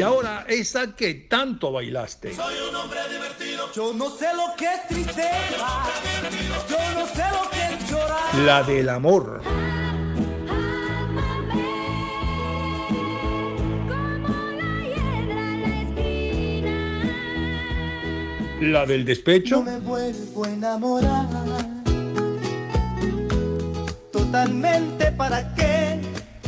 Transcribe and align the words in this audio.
Y 0.00 0.02
ahora 0.02 0.46
esa 0.48 0.96
que 0.96 1.12
tanto 1.12 1.72
bailaste. 1.72 2.34
Soy 2.34 2.54
un 2.70 2.74
hombre 2.74 3.00
divertido. 3.12 3.70
Yo 3.74 3.92
no 3.92 4.08
sé 4.08 4.28
lo 4.34 4.56
que 4.56 4.64
es 4.64 4.88
tristeza. 4.88 5.82
Yo 6.70 6.78
no 6.98 7.06
sé 7.06 7.22
lo 7.30 7.50
que 7.50 7.74
es 7.74 7.90
llorar. 7.90 8.34
La 8.46 8.62
del 8.62 8.88
amor. 8.88 9.42
La 18.62 18.86
del 18.86 19.00
No 19.00 19.06
despecho. 19.06 19.62
me 19.62 19.80
vuelvo 19.80 20.46
a 20.46 20.48
enamorar. 20.48 21.26
Totalmente 24.10 25.12
para 25.12 25.54
qué. 25.54 26.00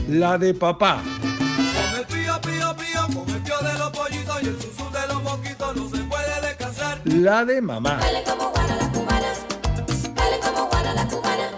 La 0.08 0.38
de 0.38 0.54
papá. 0.54 1.02
Y 4.40 4.46
el 4.46 4.60
susu 4.60 4.90
de 4.90 5.06
los 5.08 5.22
moquitos 5.22 5.76
no 5.76 5.88
se 5.88 6.02
puede 6.04 6.40
descansar. 6.40 7.00
La 7.04 7.44
de 7.44 7.60
mamá. 7.60 7.98
Dale 8.00 8.22
como 8.24 8.50
guana 8.50 8.76
la 8.76 8.92
cubana, 8.92 9.32
dale 10.14 10.40
como 10.40 10.68
guana 10.68 10.94
la 10.94 11.06
cubana. 11.08 11.50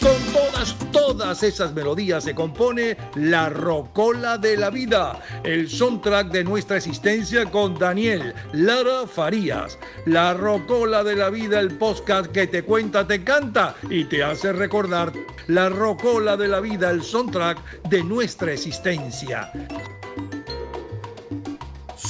Con 0.00 0.32
todas, 0.32 0.76
todas 0.92 1.42
esas 1.42 1.72
melodías 1.72 2.24
se 2.24 2.34
compone 2.34 2.96
La 3.14 3.48
Rocola 3.48 4.38
de 4.38 4.56
la 4.56 4.70
Vida, 4.70 5.20
el 5.44 5.68
soundtrack 5.68 6.30
de 6.30 6.44
nuestra 6.44 6.76
existencia 6.76 7.46
con 7.46 7.78
Daniel 7.78 8.34
Lara 8.52 9.06
Farías. 9.06 9.78
La 10.06 10.34
Rocola 10.34 11.02
de 11.04 11.16
la 11.16 11.30
Vida, 11.30 11.60
el 11.60 11.76
podcast 11.76 12.30
que 12.30 12.46
te 12.46 12.62
cuenta, 12.62 13.06
te 13.06 13.24
canta 13.24 13.74
y 13.90 14.04
te 14.04 14.22
hace 14.22 14.52
recordar. 14.52 15.12
La 15.48 15.68
Rocola 15.68 16.36
de 16.36 16.48
la 16.48 16.60
Vida, 16.60 16.90
el 16.90 17.02
soundtrack 17.02 17.82
de 17.88 18.04
nuestra 18.04 18.52
existencia. 18.52 19.50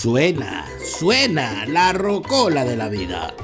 Suena, 0.00 0.64
suena 0.84 1.66
la 1.66 1.92
rocola 1.92 2.64
de 2.64 2.77
la 2.77 2.88
vida. 2.88 3.34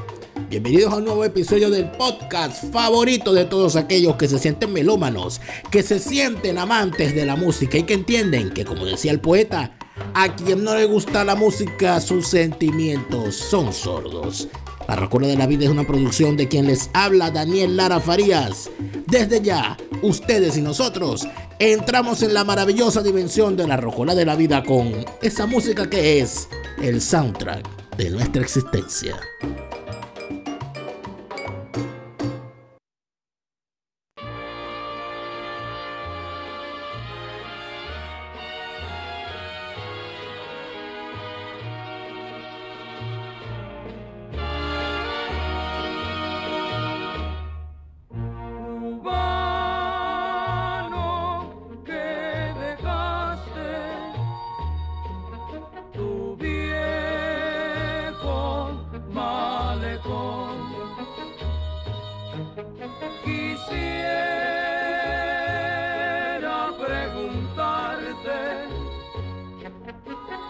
Bienvenidos 0.48 0.92
a 0.92 0.98
un 0.98 1.04
nuevo 1.06 1.24
episodio 1.24 1.68
del 1.68 1.90
podcast 1.90 2.72
favorito 2.72 3.32
de 3.32 3.44
todos 3.44 3.74
aquellos 3.74 4.14
que 4.14 4.28
se 4.28 4.38
sienten 4.38 4.72
melómanos, 4.72 5.40
que 5.72 5.82
se 5.82 5.98
sienten 5.98 6.58
amantes 6.58 7.12
de 7.12 7.26
la 7.26 7.34
música 7.34 7.76
y 7.76 7.82
que 7.82 7.94
entienden 7.94 8.50
que, 8.50 8.64
como 8.64 8.84
decía 8.84 9.10
el 9.10 9.18
poeta, 9.18 9.76
a 10.14 10.36
quien 10.36 10.62
no 10.62 10.76
le 10.76 10.84
gusta 10.84 11.24
la 11.24 11.34
música, 11.34 12.00
sus 12.00 12.28
sentimientos 12.28 13.34
son 13.34 13.72
sordos. 13.72 14.46
La 14.88 14.96
Rocola 14.96 15.26
de 15.26 15.36
la 15.36 15.46
Vida 15.46 15.64
es 15.64 15.70
una 15.70 15.86
producción 15.86 16.36
de 16.36 16.48
quien 16.48 16.66
les 16.66 16.90
habla 16.92 17.30
Daniel 17.30 17.76
Lara 17.76 18.00
Farías. 18.00 18.70
Desde 19.06 19.40
ya, 19.40 19.76
ustedes 20.02 20.56
y 20.56 20.60
nosotros 20.60 21.26
entramos 21.58 22.22
en 22.22 22.34
la 22.34 22.44
maravillosa 22.44 23.02
dimensión 23.02 23.56
de 23.56 23.66
la 23.66 23.78
Rocola 23.78 24.14
de 24.14 24.26
la 24.26 24.36
Vida 24.36 24.62
con 24.62 24.92
esa 25.22 25.46
música 25.46 25.88
que 25.88 26.20
es 26.20 26.48
el 26.82 27.00
soundtrack 27.00 27.96
de 27.96 28.10
nuestra 28.10 28.42
existencia. 28.42 29.16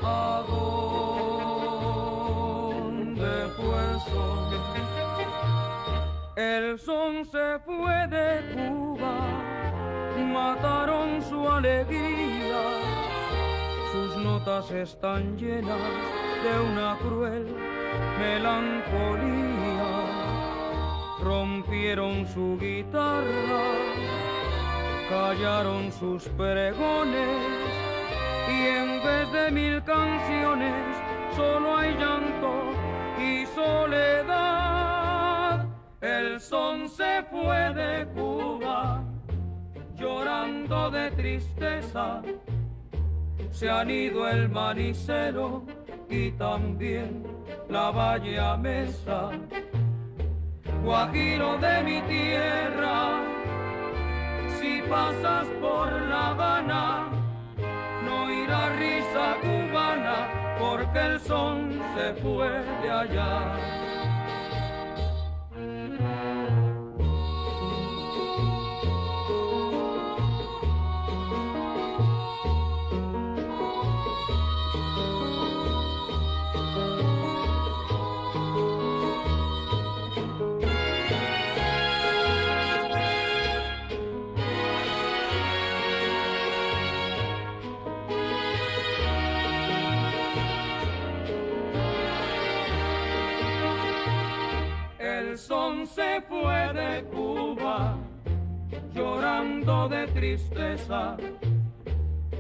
A 0.05 0.45
dónde 1.67 3.31
fue 3.57 3.77
el 3.91 4.01
son. 4.01 4.45
El 6.37 6.79
son 6.79 7.25
se 7.25 7.59
fue 7.65 8.07
de 8.09 8.43
Cuba, 8.55 9.17
mataron 10.33 11.23
su 11.23 11.49
alegría. 11.49 12.63
Sus 13.93 14.17
notas 14.19 14.71
están 14.71 15.37
llenas 15.39 15.79
de 16.43 16.61
una 16.73 16.99
cruel 16.99 17.47
melancolía. 18.19 19.55
Rompieron 21.23 22.27
su 22.27 22.59
guitarra, 22.59 23.65
callaron 25.09 25.93
sus 25.93 26.25
pregones 26.31 27.74
y 28.65 28.67
en 28.67 29.03
vez 29.05 29.33
de 29.33 29.51
mil 29.51 29.83
canciones 29.83 30.97
solo 31.37 31.77
hay 31.77 31.95
llanto 31.95 32.53
y 33.19 33.47
soledad. 33.47 35.15
El 36.01 36.41
son 36.41 36.89
se 36.89 37.23
fue 37.31 37.75
de 37.75 38.07
Cuba, 38.15 39.03
llorando 39.97 40.91
de 40.91 41.11
tristeza. 41.11 42.23
Se 43.51 43.71
han 43.71 43.91
ido 43.91 44.29
el 44.29 44.49
manicero 44.49 45.65
y 46.09 46.31
también 46.33 47.25
la 47.69 47.91
valle 47.91 48.39
a 48.39 48.57
mesa. 48.57 49.31
Guajiro 50.83 51.57
de 51.59 51.83
mi 51.83 52.01
tierra, 52.03 53.21
si 54.59 54.83
pasas 54.83 55.47
por 55.61 55.91
La 56.11 56.29
Habana, 56.29 57.24
no 58.05 58.31
irá 58.31 58.69
risa 58.77 59.37
cubana, 59.43 60.57
porque 60.59 60.99
el 60.99 61.21
son 61.21 61.81
se 61.95 62.15
fue 62.23 62.49
de 62.83 62.91
allá. 62.91 63.84
Se 95.87 96.21
fue 96.23 96.73
de 96.73 97.05
Cuba, 97.05 97.97
llorando 98.95 99.89
de 99.89 100.07
tristeza. 100.09 101.17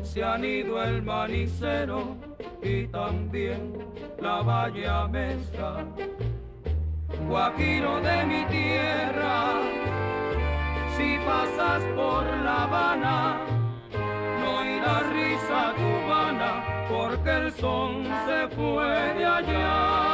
Se 0.02 0.22
han 0.22 0.44
ido 0.44 0.82
el 0.82 1.02
manicero 1.02 2.16
y 2.62 2.86
también 2.86 3.74
la 4.20 4.42
valle 4.42 4.88
a 4.88 5.06
mesa. 5.08 5.84
Guajiro 7.28 8.00
de 8.00 8.26
mi 8.26 8.44
tierra, 8.46 9.60
si 10.96 11.18
pasas 11.26 11.82
por 11.94 12.24
La 12.44 12.64
Habana, 12.64 13.40
no 14.40 14.64
irá 14.64 15.00
risa 15.12 15.74
cubana, 15.76 16.86
porque 16.88 17.30
el 17.30 17.52
son 17.52 18.04
se 18.04 18.48
fue 18.54 19.14
de 19.14 19.24
allá. 19.24 20.13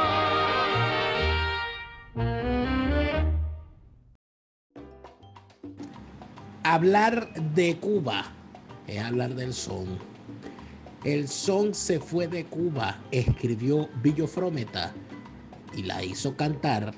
Hablar 6.63 7.33
de 7.55 7.77
Cuba 7.77 8.31
es 8.85 9.01
hablar 9.01 9.33
del 9.33 9.51
son. 9.51 9.97
El 11.03 11.27
son 11.27 11.73
se 11.73 11.99
fue 11.99 12.27
de 12.27 12.45
Cuba, 12.45 12.99
escribió 13.09 13.89
Billo 14.03 14.27
Frometa 14.27 14.93
y 15.75 15.81
la 15.81 16.03
hizo 16.03 16.37
cantar 16.37 16.93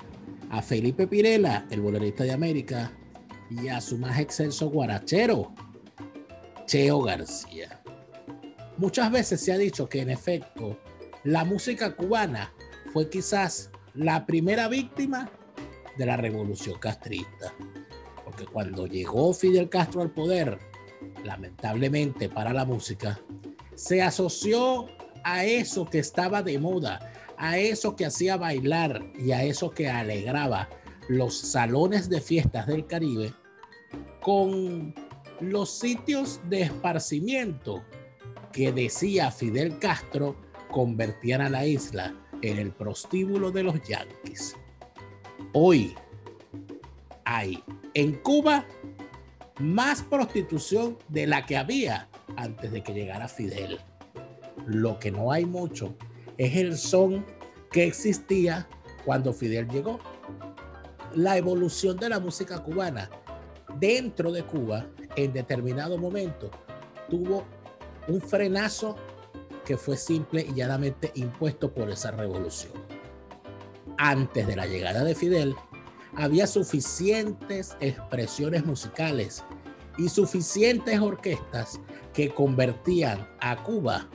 a 0.50 0.60
Felipe 0.60 1.06
Pirela, 1.06 1.66
el 1.70 1.80
bolerista 1.80 2.24
de 2.24 2.32
América, 2.32 2.92
y 3.48 3.68
a 3.68 3.80
su 3.80 3.96
más 3.96 4.18
excelso 4.18 4.68
guarachero, 4.68 5.54
Cheo 6.66 7.00
García. 7.00 7.80
Muchas 8.76 9.10
veces 9.10 9.40
se 9.40 9.52
ha 9.52 9.58
dicho 9.58 9.88
que 9.88 10.02
en 10.02 10.10
efecto 10.10 10.78
la 11.24 11.44
música 11.46 11.96
cubana 11.96 12.52
fue 12.92 13.08
quizás 13.08 13.70
la 13.94 14.26
primera 14.26 14.68
víctima 14.68 15.30
de 15.96 16.04
la 16.04 16.18
revolución 16.18 16.78
castrista. 16.78 17.54
Cuando 18.46 18.86
llegó 18.86 19.32
Fidel 19.32 19.68
Castro 19.68 20.02
al 20.02 20.10
poder, 20.10 20.58
lamentablemente 21.24 22.28
para 22.28 22.52
la 22.52 22.64
música, 22.64 23.20
se 23.74 24.02
asoció 24.02 24.86
a 25.22 25.44
eso 25.44 25.86
que 25.86 25.98
estaba 25.98 26.42
de 26.42 26.58
moda, 26.58 27.12
a 27.36 27.58
eso 27.58 27.96
que 27.96 28.06
hacía 28.06 28.36
bailar 28.36 29.04
y 29.18 29.32
a 29.32 29.42
eso 29.42 29.70
que 29.70 29.88
alegraba 29.88 30.68
los 31.08 31.36
salones 31.36 32.08
de 32.08 32.20
fiestas 32.20 32.66
del 32.66 32.86
Caribe 32.86 33.34
con 34.20 34.94
los 35.40 35.70
sitios 35.70 36.40
de 36.48 36.62
esparcimiento 36.62 37.84
que 38.52 38.72
decía 38.72 39.30
Fidel 39.30 39.78
Castro 39.78 40.36
convertían 40.70 41.40
a 41.40 41.50
la 41.50 41.66
isla 41.66 42.14
en 42.40 42.58
el 42.58 42.72
prostíbulo 42.72 43.50
de 43.50 43.64
los 43.64 43.82
yanquis. 43.86 44.56
Hoy 45.52 45.94
hay 47.24 47.62
en 47.94 48.12
Cuba 48.12 48.66
más 49.60 50.02
prostitución 50.02 50.98
de 51.08 51.26
la 51.26 51.46
que 51.46 51.56
había 51.56 52.08
antes 52.36 52.72
de 52.72 52.82
que 52.82 52.92
llegara 52.92 53.28
Fidel. 53.28 53.78
Lo 54.66 54.98
que 54.98 55.10
no 55.10 55.30
hay 55.30 55.44
mucho 55.44 55.94
es 56.36 56.56
el 56.56 56.76
son 56.76 57.24
que 57.70 57.84
existía 57.84 58.68
cuando 59.04 59.32
Fidel 59.32 59.68
llegó. 59.68 60.00
La 61.14 61.36
evolución 61.36 61.96
de 61.96 62.08
la 62.08 62.18
música 62.18 62.62
cubana 62.62 63.08
dentro 63.78 64.32
de 64.32 64.42
Cuba 64.42 64.86
en 65.14 65.32
determinado 65.32 65.96
momento 65.98 66.50
tuvo 67.08 67.44
un 68.08 68.20
frenazo 68.20 68.96
que 69.64 69.76
fue 69.76 69.96
simple 69.96 70.42
y 70.48 70.54
llanamente 70.54 71.12
impuesto 71.14 71.72
por 71.72 71.88
esa 71.90 72.10
revolución. 72.10 72.72
Antes 73.96 74.46
de 74.46 74.56
la 74.56 74.66
llegada 74.66 75.04
de 75.04 75.14
Fidel, 75.14 75.54
había 76.16 76.46
suficientes 76.46 77.76
expresiones 77.80 78.64
musicales 78.64 79.44
y 79.98 80.08
suficientes 80.08 80.98
orquestas 81.00 81.80
que 82.12 82.32
convertían 82.32 83.28
a 83.40 83.62
Cuba 83.62 84.08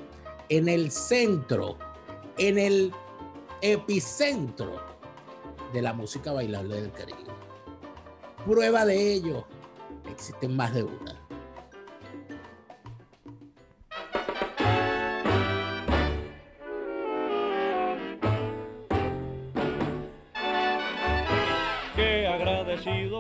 en 0.50 0.68
el 0.68 0.92
centro, 0.92 1.78
en 2.38 2.58
el 2.58 2.94
epicentro 3.62 4.82
de 5.74 5.82
la 5.82 5.94
música 5.94 6.32
bailable 6.32 6.82
del 6.82 6.92
Caribe. 6.92 7.20
Prueba 8.46 8.86
de 8.86 9.14
ello, 9.14 9.46
existen 10.10 10.56
más 10.56 10.74
de 10.74 10.84
una. 10.84 11.19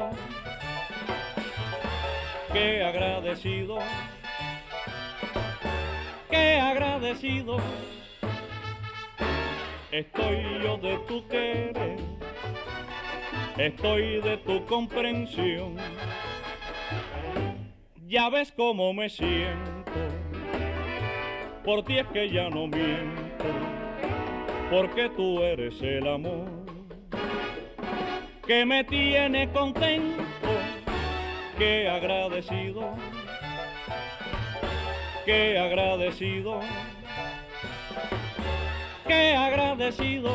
Agradecido, 0.01 0.09
qué 2.53 2.83
agradecido, 2.83 3.79
qué 6.29 6.59
agradecido. 6.59 7.57
Estoy 9.91 10.43
yo 10.63 10.77
de 10.77 10.97
tu 11.07 11.27
querer, 11.27 11.97
estoy 13.57 14.21
de 14.21 14.37
tu 14.37 14.65
comprensión. 14.65 15.77
Ya 18.07 18.29
ves 18.29 18.51
cómo 18.51 18.93
me 18.93 19.09
siento, 19.09 19.91
por 21.63 21.83
ti 21.83 21.99
es 21.99 22.07
que 22.07 22.29
ya 22.29 22.49
no 22.49 22.67
miento, 22.67 23.45
porque 24.71 25.09
tú 25.09 25.43
eres 25.43 25.81
el 25.81 26.07
amor 26.07 26.59
que 28.49 28.65
me 28.65 28.83
tiene 28.83 29.47
contento, 29.51 30.23
que 31.55 31.87
agradecido, 31.87 32.97
que 35.23 35.59
agradecido, 35.59 36.59
que 39.05 39.35
agradecido. 39.35 40.31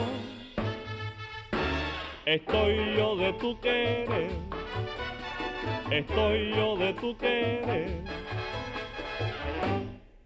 Estoy 2.25 2.95
yo 2.97 3.17
de 3.17 3.33
tu 3.33 3.59
querer, 3.59 4.31
estoy 5.91 6.55
yo 6.55 6.77
de 6.77 6.93
tu 6.95 7.17
querer, 7.17 8.05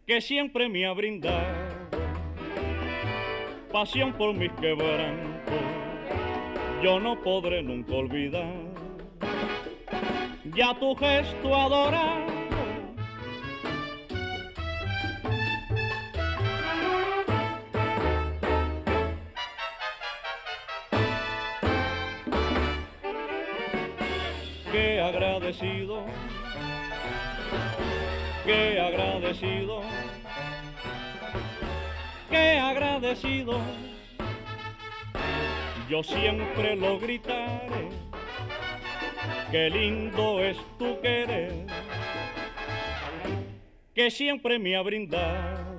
que 0.07 0.21
siempre 0.21 0.69
me 0.69 0.85
ha 0.85 0.93
brindado 0.93 1.89
pasión 3.73 4.13
por 4.13 4.35
mis 4.35 4.53
quebrantos 4.53 5.38
yo 6.83 7.01
no 7.01 7.21
podré 7.21 7.63
nunca 7.63 7.93
olvidar 7.93 8.53
ya 10.55 10.75
tu 10.79 10.95
gesto 10.95 11.55
adorado. 11.55 12.39
Qué 24.71 25.01
agradecido, 25.01 26.05
qué 28.45 28.81
agradecido, 28.81 29.83
qué 32.31 32.59
agradecido 32.59 33.88
yo 35.89 36.03
siempre 36.03 36.77
lo 36.77 36.99
gritaré. 36.99 37.89
Qué 39.51 39.71
lindo 39.71 40.41
es 40.41 40.57
tu 40.79 41.01
querer, 41.01 41.67
que 43.95 44.11
siempre 44.11 44.59
me 44.59 44.77
ha 44.77 44.83
brindado 44.83 45.79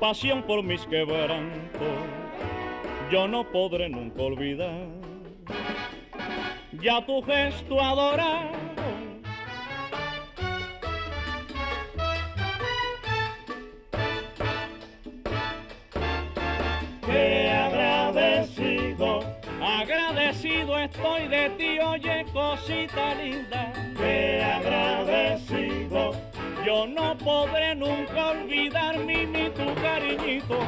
pasión 0.00 0.42
por 0.42 0.62
mis 0.62 0.86
quebrantos. 0.86 1.80
Yo 3.10 3.28
no 3.28 3.44
podré 3.50 3.88
nunca 3.90 4.22
olvidar 4.22 5.02
ya 6.80 7.04
tu 7.04 7.22
gesto 7.22 7.80
adorado. 7.80 8.61
Estoy 21.02 21.28
de 21.28 21.50
ti, 21.50 21.78
oye 21.80 22.24
cosita 22.32 23.14
linda. 23.14 23.72
Qué 23.96 24.42
agradecido, 24.42 26.12
yo 26.64 26.86
no 26.86 27.16
podré 27.18 27.74
nunca 27.74 28.30
olvidar 28.30 28.98
mi 28.98 29.26
ni 29.26 29.50
tu 29.50 29.74
cariñito. 29.82 30.58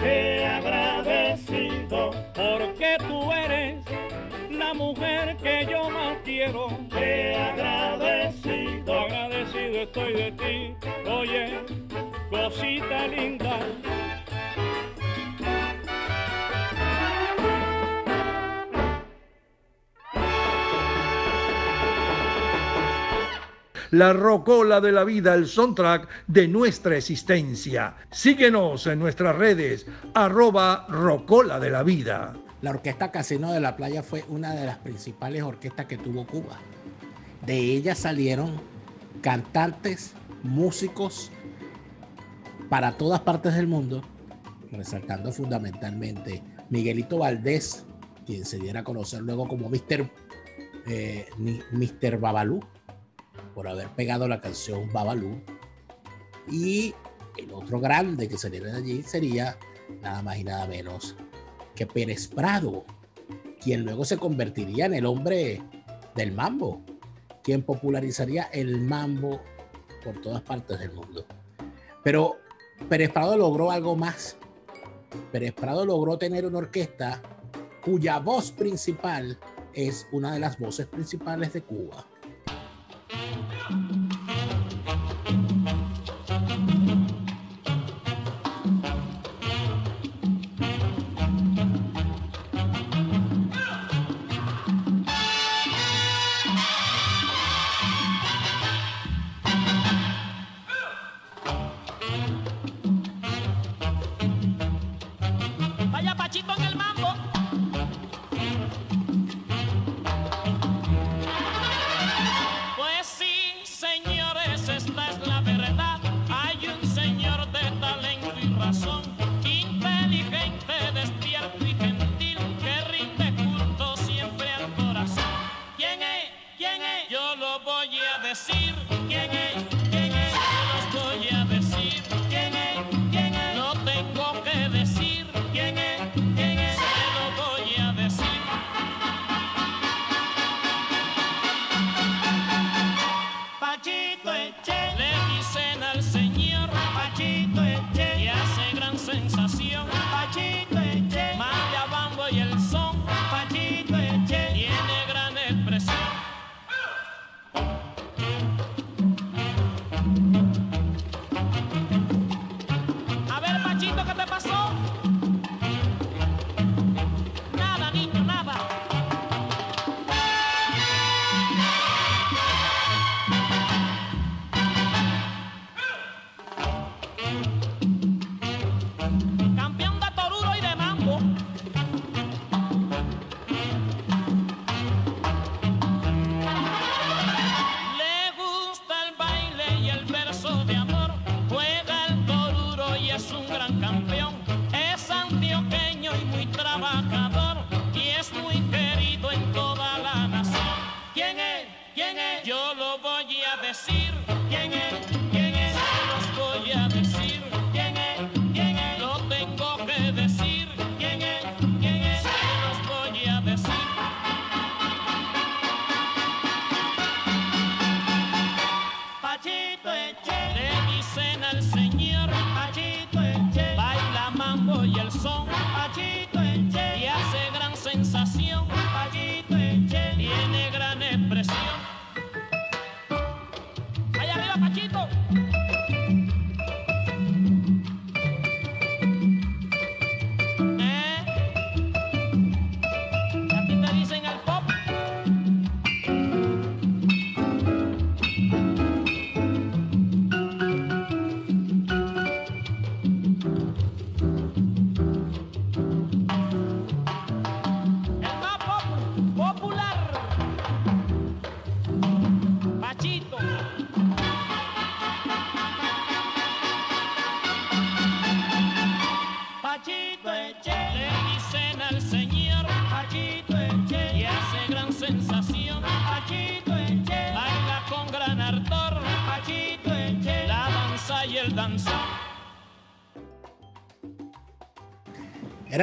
Qué 0.00 0.46
agradecido, 0.46 2.10
porque 2.34 2.96
tú 3.06 3.32
eres 3.32 3.84
la 4.50 4.74
mujer 4.74 5.36
que 5.36 5.66
yo 5.70 5.85
quiero. 6.46 6.68
Qué 6.90 7.34
agradecido, 7.34 9.00
agradecido 9.00 9.82
estoy 9.82 10.12
de 10.12 10.32
ti. 10.32 11.10
Oye, 11.10 11.60
cosita 12.30 13.06
linda. 13.08 13.58
La 23.92 24.12
rocola 24.12 24.80
de 24.80 24.92
la 24.92 25.04
vida, 25.04 25.32
el 25.34 25.46
soundtrack 25.46 26.08
de 26.26 26.48
nuestra 26.48 26.96
existencia. 26.96 27.94
Síguenos 28.10 28.86
en 28.88 28.98
nuestras 28.98 29.36
redes, 29.36 29.86
arroba 30.12 30.86
rocola 30.88 31.60
de 31.60 31.70
la 31.70 31.82
vida. 31.84 32.34
La 32.62 32.70
orquesta 32.70 33.12
Casino 33.12 33.52
de 33.52 33.60
la 33.60 33.76
Playa 33.76 34.02
fue 34.02 34.24
una 34.28 34.54
de 34.54 34.64
las 34.64 34.78
principales 34.78 35.42
orquestas 35.42 35.86
que 35.86 35.98
tuvo 35.98 36.26
Cuba. 36.26 36.58
De 37.44 37.58
ella 37.58 37.94
salieron 37.94 38.60
cantantes, 39.20 40.12
músicos 40.42 41.30
para 42.70 42.96
todas 42.96 43.20
partes 43.20 43.54
del 43.54 43.66
mundo, 43.66 44.02
resaltando 44.72 45.32
fundamentalmente 45.32 46.42
Miguelito 46.70 47.18
Valdés, 47.18 47.84
quien 48.24 48.44
se 48.44 48.58
diera 48.58 48.80
a 48.80 48.84
conocer 48.84 49.22
luego 49.22 49.46
como 49.46 49.68
Mr. 49.68 50.10
eh. 50.86 51.26
Babalú, 52.18 52.60
por 53.54 53.68
haber 53.68 53.88
pegado 53.90 54.26
la 54.28 54.40
canción 54.40 54.90
Babalú. 54.92 55.40
Y 56.50 56.94
el 57.36 57.52
otro 57.52 57.80
grande 57.80 58.28
que 58.28 58.38
saliera 58.38 58.68
de 58.68 58.78
allí 58.78 59.02
sería 59.02 59.58
nada 60.00 60.22
más 60.22 60.38
y 60.38 60.44
nada 60.44 60.66
menos 60.66 61.16
que 61.76 61.86
Pérez 61.86 62.26
Prado, 62.26 62.84
quien 63.62 63.84
luego 63.84 64.04
se 64.04 64.16
convertiría 64.16 64.86
en 64.86 64.94
el 64.94 65.06
hombre 65.06 65.62
del 66.16 66.32
mambo, 66.32 66.82
quien 67.44 67.62
popularizaría 67.62 68.44
el 68.52 68.80
mambo 68.80 69.40
por 70.02 70.20
todas 70.20 70.42
partes 70.42 70.80
del 70.80 70.92
mundo. 70.92 71.24
Pero 72.02 72.36
Pérez 72.88 73.12
Prado 73.12 73.36
logró 73.36 73.70
algo 73.70 73.94
más. 73.94 74.36
Pérez 75.30 75.52
Prado 75.52 75.86
logró 75.86 76.18
tener 76.18 76.44
una 76.46 76.58
orquesta 76.58 77.22
cuya 77.84 78.18
voz 78.18 78.50
principal 78.50 79.38
es 79.72 80.08
una 80.10 80.32
de 80.32 80.40
las 80.40 80.58
voces 80.58 80.86
principales 80.86 81.52
de 81.52 81.62
Cuba. 81.62 82.06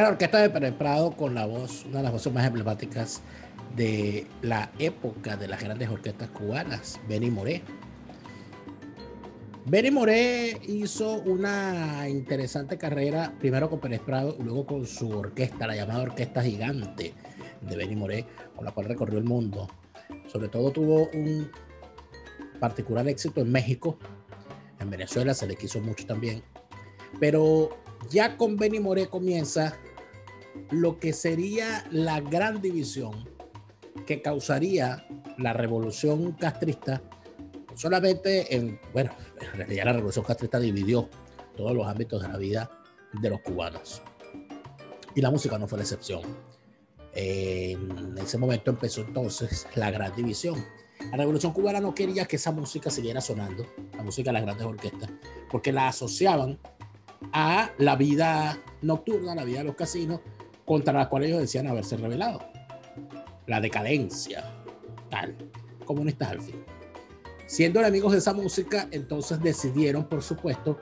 La 0.03 0.09
orquesta 0.09 0.39
de 0.39 0.49
Pérez 0.49 0.73
Prado 0.73 1.11
con 1.11 1.33
la 1.33 1.45
voz, 1.45 1.85
una 1.85 1.99
de 1.99 2.03
las 2.03 2.11
voces 2.11 2.33
más 2.33 2.45
emblemáticas 2.45 3.21
de 3.73 4.27
la 4.41 4.69
época 4.77 5.37
de 5.37 5.47
las 5.47 5.63
grandes 5.63 5.87
orquestas 5.87 6.27
cubanas, 6.27 6.99
Benny 7.07 7.31
Moré. 7.31 7.61
Benny 9.65 9.91
Moré 9.91 10.59
hizo 10.67 11.21
una 11.21 12.09
interesante 12.09 12.77
carrera, 12.77 13.33
primero 13.39 13.69
con 13.69 13.79
Pérez 13.79 14.01
Prado 14.01 14.35
luego 14.43 14.65
con 14.65 14.85
su 14.85 15.09
orquesta, 15.09 15.67
la 15.67 15.77
llamada 15.77 16.03
Orquesta 16.03 16.43
Gigante 16.43 17.13
de 17.61 17.75
Benny 17.77 17.95
Moré, 17.95 18.25
con 18.57 18.65
la 18.65 18.73
cual 18.73 18.87
recorrió 18.87 19.19
el 19.19 19.23
mundo. 19.23 19.69
Sobre 20.27 20.49
todo 20.49 20.69
tuvo 20.71 21.09
un 21.13 21.49
particular 22.59 23.07
éxito 23.07 23.39
en 23.39 23.53
México, 23.53 23.97
en 24.81 24.89
Venezuela 24.89 25.33
se 25.33 25.47
le 25.47 25.55
quiso 25.55 25.79
mucho 25.79 26.05
también, 26.05 26.43
pero 27.21 27.69
ya 28.09 28.35
con 28.35 28.57
Benny 28.57 28.81
Moré 28.81 29.07
comienza 29.07 29.79
lo 30.71 30.99
que 30.99 31.13
sería 31.13 31.85
la 31.91 32.19
gran 32.19 32.61
división 32.61 33.29
que 34.05 34.21
causaría 34.21 35.05
la 35.37 35.53
revolución 35.53 36.33
castrista 36.33 37.01
solamente 37.75 38.55
en, 38.55 38.79
bueno, 38.91 39.11
en 39.39 39.57
realidad 39.57 39.85
la 39.85 39.93
revolución 39.93 40.25
castrista 40.25 40.59
dividió 40.59 41.09
todos 41.55 41.73
los 41.73 41.87
ámbitos 41.87 42.21
de 42.21 42.27
la 42.27 42.37
vida 42.37 42.69
de 43.21 43.29
los 43.29 43.41
cubanos. 43.41 44.01
Y 45.15 45.21
la 45.21 45.29
música 45.29 45.57
no 45.57 45.67
fue 45.67 45.77
la 45.77 45.83
excepción. 45.83 46.21
En 47.13 48.17
ese 48.17 48.37
momento 48.37 48.71
empezó 48.71 49.01
entonces 49.01 49.67
la 49.75 49.91
gran 49.91 50.15
división. 50.15 50.63
La 51.11 51.17
revolución 51.17 51.53
cubana 51.53 51.79
no 51.79 51.93
quería 51.93 52.25
que 52.25 52.37
esa 52.37 52.51
música 52.51 52.89
siguiera 52.89 53.21
sonando, 53.21 53.65
la 53.95 54.03
música 54.03 54.29
de 54.29 54.33
las 54.33 54.43
grandes 54.43 54.65
orquestas, 54.65 55.09
porque 55.51 55.71
la 55.71 55.89
asociaban 55.89 56.59
a 57.31 57.71
la 57.77 57.95
vida 57.95 58.57
nocturna, 58.81 59.35
la 59.35 59.43
vida 59.43 59.59
de 59.59 59.65
los 59.65 59.75
casinos, 59.75 60.21
contra 60.65 60.93
la 60.93 61.09
cual 61.09 61.23
ellos 61.23 61.39
decían 61.39 61.67
haberse 61.67 61.97
rebelado. 61.97 62.41
La 63.47 63.59
decadencia, 63.59 64.43
tal, 65.09 65.35
comunistas 65.85 66.31
al 66.31 66.41
fin. 66.41 66.63
Siendo 67.45 67.79
enemigos 67.79 68.13
de 68.13 68.19
esa 68.19 68.33
música, 68.33 68.87
entonces 68.91 69.41
decidieron, 69.41 70.05
por 70.05 70.23
supuesto, 70.23 70.79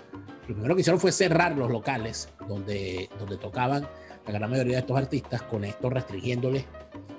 lo 0.48 0.56
primero 0.56 0.76
que 0.76 0.82
hicieron 0.82 1.00
fue 1.00 1.12
cerrar 1.12 1.58
los 1.58 1.72
locales 1.72 2.30
donde, 2.48 3.10
donde 3.20 3.38
tocaban 3.38 3.88
la 4.26 4.32
gran 4.32 4.50
mayoría 4.50 4.74
de 4.74 4.80
estos 4.80 4.98
artistas, 4.98 5.42
con 5.44 5.64
esto 5.64 5.90
restringiéndoles 5.90 6.66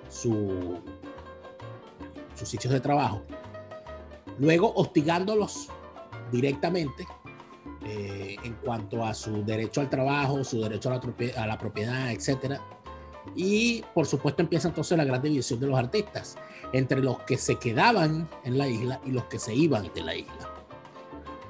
su, 0.08 0.80
sus 2.34 2.48
sitios 2.48 2.72
de 2.72 2.80
trabajo. 2.80 3.22
Luego 4.38 4.72
hostigándolos 4.74 5.68
directamente 6.30 7.06
eh, 7.86 8.36
en 8.42 8.54
cuanto 8.54 9.04
a 9.04 9.14
su 9.14 9.44
derecho 9.44 9.80
al 9.80 9.90
trabajo, 9.90 10.44
su 10.44 10.60
derecho 10.60 10.90
a 10.90 10.94
la, 10.94 11.42
a 11.42 11.46
la 11.46 11.58
propiedad, 11.58 12.12
etcétera. 12.12 12.60
Y 13.36 13.84
por 13.94 14.06
supuesto 14.06 14.42
empieza 14.42 14.68
entonces 14.68 14.98
la 14.98 15.04
gran 15.04 15.22
división 15.22 15.60
de 15.60 15.66
los 15.66 15.78
artistas 15.78 16.36
entre 16.72 17.00
los 17.00 17.20
que 17.20 17.36
se 17.36 17.56
quedaban 17.56 18.28
en 18.44 18.58
la 18.58 18.68
isla 18.68 19.00
y 19.04 19.10
los 19.10 19.24
que 19.24 19.38
se 19.38 19.54
iban 19.54 19.90
de 19.94 20.02
la 20.02 20.16
isla. 20.16 20.52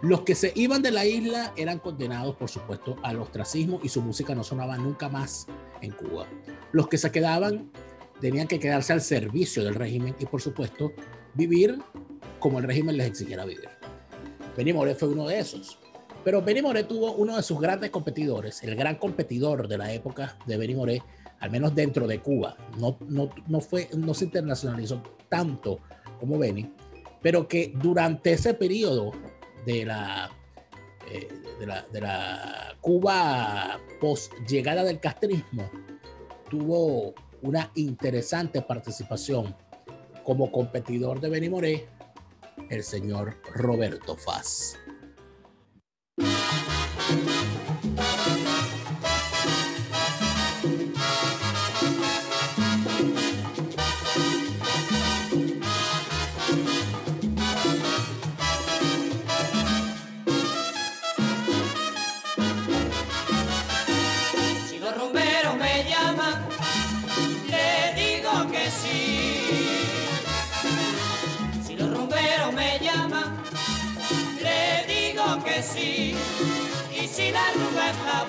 Los 0.03 0.23
que 0.23 0.35
se 0.35 0.53
iban 0.57 0.83
de 0.83 0.91
la 0.91 1.07
isla 1.07 1.53
eran 1.57 1.79
condenados, 1.79 2.35
por 2.35 2.49
supuesto, 2.49 2.97
al 3.05 3.21
ostracismo 3.21 3.79
y 3.85 3.89
su 3.89 4.03
música 4.03 4.35
no 4.35 4.43
sonaba 4.43 4.77
nunca 4.77 5.09
más 5.09 5.47
en 5.81 5.93
Cuba. 5.93 6.27
Los 6.73 6.89
que 6.89 6.99
se 6.99 7.13
quedaban 7.13 7.71
tenían 8.21 8.49
que 8.49 8.59
quedarse 8.59 8.93
al 8.93 9.01
servicio 9.01 9.63
del 9.63 9.77
régimen 9.77 10.17
y, 10.19 10.27
por 10.27 10.43
supuesto, 10.43 10.93
vivir 11.35 11.79
como 12.41 12.59
el 12.59 12.65
régimen 12.65 12.97
les 12.97 13.07
exigiera 13.07 13.45
vivir. 13.45 13.69
Benny 14.57 14.73
Moré 14.73 14.97
fue 14.97 15.09
uno 15.09 15.29
de 15.29 15.39
esos. 15.39 15.79
Pero 16.25 16.41
Benny 16.41 16.63
Moré 16.63 16.85
tuvo 16.85 17.13
uno 17.13 17.37
de 17.37 17.43
sus 17.43 17.61
grandes 17.61 17.91
competidores, 17.91 18.63
el 18.63 18.77
gran 18.77 18.97
competidor 18.97 19.67
de 19.67 19.79
la 19.79 19.93
época 19.93 20.37
de 20.47 20.57
Benny 20.57 20.75
Moré, 20.75 21.03
al 21.41 21.51
menos 21.51 21.75
dentro 21.75 22.07
de 22.07 22.21
Cuba. 22.21 22.57
No, 22.79 22.97
no, 23.09 23.31
no, 23.49 23.61
fue, 23.61 23.89
no 23.97 24.15
se 24.15 24.27
internacionalizó 24.27 25.03
tanto 25.29 25.81
como 26.21 26.39
Benny, 26.39 26.73
pero 27.21 27.49
que 27.49 27.73
durante 27.75 28.33
ese 28.33 28.55
periodo 28.55 29.11
de 29.67 29.85
la, 29.85 30.31
eh, 31.11 31.29
de 31.59 31.67
la, 31.67 31.83
de 31.93 32.01
la 32.01 32.77
Cuba 32.81 33.81
post 34.01 34.33
llegada 34.49 34.85
del 34.85 35.01
castrismo, 35.01 35.69
tuvo 36.49 37.15
una 37.43 37.71
interesante 37.75 38.63
participación 38.63 39.55
como 40.23 40.53
competidor 40.53 41.21
de 41.21 41.29
Benny 41.29 41.49
Moré, 41.49 41.89
el 42.71 42.85
señor 42.85 43.37
Roberto 43.55 44.17
Faz. 44.17 44.79
Si 47.13 47.52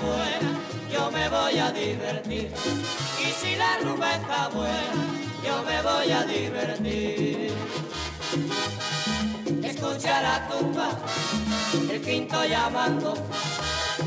buena, 0.02 0.52
yo 0.92 1.12
me 1.12 1.30
voy 1.30 1.60
a 1.60 1.72
divertir. 1.72 2.52
Y 3.20 3.32
si 3.40 3.56
la 3.56 3.80
rumba 3.80 4.16
está 4.16 4.50
buena, 4.50 5.04
yo 5.46 5.64
me 5.64 5.82
voy 5.82 6.12
a 6.12 6.24
divertir. 6.24 7.54
Escucha 9.64 10.22
la 10.22 10.48
tumba, 10.48 10.90
el 11.92 12.02
quinto 12.02 12.46
llamando. 12.46 13.14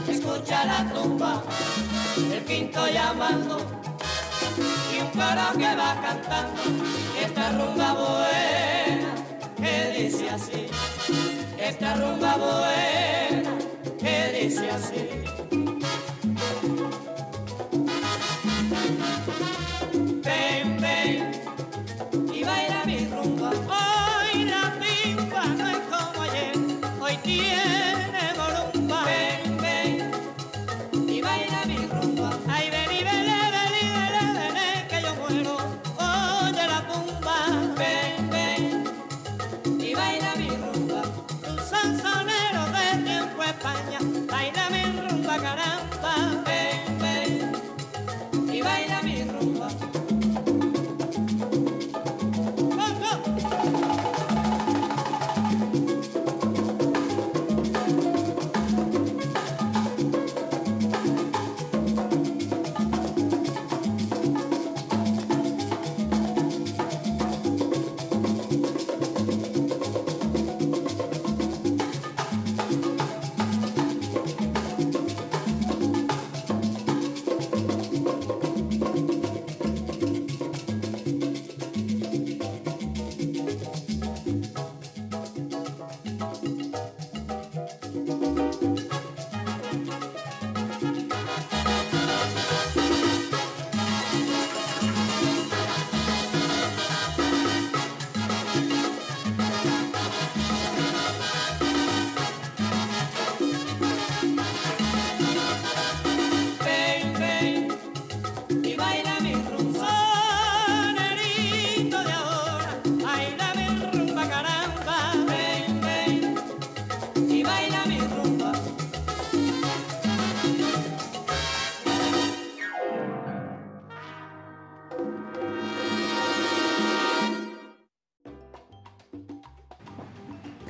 Escucha 0.09 0.65
la 0.65 0.93
tumba, 0.93 1.43
el 2.33 2.45
quinto 2.45 2.87
llamando 2.89 3.59
y 4.93 5.01
un 5.01 5.09
coro 5.09 5.59
que 5.59 5.77
va 5.77 6.01
cantando 6.01 6.63
esta 7.21 7.51
rumba 7.53 7.93
buena 7.95 9.15
que 9.57 10.03
dice 10.03 10.31
así, 10.31 10.67
esta 11.59 11.95
rumba 11.97 12.37
buena 12.37 13.51
que 13.99 14.41
dice 14.41 14.71
así. 14.71 15.46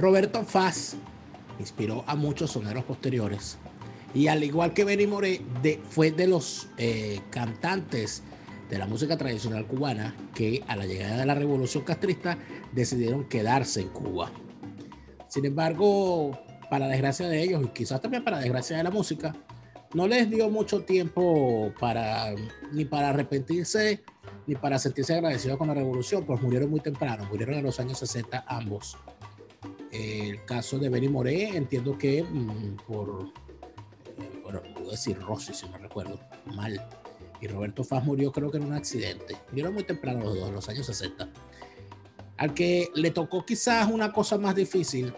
Roberto 0.06 0.44
Faz 0.44 0.94
inspiró 1.58 2.04
a 2.06 2.14
muchos 2.14 2.52
soneros 2.52 2.84
posteriores 2.84 3.58
y 4.14 4.28
al 4.28 4.44
igual 4.44 4.72
que 4.72 4.84
Benny 4.84 5.04
Moré, 5.08 5.40
de- 5.62 5.80
fue 5.90 6.12
de 6.12 6.28
los 6.28 6.68
eh, 6.78 7.20
cantantes 7.30 8.22
de 8.70 8.78
la 8.78 8.86
música 8.86 9.16
tradicional 9.16 9.66
cubana 9.66 10.14
que 10.32 10.62
a 10.68 10.76
la 10.76 10.86
llegada 10.86 11.16
de 11.16 11.26
la 11.26 11.34
revolución 11.34 11.82
castrista 11.82 12.38
decidieron 12.72 13.24
quedarse 13.28 13.80
en 13.80 13.88
Cuba. 13.88 14.30
Sin 15.26 15.44
embargo, 15.44 16.38
para 16.70 16.86
desgracia 16.86 17.26
de 17.26 17.42
ellos 17.42 17.64
y 17.64 17.68
quizás 17.70 18.00
también 18.00 18.22
para 18.22 18.38
desgracia 18.38 18.76
de 18.76 18.84
la 18.84 18.92
música, 18.92 19.34
no 19.92 20.06
les 20.06 20.30
dio 20.30 20.48
mucho 20.50 20.82
tiempo 20.84 21.72
para 21.80 22.32
ni 22.70 22.84
para 22.84 23.08
arrepentirse 23.08 24.04
ni 24.46 24.54
para 24.54 24.78
sentirse 24.78 25.14
agradecidos 25.14 25.58
con 25.58 25.66
la 25.66 25.74
revolución, 25.74 26.24
pues 26.24 26.40
murieron 26.40 26.70
muy 26.70 26.78
temprano, 26.78 27.24
murieron 27.28 27.56
en 27.56 27.64
los 27.64 27.80
años 27.80 27.98
60 27.98 28.44
ambos. 28.46 28.96
El 29.98 30.44
caso 30.44 30.78
de 30.78 30.90
Benny 30.90 31.08
Moré, 31.08 31.56
entiendo 31.56 31.96
que 31.96 32.22
mm, 32.22 32.76
por 32.86 33.32
eh, 34.18 34.40
bueno, 34.42 34.60
puedo 34.74 34.90
decir 34.90 35.18
Rossi 35.18 35.54
si 35.54 35.66
no 35.68 35.78
recuerdo 35.78 36.20
mal. 36.44 36.86
Y 37.40 37.46
Roberto 37.48 37.82
Faz 37.82 38.04
murió 38.04 38.30
creo 38.30 38.50
que 38.50 38.58
en 38.58 38.64
un 38.64 38.74
accidente. 38.74 39.36
Murieron 39.50 39.72
muy 39.72 39.84
temprano 39.84 40.24
los 40.24 40.36
dos, 40.36 40.48
en 40.48 40.54
los 40.54 40.68
años 40.68 40.86
60. 40.86 41.30
Al 42.36 42.52
que 42.52 42.90
le 42.94 43.10
tocó 43.10 43.46
quizás 43.46 43.90
una 43.90 44.12
cosa 44.12 44.36
más 44.36 44.54
difícil 44.54 45.14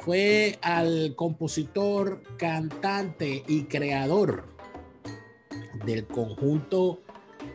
fue 0.00 0.58
al 0.62 1.14
compositor, 1.16 2.22
cantante 2.38 3.44
y 3.46 3.64
creador 3.64 4.46
del 5.84 6.06
conjunto 6.06 7.02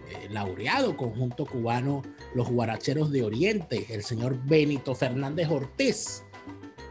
eh, 0.10 0.28
laureado, 0.30 0.96
conjunto 0.96 1.46
cubano 1.46 2.04
Los 2.36 2.50
Guaracheros 2.50 3.12
de 3.12 3.24
Oriente, 3.24 3.88
el 3.90 4.04
señor 4.04 4.38
Benito 4.46 4.94
Fernández 4.94 5.50
Ortiz, 5.50 6.24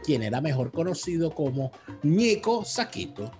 quien 0.09 0.23
era 0.23 0.41
mejor 0.41 0.71
conocido 0.71 1.29
como 1.35 1.71
Ñico 2.01 2.65
Saquito. 2.65 3.31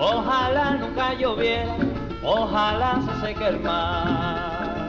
Ojalá 0.00 0.78
nunca 0.80 1.12
lloviera, 1.12 1.76
ojalá 2.24 3.02
se 3.04 3.26
seque 3.26 3.48
el 3.48 3.60
mar. 3.60 4.88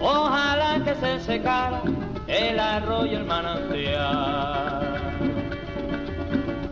Ojalá 0.00 0.82
que 0.84 0.96
se 0.96 1.20
secara 1.20 1.80
el 2.28 2.60
arroyo, 2.60 3.18
el 3.18 3.24
manantial. 3.24 4.86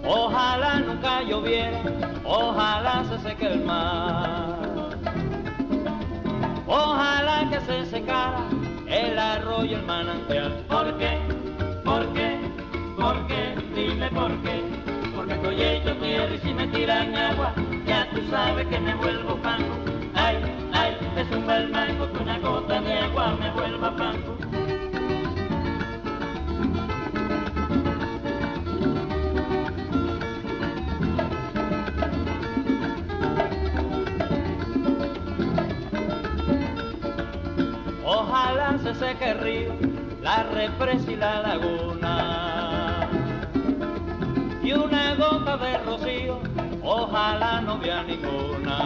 Ojalá 0.04 0.80
nunca 0.80 1.22
lloviera, 1.22 1.82
ojalá 2.24 3.04
se 3.08 3.18
seque 3.20 3.46
el 3.46 3.64
mar. 3.64 4.56
Ojalá 6.66 7.48
que 7.50 7.60
se 7.60 7.86
secara 7.86 8.40
el 8.86 9.18
arroyo, 9.18 9.78
el 9.78 9.84
manantial. 9.84 10.52
¿Por 10.68 10.96
qué? 10.98 11.18
¿Por 11.84 12.12
qué? 12.12 12.38
¿Por 12.96 13.26
qué? 13.26 13.54
Dime 13.74 14.10
por 14.10 14.30
qué. 14.42 14.62
Porque 15.14 15.34
estoy 15.34 15.62
hecho 15.62 15.96
tierra 15.96 16.34
y 16.34 16.38
si 16.38 16.52
me 16.52 16.66
tiran 16.68 17.14
agua, 17.16 17.54
ya 17.86 18.06
tú 18.10 18.20
sabes 18.30 18.66
que 18.66 18.78
me 18.78 18.94
vuelvo 18.94 19.36
panco. 19.36 19.74
Ay, 20.14 20.36
ay, 20.72 20.96
es 21.16 21.30
un 21.30 21.46
mal 21.46 21.68
mango 21.70 22.12
que 22.12 22.22
una 22.22 22.38
gota 22.38 22.80
de 22.80 22.98
agua 22.98 23.36
me 23.40 23.50
vuelva 23.52 23.96
panco. 23.96 24.36
Se 38.86 38.94
seque 38.94 39.30
el 39.30 39.38
río, 39.40 39.74
la 40.22 40.44
represa 40.44 41.10
y 41.10 41.16
la 41.16 41.42
laguna. 41.42 43.08
Y 44.62 44.72
una 44.72 45.16
gota 45.16 45.56
de 45.56 45.78
rocío, 45.78 46.38
ojalá 46.84 47.62
no 47.62 47.78
vea 47.80 48.04
ninguna. 48.04 48.78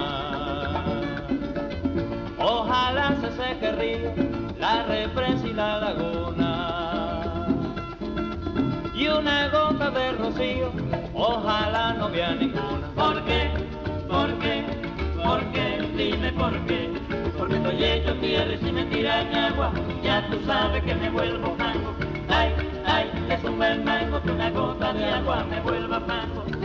Ojalá 2.38 3.14
se 3.20 3.30
seque 3.32 3.68
el 3.68 3.76
río, 3.76 4.14
la 4.58 4.84
represa 4.84 5.46
y 5.46 5.52
la 5.52 5.80
laguna. 5.80 7.46
Y 8.94 9.06
una 9.08 9.48
gota 9.50 9.90
de 9.90 10.12
rocío, 10.12 10.72
ojalá 11.12 11.92
no 11.92 12.08
vea 12.08 12.34
ninguna. 12.34 12.88
¿Por 12.94 13.22
qué? 13.26 13.50
¿Por 14.08 14.38
qué? 14.38 14.64
¿Por 15.22 15.44
qué? 15.52 15.82
Dime 15.94 16.32
por 16.32 16.58
qué. 16.64 16.99
Porque 17.50 17.68
estoy 17.68 17.84
hecho 17.84 18.14
tierra 18.20 18.52
y 18.54 18.58
si 18.58 18.70
me 18.70 18.84
tiran 18.84 19.34
agua, 19.34 19.72
ya 20.04 20.24
tú 20.30 20.38
sabes 20.46 20.84
que 20.84 20.94
me 20.94 21.10
vuelvo 21.10 21.56
mango. 21.56 21.96
Ay, 22.28 22.54
ay, 22.86 23.10
es 23.28 23.42
un 23.42 23.58
buen 23.58 23.82
mango 23.82 24.22
que 24.22 24.30
una 24.30 24.50
gota 24.50 24.92
de 24.92 25.04
agua 25.04 25.44
me 25.50 25.60
vuelva 25.60 25.98
mango. 25.98 26.60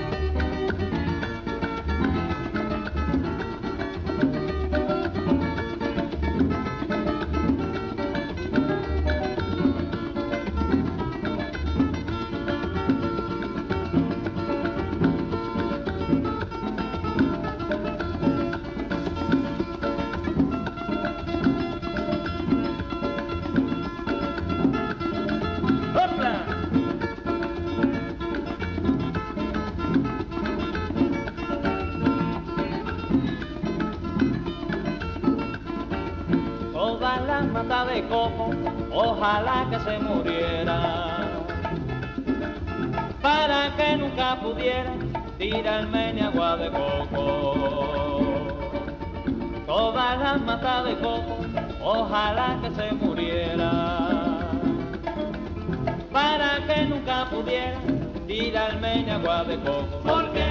Agua 59.16 59.44
de 59.46 59.58
coco. 59.60 59.98
¿Por 60.04 60.32
qué? 60.34 60.48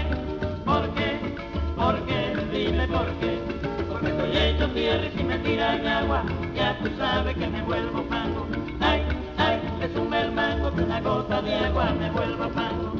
¿Por 0.64 0.94
qué? 0.94 1.11
¿Por 1.77 2.07
qué? 2.07 2.20
Dime 2.53 2.88
por 2.88 3.07
qué. 3.20 3.38
Porque 3.88 4.09
estoy 4.09 4.37
hecho 4.37 4.68
tierra 4.70 5.07
y 5.07 5.16
si 5.16 5.22
me 5.22 5.38
tiran 5.38 5.87
agua, 5.87 6.24
ya 6.55 6.79
tú 6.79 6.88
sabes 6.96 7.37
que 7.37 7.46
me 7.46 7.62
vuelvo 7.62 8.03
mango. 8.05 8.46
Ay, 8.81 9.03
ay, 9.37 9.61
es 9.83 9.94
un 9.96 10.14
el 10.14 10.33
mango 10.33 10.74
que 10.74 10.83
una 10.83 11.00
gota 11.00 11.42
de 11.42 11.55
agua 11.55 11.92
me 11.92 12.11
vuelvo 12.11 12.48
mango. 12.50 12.94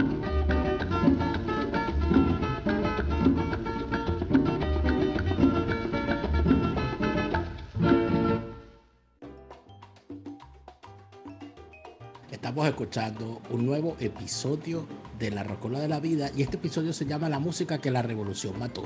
Estamos 12.31 12.66
escuchando 12.66 13.40
un 13.50 13.64
nuevo 13.64 13.96
episodio 13.98 14.87
de 15.24 15.30
La 15.30 15.42
Rocola 15.42 15.80
de 15.80 15.88
la 15.88 16.00
Vida 16.00 16.30
y 16.37 16.42
este 16.42 16.56
episodio 16.56 16.92
se 16.92 17.06
llama 17.06 17.28
La 17.28 17.38
música 17.38 17.78
que 17.78 17.90
la 17.90 18.02
revolución 18.02 18.58
mató. 18.58 18.84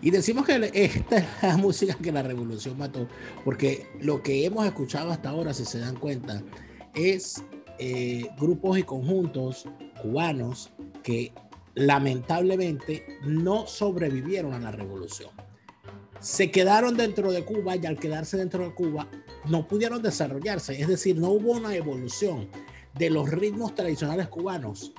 Y 0.00 0.10
decimos 0.10 0.46
que 0.46 0.70
esta 0.72 1.16
es 1.18 1.24
la 1.42 1.56
música 1.58 1.94
que 1.94 2.12
la 2.12 2.22
revolución 2.22 2.78
mató 2.78 3.08
porque 3.44 3.88
lo 4.00 4.22
que 4.22 4.44
hemos 4.44 4.64
escuchado 4.64 5.10
hasta 5.10 5.30
ahora, 5.30 5.52
si 5.52 5.64
se 5.64 5.80
dan 5.80 5.96
cuenta, 5.96 6.40
es 6.94 7.42
eh, 7.80 8.28
grupos 8.38 8.78
y 8.78 8.84
conjuntos 8.84 9.66
cubanos 10.00 10.70
que 11.02 11.32
lamentablemente 11.74 13.18
no 13.24 13.66
sobrevivieron 13.66 14.52
a 14.54 14.60
la 14.60 14.70
revolución. 14.70 15.30
Se 16.20 16.50
quedaron 16.50 16.96
dentro 16.96 17.32
de 17.32 17.44
Cuba 17.44 17.76
y 17.76 17.86
al 17.86 17.98
quedarse 17.98 18.36
dentro 18.36 18.64
de 18.64 18.74
Cuba 18.74 19.08
no 19.48 19.66
pudieron 19.66 20.02
desarrollarse, 20.02 20.80
es 20.80 20.88
decir, 20.88 21.16
no 21.16 21.30
hubo 21.30 21.52
una 21.52 21.74
evolución 21.74 22.48
de 22.94 23.10
los 23.10 23.30
ritmos 23.30 23.74
tradicionales 23.74 24.28
cubanos, 24.28 24.92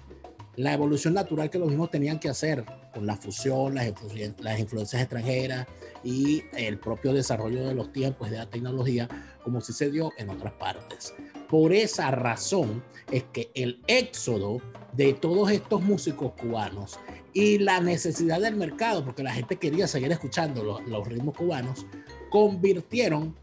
la 0.60 0.74
evolución 0.74 1.14
natural 1.14 1.50
que 1.50 1.58
los 1.58 1.70
mismos 1.70 1.90
tenían 1.90 2.20
que 2.20 2.28
hacer 2.28 2.66
con 2.94 3.06
la 3.06 3.16
fusión, 3.16 3.76
las, 3.76 3.88
influ- 3.88 4.36
las 4.40 4.60
influencias 4.60 5.02
extranjeras 5.02 5.66
y 6.04 6.44
el 6.52 6.78
propio 6.78 7.14
desarrollo 7.14 7.66
de 7.66 7.74
los 7.74 7.94
tiempos 7.94 8.30
de 8.30 8.40
la 8.40 8.50
tecnología, 8.50 9.08
como 9.42 9.62
sí 9.62 9.72
se 9.72 9.90
dio 9.90 10.12
en 10.18 10.30
otras 10.30 10.52
partes. 10.54 11.14
Por 11.48 11.72
esa 11.72 12.12
razón 12.12 12.84
es 13.10 13.24
que 13.32 13.50
el 13.56 13.82
éxodo 13.88 14.62
de 14.92 15.14
todos 15.14 15.50
estos 15.50 15.82
músicos 15.82 16.34
cubanos 16.34 17.00
y 17.32 17.60
la 17.60 17.80
necesidad 17.80 18.42
del 18.42 18.58
mercado, 18.58 19.06
porque 19.06 19.24
la 19.24 19.34
gente 19.34 19.56
quería 19.56 19.88
seguir 19.88 20.12
escuchando 20.12 20.82
los 20.86 21.08
ritmos 21.08 21.38
cubanos, 21.38 21.86
convirtieron 22.30 23.34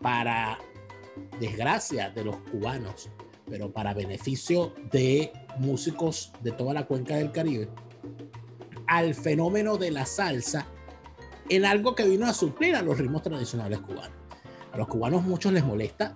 para 0.00 0.60
desgracia 1.40 2.10
de 2.10 2.24
los 2.24 2.36
cubanos, 2.52 3.10
pero 3.48 3.72
para 3.72 3.94
beneficio 3.94 4.74
de 4.90 5.32
músicos 5.58 6.32
de 6.42 6.52
toda 6.52 6.74
la 6.74 6.86
cuenca 6.86 7.16
del 7.16 7.32
Caribe, 7.32 7.68
al 8.86 9.14
fenómeno 9.14 9.76
de 9.76 9.90
la 9.90 10.06
salsa 10.06 10.66
en 11.48 11.64
algo 11.64 11.94
que 11.94 12.08
vino 12.08 12.26
a 12.26 12.34
suplir 12.34 12.74
a 12.74 12.82
los 12.82 12.98
ritmos 12.98 13.22
tradicionales 13.22 13.80
cubanos. 13.80 14.16
A 14.72 14.78
los 14.78 14.88
cubanos 14.88 15.22
muchos 15.22 15.52
les 15.52 15.64
molesta 15.64 16.14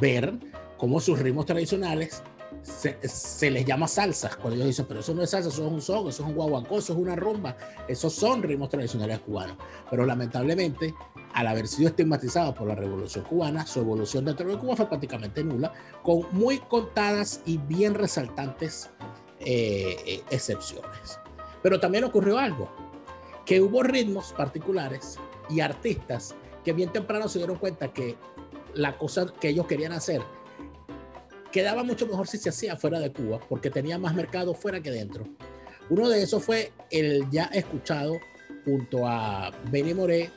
ver 0.00 0.32
cómo 0.78 1.00
sus 1.00 1.18
ritmos 1.18 1.46
tradicionales 1.46 2.22
se, 2.64 2.98
se 3.06 3.50
les 3.50 3.64
llama 3.64 3.86
salsas. 3.86 4.36
Cuando 4.36 4.56
ellos 4.56 4.68
dicen, 4.68 4.86
pero 4.88 5.00
eso 5.00 5.14
no 5.14 5.22
es 5.22 5.30
salsa, 5.30 5.50
eso 5.50 5.66
es 5.66 5.72
un 5.72 5.82
son, 5.82 6.08
eso 6.08 6.22
es 6.22 6.28
un 6.28 6.34
guaguancó, 6.34 6.78
eso 6.78 6.94
es 6.94 6.98
una 6.98 7.14
rumba. 7.14 7.56
Esos 7.86 8.12
son 8.14 8.42
ritmos 8.42 8.70
tradicionales 8.70 9.20
cubanos. 9.20 9.56
Pero 9.90 10.06
lamentablemente, 10.06 10.94
al 11.34 11.46
haber 11.46 11.68
sido 11.68 11.88
estigmatizado 11.88 12.54
por 12.54 12.66
la 12.66 12.74
Revolución 12.74 13.24
Cubana, 13.24 13.66
su 13.66 13.80
evolución 13.80 14.24
dentro 14.24 14.48
de 14.48 14.58
Cuba 14.58 14.76
fue 14.76 14.88
prácticamente 14.88 15.44
nula, 15.44 15.72
con 16.02 16.26
muy 16.32 16.58
contadas 16.58 17.42
y 17.44 17.58
bien 17.58 17.94
resaltantes 17.94 18.90
eh, 19.40 19.96
eh, 20.06 20.22
excepciones. 20.30 21.18
Pero 21.62 21.78
también 21.78 22.04
ocurrió 22.04 22.38
algo, 22.38 22.70
que 23.44 23.60
hubo 23.60 23.82
ritmos 23.82 24.32
particulares 24.32 25.18
y 25.50 25.60
artistas 25.60 26.34
que 26.64 26.72
bien 26.72 26.90
temprano 26.90 27.28
se 27.28 27.38
dieron 27.38 27.58
cuenta 27.58 27.92
que 27.92 28.16
la 28.72 28.96
cosa 28.96 29.26
que 29.38 29.50
ellos 29.50 29.66
querían 29.66 29.92
hacer 29.92 30.22
quedaba 31.54 31.84
mucho 31.84 32.08
mejor 32.08 32.26
si 32.26 32.36
se 32.36 32.48
hacía 32.48 32.74
fuera 32.76 32.98
de 32.98 33.12
Cuba, 33.12 33.38
porque 33.48 33.70
tenía 33.70 33.96
más 33.96 34.12
mercado 34.12 34.54
fuera 34.54 34.80
que 34.80 34.90
dentro. 34.90 35.24
Uno 35.88 36.08
de 36.08 36.20
esos 36.20 36.42
fue 36.42 36.72
el 36.90 37.30
ya 37.30 37.44
escuchado 37.44 38.18
junto 38.64 39.06
a 39.06 39.52
Benny 39.70 39.94
Moré, 39.94 40.32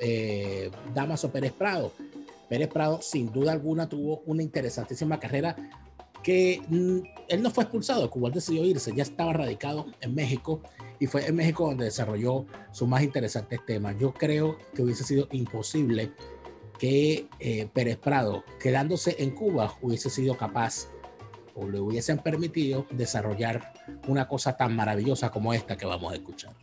eh, 0.00 0.70
Damaso 0.94 1.30
Pérez 1.30 1.52
Prado. 1.52 1.92
Pérez 2.48 2.68
Prado, 2.68 3.02
sin 3.02 3.30
duda 3.30 3.52
alguna, 3.52 3.90
tuvo 3.90 4.22
una 4.24 4.42
interesantísima 4.42 5.20
carrera 5.20 5.54
que 6.22 6.62
mm, 6.66 6.98
él 7.28 7.42
no 7.42 7.50
fue 7.50 7.64
expulsado 7.64 8.00
de 8.00 8.08
Cuba, 8.08 8.30
decidió 8.30 8.64
irse, 8.64 8.94
ya 8.96 9.02
estaba 9.02 9.34
radicado 9.34 9.84
en 10.00 10.14
México 10.14 10.62
y 10.98 11.06
fue 11.08 11.26
en 11.26 11.36
México 11.36 11.66
donde 11.66 11.84
desarrolló 11.84 12.46
sus 12.72 12.88
más 12.88 13.02
interesantes 13.02 13.60
temas. 13.66 13.96
Yo 13.98 14.14
creo 14.14 14.56
que 14.74 14.82
hubiese 14.82 15.04
sido 15.04 15.28
imposible 15.30 16.10
que 16.78 17.28
eh, 17.40 17.68
Pérez 17.72 17.96
Prado, 17.96 18.44
quedándose 18.60 19.16
en 19.18 19.30
Cuba, 19.30 19.76
hubiese 19.82 20.10
sido 20.10 20.36
capaz 20.36 20.88
o 21.54 21.68
le 21.68 21.80
hubiesen 21.80 22.18
permitido 22.18 22.86
desarrollar 22.90 23.72
una 24.06 24.28
cosa 24.28 24.56
tan 24.56 24.76
maravillosa 24.76 25.30
como 25.30 25.52
esta 25.52 25.76
que 25.76 25.86
vamos 25.86 26.12
a 26.12 26.16
escuchar. 26.16 26.54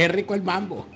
Qué 0.00 0.08
rico 0.08 0.32
el 0.32 0.42
mambo, 0.42 0.86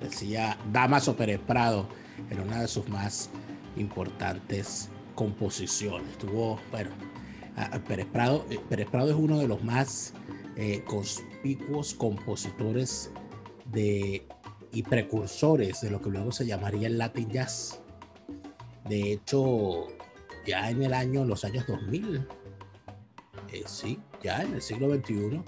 decía 0.00 0.56
Damaso 0.72 1.14
Pérez 1.14 1.40
Prado 1.40 1.86
en 2.30 2.40
una 2.40 2.62
de 2.62 2.68
sus 2.68 2.88
más 2.88 3.28
importantes 3.76 4.88
composiciones. 5.14 6.16
Tuvo, 6.16 6.58
bueno, 6.70 6.88
Pérez 7.86 8.06
Prado, 8.06 8.46
eh, 8.48 8.58
Pérez 8.66 8.88
Prado 8.88 9.10
es 9.10 9.14
uno 9.14 9.38
de 9.38 9.46
los 9.46 9.62
más 9.62 10.14
eh, 10.56 10.82
conspicuos 10.86 11.92
compositores 11.92 13.10
de, 13.66 14.26
y 14.72 14.82
precursores 14.84 15.82
de 15.82 15.90
lo 15.90 16.00
que 16.00 16.08
luego 16.08 16.32
se 16.32 16.46
llamaría 16.46 16.86
el 16.86 16.96
Latin 16.96 17.28
Jazz. 17.28 17.82
De 18.88 19.12
hecho, 19.12 19.88
ya 20.46 20.70
en 20.70 20.82
el 20.82 20.94
año, 20.94 21.26
los 21.26 21.44
años 21.44 21.66
2000, 21.66 22.26
eh, 23.52 23.64
sí, 23.66 24.00
ya 24.22 24.40
en 24.40 24.54
el 24.54 24.62
siglo 24.62 24.94
XXI, 24.94 25.42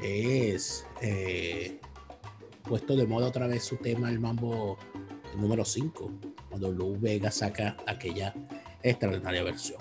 es 0.00 0.86
puesto 2.66 2.96
de 2.96 3.06
moda 3.06 3.28
otra 3.28 3.46
vez 3.46 3.64
su 3.64 3.76
tema, 3.76 4.10
el 4.10 4.20
mambo 4.20 4.76
número 5.36 5.64
5, 5.64 6.10
cuando 6.48 6.72
Lou 6.72 6.98
Vega 6.98 7.30
saca 7.30 7.76
aquella 7.86 8.34
extraordinaria 8.82 9.42
versión. 9.42 9.80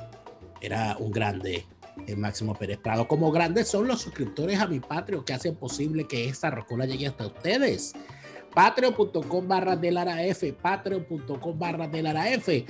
Era 0.61 0.95
un 0.99 1.11
grande 1.11 1.65
el 2.07 2.17
Máximo 2.17 2.53
Pérez 2.53 2.77
Prado. 2.77 3.07
Como 3.07 3.31
grandes 3.31 3.67
son 3.67 3.87
los 3.87 4.01
suscriptores 4.01 4.59
a 4.59 4.67
mi 4.67 4.79
Patreon 4.79 5.23
que 5.23 5.33
hacen 5.33 5.55
posible 5.55 6.07
que 6.07 6.27
esta 6.27 6.49
rocola 6.49 6.85
llegue 6.85 7.07
hasta 7.07 7.27
ustedes. 7.27 7.93
Patreon.com 8.53 9.47
barra 9.47 9.75
de 9.75 9.91
Lara 9.91 10.23
F, 10.23 10.53
patreon.com 10.53 11.57
barra 11.57 11.87
de 11.87 12.01
Lara 12.01 12.29
F. 12.31 12.65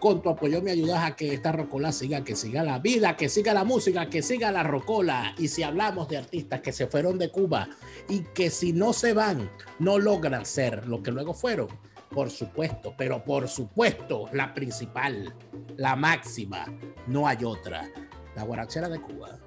Con 0.00 0.22
tu 0.22 0.30
apoyo 0.30 0.62
me 0.62 0.70
ayudas 0.70 1.04
a 1.04 1.14
que 1.14 1.34
esta 1.34 1.52
rocola 1.52 1.92
siga, 1.92 2.24
que 2.24 2.34
siga 2.34 2.62
la 2.62 2.78
vida, 2.78 3.16
que 3.16 3.28
siga 3.28 3.52
la 3.52 3.64
música, 3.64 4.08
que 4.08 4.22
siga 4.22 4.50
la 4.50 4.62
rocola. 4.62 5.34
Y 5.36 5.48
si 5.48 5.62
hablamos 5.62 6.08
de 6.08 6.16
artistas 6.16 6.62
que 6.62 6.72
se 6.72 6.86
fueron 6.86 7.18
de 7.18 7.30
Cuba 7.30 7.68
y 8.08 8.20
que 8.20 8.48
si 8.48 8.72
no 8.72 8.94
se 8.94 9.12
van, 9.12 9.50
no 9.78 9.98
logran 9.98 10.46
ser 10.46 10.86
lo 10.86 11.02
que 11.02 11.10
luego 11.10 11.34
fueron, 11.34 11.68
por 12.08 12.30
supuesto, 12.30 12.94
pero 12.96 13.22
por 13.22 13.46
supuesto, 13.46 14.24
la 14.32 14.54
principal, 14.54 15.34
la 15.76 15.96
máxima, 15.96 16.64
no 17.06 17.28
hay 17.28 17.44
otra, 17.44 17.86
la 18.34 18.42
guarachera 18.44 18.88
de 18.88 19.02
Cuba. 19.02 19.38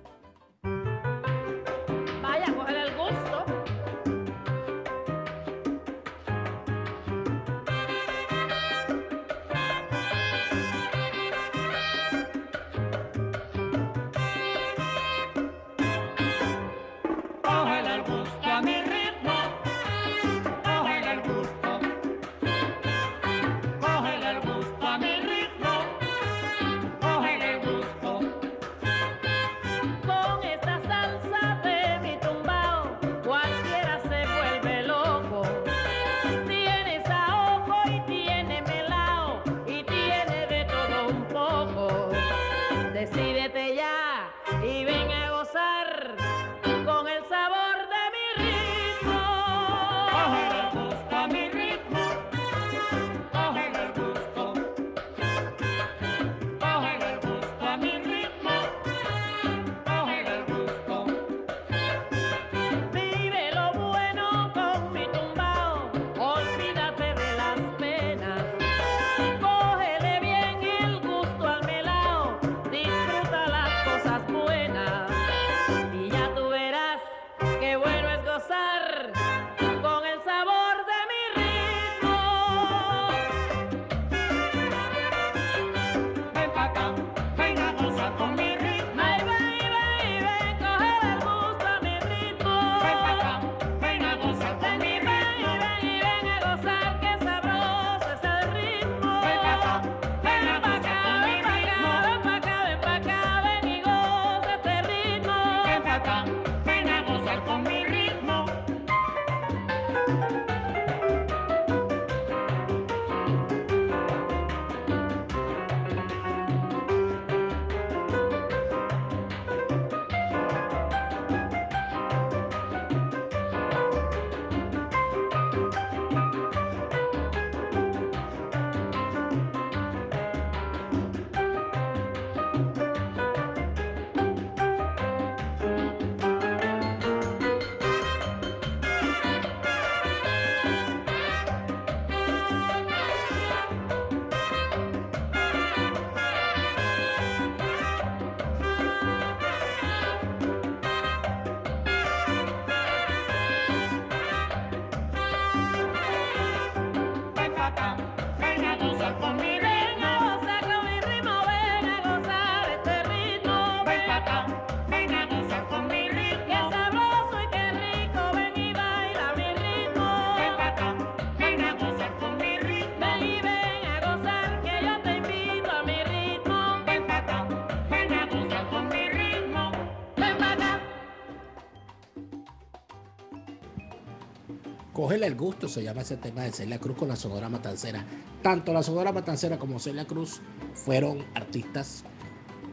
Cógele 185.04 185.28
el 185.28 185.36
gusto, 185.36 185.68
se 185.68 185.84
llama 185.84 186.00
ese 186.00 186.16
tema 186.16 186.44
de 186.44 186.54
Celia 186.54 186.80
Cruz 186.80 186.96
con 186.96 187.10
la 187.10 187.18
Sonora 187.18 187.50
Matancera. 187.50 188.06
Tanto 188.42 188.72
la 188.72 188.82
Sonora 188.82 189.12
Matancera 189.12 189.60
como 189.60 189.78
Celia 189.78 190.06
Cruz 190.06 190.40
fueron 190.76 191.26
artistas 191.36 192.06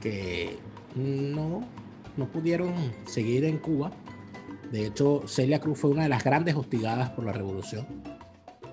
que 0.01 0.57
no, 0.95 1.67
no 2.17 2.31
pudieron 2.31 2.73
seguir 3.05 3.45
en 3.47 3.59
Cuba. 3.59 3.91
De 4.71 4.87
hecho, 4.87 5.25
Celia 5.27 5.61
Cruz 5.61 5.81
fue 5.81 5.91
una 5.91 6.05
de 6.05 6.09
las 6.09 6.23
grandes 6.23 6.55
hostigadas 6.55 7.11
por 7.11 7.25
la 7.25 7.33
revolución. 7.33 7.85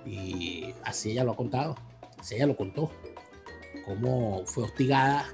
Y 0.06 0.76
así 0.84 1.14
ella 1.14 1.24
lo 1.24 1.32
ha 1.32 1.36
contado. 1.36 1.78
Así 2.20 2.36
ella 2.36 2.46
lo 2.46 2.56
contó. 2.56 2.92
Cómo 3.86 4.44
fue 4.46 4.66
hostigada 4.66 5.26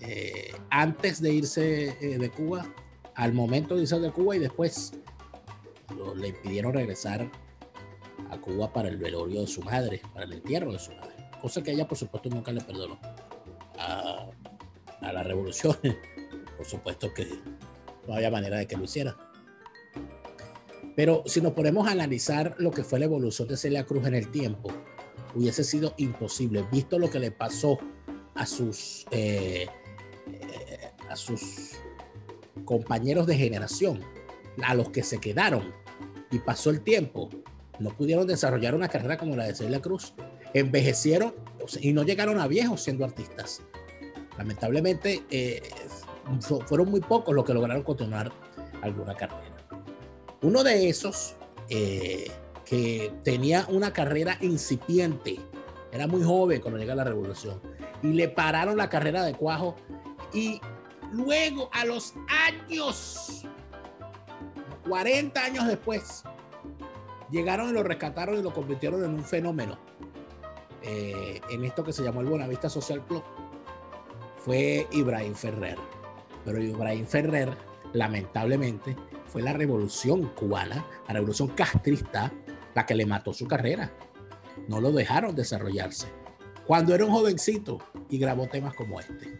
eh, 0.00 0.52
antes 0.68 1.22
de 1.22 1.32
irse 1.32 1.96
eh, 2.02 2.18
de 2.18 2.28
Cuba, 2.28 2.66
al 3.14 3.32
momento 3.32 3.76
de 3.76 3.80
irse 3.80 3.98
de 3.98 4.12
Cuba 4.12 4.36
y 4.36 4.40
después 4.40 4.92
le 6.16 6.28
impidieron 6.28 6.74
regresar 6.74 7.30
a 8.30 8.38
Cuba 8.38 8.72
para 8.72 8.88
el 8.88 8.96
velorio 8.96 9.42
de 9.42 9.46
su 9.46 9.62
madre, 9.62 10.00
para 10.12 10.24
el 10.24 10.32
entierro 10.34 10.72
de 10.72 10.78
su 10.78 10.92
madre. 10.92 11.14
Cosa 11.40 11.62
que 11.62 11.72
ella, 11.72 11.86
por 11.86 11.98
supuesto, 11.98 12.28
nunca 12.28 12.52
le 12.52 12.60
perdonó 12.60 12.98
a, 13.78 14.28
la 15.00 15.22
revolución. 15.22 15.76
Por 16.56 16.64
supuesto 16.64 17.12
que 17.12 17.28
no 18.08 18.14
había 18.14 18.30
manera 18.30 18.56
de 18.56 18.66
que 18.66 18.78
lo 18.78 18.84
hiciera. 18.84 19.14
Pero 20.96 21.22
si 21.26 21.42
nos 21.42 21.52
ponemos 21.52 21.86
a 21.86 21.90
analizar 21.90 22.54
lo 22.58 22.70
que 22.70 22.82
fue 22.82 22.98
la 22.98 23.04
evolución 23.04 23.46
de 23.46 23.58
Celia 23.58 23.84
Cruz 23.84 24.06
en 24.06 24.14
el 24.14 24.30
tiempo, 24.30 24.70
hubiese 25.34 25.62
sido 25.62 25.92
imposible, 25.98 26.64
visto 26.72 26.98
lo 26.98 27.10
que 27.10 27.18
le 27.18 27.30
pasó 27.30 27.78
a 28.34 28.46
sus, 28.46 29.06
eh, 29.10 29.66
eh, 30.32 30.90
a 31.10 31.14
sus 31.14 31.72
compañeros 32.64 33.26
de 33.26 33.36
generación, 33.36 34.02
a 34.62 34.74
los 34.74 34.88
que 34.88 35.02
se 35.02 35.20
quedaron 35.20 35.74
y 36.30 36.38
pasó 36.38 36.70
el 36.70 36.80
tiempo, 36.80 37.28
no 37.78 37.90
pudieron 37.90 38.26
desarrollar 38.26 38.74
una 38.74 38.88
carrera 38.88 39.16
como 39.18 39.36
la 39.36 39.44
de 39.44 39.54
Celia 39.54 39.80
Cruz. 39.80 40.14
Envejecieron 40.54 41.34
y 41.80 41.92
no 41.92 42.02
llegaron 42.02 42.38
a 42.40 42.46
viejos 42.46 42.82
siendo 42.82 43.04
artistas. 43.04 43.62
Lamentablemente, 44.38 45.22
eh, 45.30 45.62
fu- 46.40 46.60
fueron 46.62 46.90
muy 46.90 47.00
pocos 47.00 47.34
los 47.34 47.44
que 47.44 47.54
lograron 47.54 47.82
continuar 47.82 48.32
alguna 48.82 49.14
carrera. 49.14 49.56
Uno 50.42 50.62
de 50.62 50.88
esos 50.88 51.36
eh, 51.68 52.30
que 52.64 53.12
tenía 53.24 53.66
una 53.68 53.92
carrera 53.92 54.38
incipiente, 54.40 55.40
era 55.92 56.06
muy 56.06 56.22
joven 56.22 56.60
cuando 56.60 56.78
llega 56.78 56.94
la 56.94 57.04
revolución, 57.04 57.60
y 58.02 58.08
le 58.08 58.28
pararon 58.28 58.76
la 58.76 58.88
carrera 58.88 59.24
de 59.24 59.34
Cuajo 59.34 59.76
y 60.32 60.60
luego 61.12 61.70
a 61.72 61.84
los 61.86 62.12
años, 62.28 63.44
40 64.88 65.42
años 65.44 65.66
después, 65.66 66.22
llegaron 67.30 67.70
y 67.70 67.72
lo 67.72 67.82
rescataron 67.82 68.38
y 68.38 68.42
lo 68.42 68.52
convirtieron 68.52 69.04
en 69.04 69.10
un 69.10 69.24
fenómeno 69.24 69.78
eh, 70.88 71.40
en 71.50 71.64
esto 71.64 71.82
que 71.82 71.92
se 71.92 72.04
llamó 72.04 72.20
el 72.20 72.28
Buenavista 72.28 72.70
Social 72.70 73.04
Club 73.06 73.24
fue 74.36 74.86
Ibrahim 74.92 75.34
Ferrer. 75.34 75.76
Pero 76.44 76.62
Ibrahim 76.62 77.04
Ferrer, 77.06 77.56
lamentablemente, 77.92 78.96
fue 79.26 79.42
la 79.42 79.52
revolución 79.52 80.30
cubana, 80.36 80.86
la 81.08 81.14
revolución 81.14 81.48
castrista, 81.48 82.32
la 82.72 82.86
que 82.86 82.94
le 82.94 83.04
mató 83.04 83.32
su 83.32 83.48
carrera. 83.48 83.92
No 84.68 84.80
lo 84.80 84.92
dejaron 84.92 85.34
desarrollarse. 85.34 86.06
Cuando 86.64 86.94
era 86.94 87.04
un 87.04 87.10
jovencito 87.10 87.78
y 88.08 88.18
grabó 88.18 88.46
temas 88.46 88.74
como 88.74 89.00
este. 89.00 89.36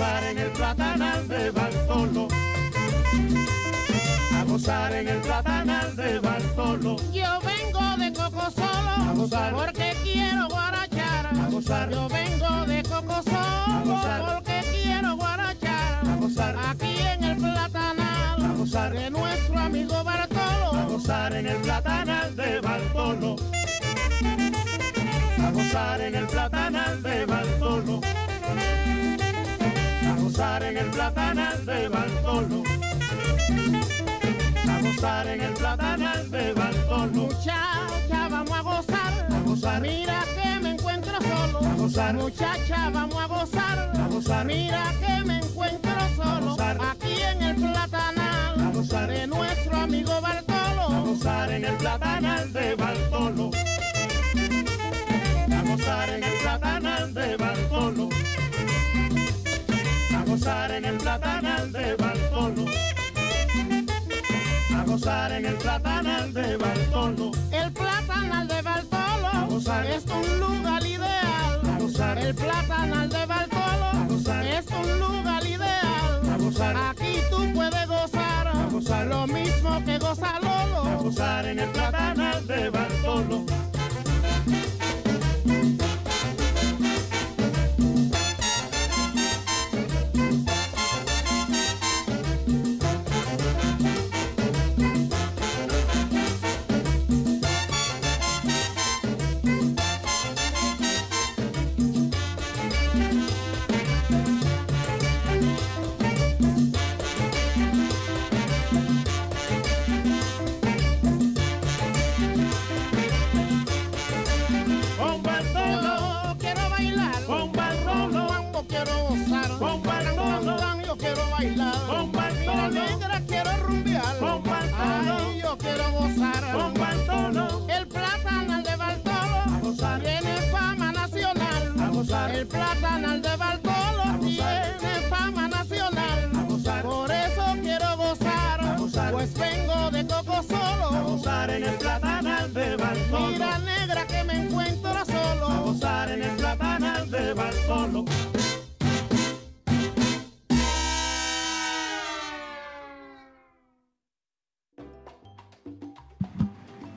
Gozar 0.00 0.24
en 0.24 0.38
el 0.38 0.50
platanal 0.52 1.28
de 1.28 1.50
Bartolo. 1.50 2.28
A 4.34 4.44
gozar 4.44 4.92
en 4.94 5.08
el 5.08 5.18
platanal 5.20 5.94
de 5.94 6.18
Bartolo. 6.20 6.96
Yo 7.12 7.38
vengo 7.44 7.96
de 7.98 8.10
Coco 8.10 8.40
A 8.40 8.50
Solo 8.50 9.14
gozar. 9.14 9.52
porque 9.52 9.94
quiero 10.02 10.48
guarachar. 10.48 11.26
A 11.26 11.50
gozar. 11.50 11.90
Yo 11.90 12.08
vengo 12.08 12.66
de 12.66 12.82
Coco 12.82 13.22
Solo 13.24 13.84
gozar. 13.84 14.34
porque 14.34 14.62
quiero 14.72 15.16
guarachar. 15.16 16.08
A 16.08 16.16
gozar. 16.16 16.56
Aquí 16.70 16.96
en 16.96 17.24
el 17.24 17.36
platanal 17.36 18.42
A 18.42 18.54
gozar. 18.56 18.92
de 18.94 19.10
nuestro 19.10 19.58
amigo 19.58 20.02
Bartolo. 20.02 20.72
A 20.80 20.84
gozar 20.84 21.34
en 21.34 21.46
el 21.46 21.56
platanal 21.58 22.36
de 22.36 22.60
Bartolo. 22.62 23.36
A 25.46 25.50
gozar 25.50 26.00
en 26.00 26.14
el 26.14 26.26
platanal 26.26 27.02
de 27.02 27.26
Bartolo. 27.26 28.00
A 30.40 30.42
gozar 30.42 30.62
en 30.62 30.76
el 30.78 30.86
platanal 30.86 31.66
de 31.66 31.88
Bartolo. 31.90 32.62
A 34.70 34.80
gozar 34.80 35.26
en 35.26 35.40
el 35.42 35.52
platanal 35.52 36.30
de 36.30 36.52
Bartolo. 36.54 37.12
Muchacha, 37.12 38.28
vamos 38.30 38.50
a 38.50 38.62
gozar. 38.62 39.28
A 39.30 39.40
gozar. 39.44 39.82
Mira 39.82 40.24
que 40.34 40.60
me 40.62 40.70
encuentro 40.70 41.12
solo. 41.20 41.58
A 41.58 41.74
gozar. 41.74 42.14
Muchacha, 42.14 42.88
vamos 42.88 43.16
a 43.16 43.26
gozar. 43.26 43.92
A 43.94 44.08
gozar. 44.08 44.46
Mira 44.46 44.84
que 44.98 45.24
me 45.26 45.36
encuentro 45.40 45.92
solo. 46.16 46.50
gozar. 46.52 46.78
Aquí 46.90 47.20
en 47.20 47.42
el 47.42 47.56
platanal 47.56 48.60
A 48.60 48.70
gozar. 48.72 49.10
de 49.10 49.26
nuestro 49.26 49.76
amigo 49.76 50.20
Bartolo. 50.22 50.82
A 50.86 51.00
gozar 51.00 51.52
en 51.52 51.64
el 51.66 51.76
platanal 51.76 52.50
de 52.50 52.74
Bartolo. 52.76 53.50
A 55.52 55.62
gozar 55.70 56.08
en 56.08 56.24
el 56.24 56.32
platanal 56.40 57.12
de 57.12 57.36
Bartolo. 57.36 58.08
A 60.30 60.32
gozar 60.32 60.70
en 60.70 60.84
el 60.84 60.96
platanal 60.96 61.72
de 61.72 61.96
Bartolo. 61.96 62.64
A 64.76 64.84
gozar 64.84 65.32
en 65.32 65.44
el 65.44 65.54
platanal 65.56 66.32
de 66.32 66.56
Bartolo. 66.56 67.32
El 67.50 67.72
platanal 67.72 68.46
de 68.46 68.62
Bartolo 68.62 69.46
gozar. 69.48 69.86
es 69.86 70.04
un 70.06 70.38
lugar 70.38 70.86
ideal. 70.86 71.60
A 71.68 71.78
gozar. 71.80 72.18
El 72.18 72.34
platanal 72.36 73.08
de 73.08 73.26
Bartolo 73.26 74.06
gozar. 74.08 74.46
es 74.46 74.66
un 74.68 75.00
lugar 75.00 75.44
ideal. 75.44 76.30
A 76.32 76.36
gozar. 76.38 76.76
Aquí 76.76 77.18
tú 77.28 77.52
puedes 77.52 77.88
gozar, 77.88 78.70
gozar. 78.70 79.06
lo 79.08 79.26
mismo 79.26 79.84
que 79.84 79.98
goza 79.98 80.36
A 80.36 80.40
Lolo. 80.40 81.02
gozar 81.02 81.44
en 81.46 81.58
el 81.58 81.70
platanal 81.70 82.46
de 82.46 82.70
Bartolo. 82.70 83.46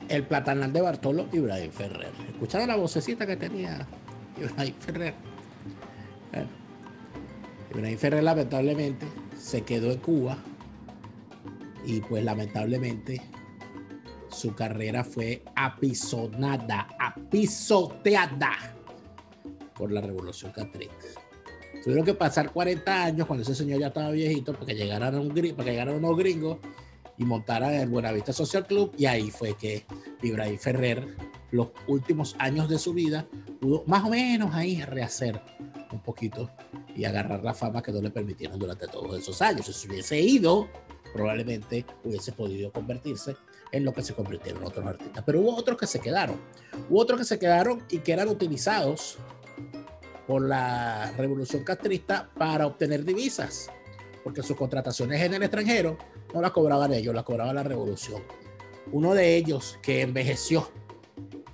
El 0.08 0.26
platanal 0.26 0.72
de 0.72 0.80
Bartolo 0.80 1.28
Ibrahim 1.32 1.70
Ferrer. 1.70 2.10
¿Escucharon 2.28 2.66
la 2.66 2.76
vocecita 2.76 3.24
que 3.24 3.36
tenía 3.36 3.86
Ibrahim 4.36 4.74
Ferrer? 4.80 5.14
Bueno, 6.32 6.48
Ibrahim 7.72 7.98
Ferrer 7.98 8.24
lamentablemente 8.24 9.06
se 9.38 9.62
quedó 9.62 9.92
en 9.92 9.98
Cuba 9.98 10.38
y 11.86 12.00
pues 12.00 12.24
lamentablemente 12.24 13.22
su 14.28 14.56
carrera 14.56 15.04
fue 15.04 15.44
apisonada, 15.54 16.88
apisoteada 16.98 18.73
por 19.76 19.92
la 19.92 20.00
revolución 20.00 20.52
catrista. 20.52 21.06
Tuvieron 21.82 22.04
que 22.04 22.14
pasar 22.14 22.52
40 22.52 23.04
años 23.04 23.26
cuando 23.26 23.42
ese 23.42 23.54
señor 23.54 23.80
ya 23.80 23.88
estaba 23.88 24.10
viejito 24.10 24.52
para 24.52 24.66
que 24.66 24.74
llegaran, 24.74 25.14
un, 25.16 25.28
para 25.28 25.64
que 25.64 25.70
llegaran 25.70 25.96
unos 25.96 26.16
gringos 26.16 26.58
y 27.18 27.24
montaran 27.24 27.74
el 27.74 27.88
Buenavista 27.88 28.32
Social 28.32 28.66
Club 28.66 28.92
y 28.96 29.06
ahí 29.06 29.30
fue 29.30 29.54
que 29.54 29.84
Ibrahim 30.22 30.58
Ferrer 30.58 31.06
los 31.50 31.68
últimos 31.86 32.34
años 32.38 32.68
de 32.68 32.78
su 32.78 32.94
vida 32.94 33.26
pudo 33.60 33.84
más 33.86 34.04
o 34.04 34.10
menos 34.10 34.54
ahí 34.54 34.82
rehacer 34.82 35.40
un 35.92 36.00
poquito 36.00 36.50
y 36.96 37.04
agarrar 37.04 37.44
la 37.44 37.54
fama 37.54 37.82
que 37.82 37.92
no 37.92 38.00
le 38.00 38.10
permitieron 38.10 38.58
durante 38.58 38.88
todos 38.88 39.16
esos 39.18 39.40
años. 39.42 39.66
Si 39.66 39.72
se 39.72 39.88
hubiese 39.88 40.20
ido, 40.20 40.68
probablemente 41.12 41.84
hubiese 42.02 42.32
podido 42.32 42.72
convertirse 42.72 43.36
en 43.70 43.84
lo 43.84 43.92
que 43.92 44.02
se 44.02 44.14
convirtieron 44.14 44.64
otros 44.64 44.86
artistas. 44.86 45.22
Pero 45.24 45.40
hubo 45.40 45.54
otros 45.54 45.78
que 45.78 45.86
se 45.86 46.00
quedaron. 46.00 46.36
Hubo 46.88 47.00
otros 47.00 47.20
que 47.20 47.24
se 47.24 47.38
quedaron 47.38 47.82
y 47.88 47.98
que 47.98 48.12
eran 48.12 48.28
utilizados 48.28 49.18
por 50.26 50.42
la 50.42 51.12
revolución 51.16 51.64
castrista 51.64 52.30
para 52.36 52.66
obtener 52.66 53.04
divisas, 53.04 53.70
porque 54.22 54.42
sus 54.42 54.56
contrataciones 54.56 55.20
en 55.20 55.34
el 55.34 55.42
extranjero 55.42 55.98
no 56.32 56.40
las 56.40 56.52
cobraban 56.52 56.92
ellos, 56.92 57.14
las 57.14 57.24
cobraba 57.24 57.52
la 57.52 57.62
revolución. 57.62 58.22
Uno 58.92 59.14
de 59.14 59.36
ellos 59.36 59.78
que 59.82 60.02
envejeció 60.02 60.70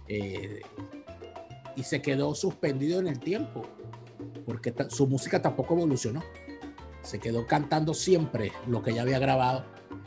eh, 0.08 0.62
y 1.76 1.82
se 1.82 2.02
quedó 2.02 2.34
suspendido 2.34 3.00
en 3.00 3.08
el 3.08 3.20
tiempo, 3.20 3.62
porque 4.44 4.74
su 4.88 5.06
música 5.06 5.40
tampoco 5.40 5.74
evolucionó. 5.74 6.22
Se 7.02 7.18
quedó 7.18 7.46
cantando 7.46 7.94
siempre 7.94 8.52
lo 8.66 8.82
que 8.82 8.92
ya 8.92 9.02
había 9.02 9.18
grabado 9.18 9.64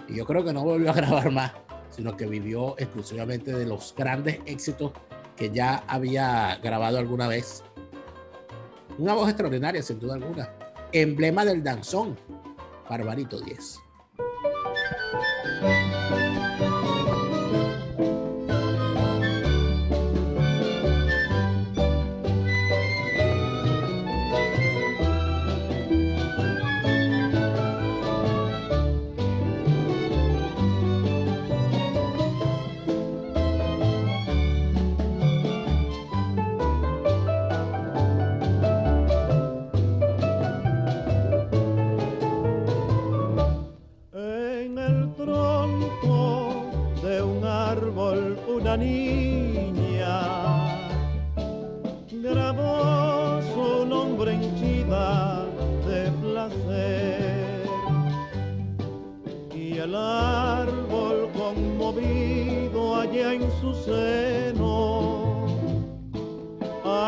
y 0.07 0.15
yo 0.15 0.25
creo 0.25 0.43
que 0.43 0.53
no 0.53 0.63
volvió 0.63 0.91
a 0.91 0.93
grabar 0.95 1.31
más, 1.31 1.53
sino 1.89 2.15
que 2.17 2.25
vivió 2.25 2.75
exclusivamente 2.77 3.53
de 3.53 3.65
los 3.65 3.93
grandes 3.95 4.39
éxitos 4.45 4.91
que 5.35 5.49
ya 5.49 5.83
había 5.87 6.59
grabado 6.61 6.97
alguna 6.97 7.27
vez. 7.27 7.63
Una 8.97 9.13
voz 9.13 9.29
extraordinaria, 9.29 9.81
sin 9.81 9.99
duda 9.99 10.15
alguna. 10.15 10.49
Emblema 10.91 11.43
del 11.43 11.63
danzón, 11.63 12.17
Barbarito 12.89 13.39
10. 13.39 13.79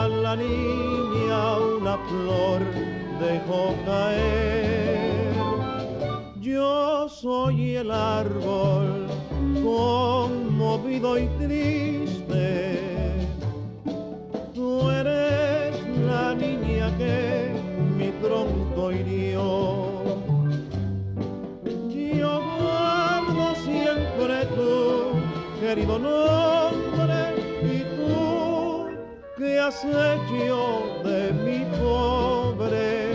La 0.07 0.35
niña 0.35 1.57
una 1.57 1.97
flor 1.97 2.61
dejó 3.19 3.75
caer. 3.85 5.33
Yo 6.39 7.09
soy 7.09 7.75
el 7.77 7.91
árbol 7.91 9.07
conmovido 9.63 11.17
y 11.17 11.27
triste. 11.39 12.79
Tú 14.53 14.89
eres 14.89 15.75
la 16.05 16.35
niña 16.35 16.95
que 16.97 17.53
mi 17.97 18.09
tronco 18.21 18.91
hirió. 18.91 20.03
Yo 21.89 22.41
guardo 22.59 23.55
siempre 23.63 24.45
tu 24.55 25.59
querido 25.59 25.97
tú 25.97 26.05
que 26.07 26.74
has 29.65 29.83
hecho 29.83 31.01
de 31.03 31.33
mi 31.43 31.65
pobre 31.79 33.14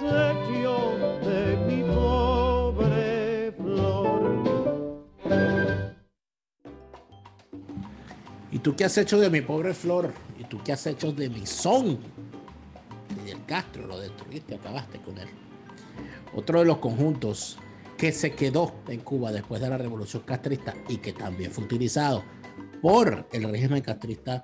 de 0.00 1.56
mi 1.66 1.82
pobre 1.84 3.52
flor. 3.52 4.44
¿Y 8.50 8.58
tú 8.58 8.74
qué 8.74 8.84
has 8.84 8.98
hecho 8.98 9.18
de 9.18 9.30
mi 9.30 9.40
pobre 9.40 9.74
flor? 9.74 10.12
¿Y 10.38 10.44
tú 10.44 10.60
qué 10.64 10.72
has 10.72 10.86
hecho 10.86 11.12
de 11.12 11.28
mi 11.28 11.46
son? 11.46 11.98
Fidel 13.08 13.44
Castro 13.46 13.86
lo 13.86 14.00
destruiste, 14.00 14.56
acabaste 14.56 14.98
con 15.00 15.18
él. 15.18 15.28
Otro 16.34 16.60
de 16.60 16.64
los 16.64 16.78
conjuntos 16.78 17.58
que 17.96 18.10
se 18.10 18.32
quedó 18.32 18.74
en 18.88 19.00
Cuba 19.00 19.30
después 19.30 19.60
de 19.60 19.70
la 19.70 19.78
revolución 19.78 20.22
castrista 20.24 20.74
y 20.88 20.96
que 20.96 21.12
también 21.12 21.52
fue 21.52 21.64
utilizado 21.64 22.24
por 22.82 23.28
el 23.32 23.44
régimen 23.44 23.80
castrista 23.82 24.42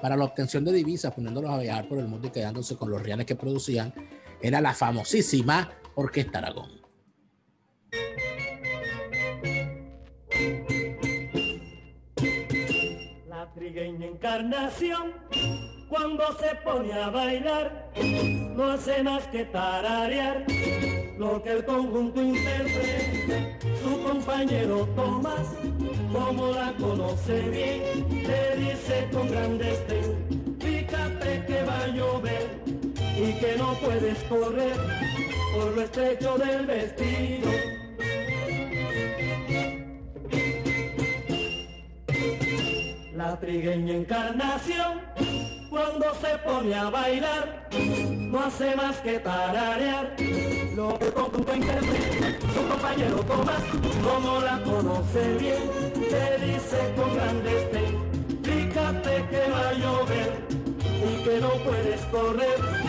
para 0.00 0.16
la 0.16 0.24
obtención 0.24 0.64
de 0.64 0.72
divisas, 0.72 1.12
poniéndolos 1.12 1.50
a 1.50 1.58
viajar 1.58 1.88
por 1.88 1.98
el 1.98 2.08
mundo 2.08 2.28
y 2.28 2.30
quedándose 2.30 2.76
con 2.76 2.90
los 2.90 3.02
reales 3.02 3.26
que 3.26 3.34
producían, 3.34 3.92
era 4.40 4.60
la 4.60 4.74
famosísima 4.74 5.70
Orquesta 5.94 6.38
Aragón. 6.38 6.70
La 13.26 13.52
trigueña 13.54 14.06
encarnación, 14.06 15.14
cuando 15.88 16.24
se 16.38 16.54
pone 16.64 16.92
a 16.92 17.10
bailar, 17.10 17.90
no 18.56 18.70
hace 18.70 19.02
más 19.02 19.26
que 19.28 19.44
tararear 19.46 20.44
lo 21.18 21.42
que 21.42 21.50
el 21.50 21.64
conjunto 21.64 22.22
interpreta. 22.22 23.58
Su 23.82 24.02
compañero 24.02 24.86
Tomás, 24.94 25.48
como 26.12 26.52
la 26.52 26.72
conoce 26.76 27.40
bien, 27.50 28.08
le 28.08 28.56
dice 28.56 29.08
con 29.12 29.28
gran 29.28 29.58
destén, 29.58 30.56
fíjate 30.60 31.44
que 31.46 31.62
va 31.64 31.84
a 31.84 31.88
llover 31.88 32.67
y 33.20 33.32
que 33.32 33.56
no 33.56 33.74
puedes 33.74 34.18
correr 34.24 34.76
por 35.54 35.74
lo 35.74 35.82
estrecho 35.82 36.38
del 36.38 36.66
vestido. 36.66 37.50
La 43.14 43.38
trigueña 43.40 43.94
encarnación, 43.94 45.00
cuando 45.68 46.14
se 46.14 46.38
pone 46.38 46.74
a 46.74 46.90
bailar, 46.90 47.68
no 47.72 48.40
hace 48.40 48.76
más 48.76 48.98
que 48.98 49.18
tararear 49.18 50.14
lo 50.76 50.96
que 50.98 51.10
conjunto 51.10 51.56
interpreta. 51.56 52.38
Su 52.54 52.68
compañero 52.68 53.16
Tomás, 53.24 53.62
como 54.04 54.40
la 54.40 54.62
conoce 54.62 55.34
bien, 55.38 55.62
le 55.96 56.46
dice 56.46 56.94
con 56.96 57.14
gran 57.16 57.42
destén, 57.42 58.44
fíjate 58.44 59.26
que 59.28 59.50
va 59.50 59.68
a 59.70 59.72
llover 59.72 60.38
y 60.78 61.24
que 61.24 61.40
no 61.40 61.50
puedes 61.64 62.00
correr 62.06 62.87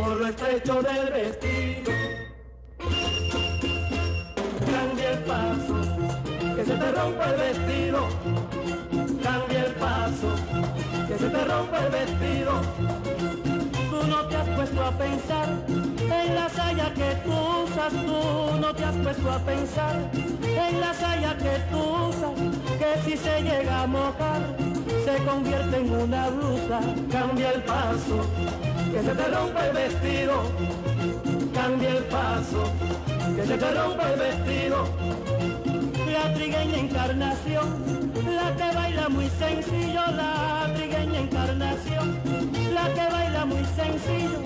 por 0.00 0.16
lo 0.16 0.26
estrecho 0.26 0.82
del 0.82 1.10
vestido. 1.10 1.92
Cambia 4.72 5.10
el 5.12 5.18
paso, 5.24 6.56
que 6.56 6.64
se 6.64 6.74
te 6.74 6.92
rompa 6.92 7.24
el 7.30 7.36
vestido 7.36 8.08
cambia 9.22 9.66
el 9.66 9.72
paso, 9.74 10.28
que 11.08 11.18
se 11.18 11.28
te 11.28 11.44
rompe 11.44 11.76
el 11.78 11.90
vestido. 11.90 12.52
Tú 13.90 14.06
no 14.08 14.26
te 14.28 14.36
has 14.36 14.48
puesto 14.48 14.84
a 14.84 14.90
pensar 14.92 15.48
en 15.68 16.34
la 16.34 16.48
saya 16.48 16.94
que 16.94 17.10
tú 17.24 17.32
usas, 17.64 17.92
tú 17.92 18.58
no 18.60 18.74
te 18.74 18.84
has 18.84 18.96
puesto 18.96 19.30
a 19.30 19.38
pensar 19.38 19.96
en 20.42 20.80
la 20.80 20.94
saya 20.94 21.36
que 21.36 21.54
tú 21.70 21.80
usas, 22.08 22.34
que 22.78 22.90
si 23.04 23.16
se 23.16 23.42
llega 23.42 23.82
a 23.82 23.86
mojar, 23.86 24.40
se 25.16 25.24
convierte 25.24 25.76
en 25.76 25.92
una 25.92 26.28
blusa. 26.28 26.80
Cambia 27.10 27.52
el 27.52 27.62
paso, 27.62 28.18
que 28.92 29.02
se 29.02 29.14
te 29.14 29.28
rompe 29.28 29.60
el 29.66 29.72
vestido. 29.72 30.34
Cambia 31.54 31.90
el 31.90 32.04
paso, 32.04 32.62
que 33.36 33.46
se 33.46 33.56
te 33.56 33.74
rompe 33.74 34.02
el 34.12 34.18
vestido. 34.18 34.88
La 36.12 36.34
trigueña 36.34 36.78
encarnación, 36.78 38.12
la 38.24 38.56
que 38.56 38.76
baila 38.76 39.08
muy 39.08 39.28
sencillo, 39.38 40.02
la 40.16 40.72
trigueña 40.74 41.20
encarnación, 41.20 42.18
la 42.74 42.86
que 42.94 43.12
baila 43.12 43.44
muy 43.46 43.64
sencillo, 43.80 44.38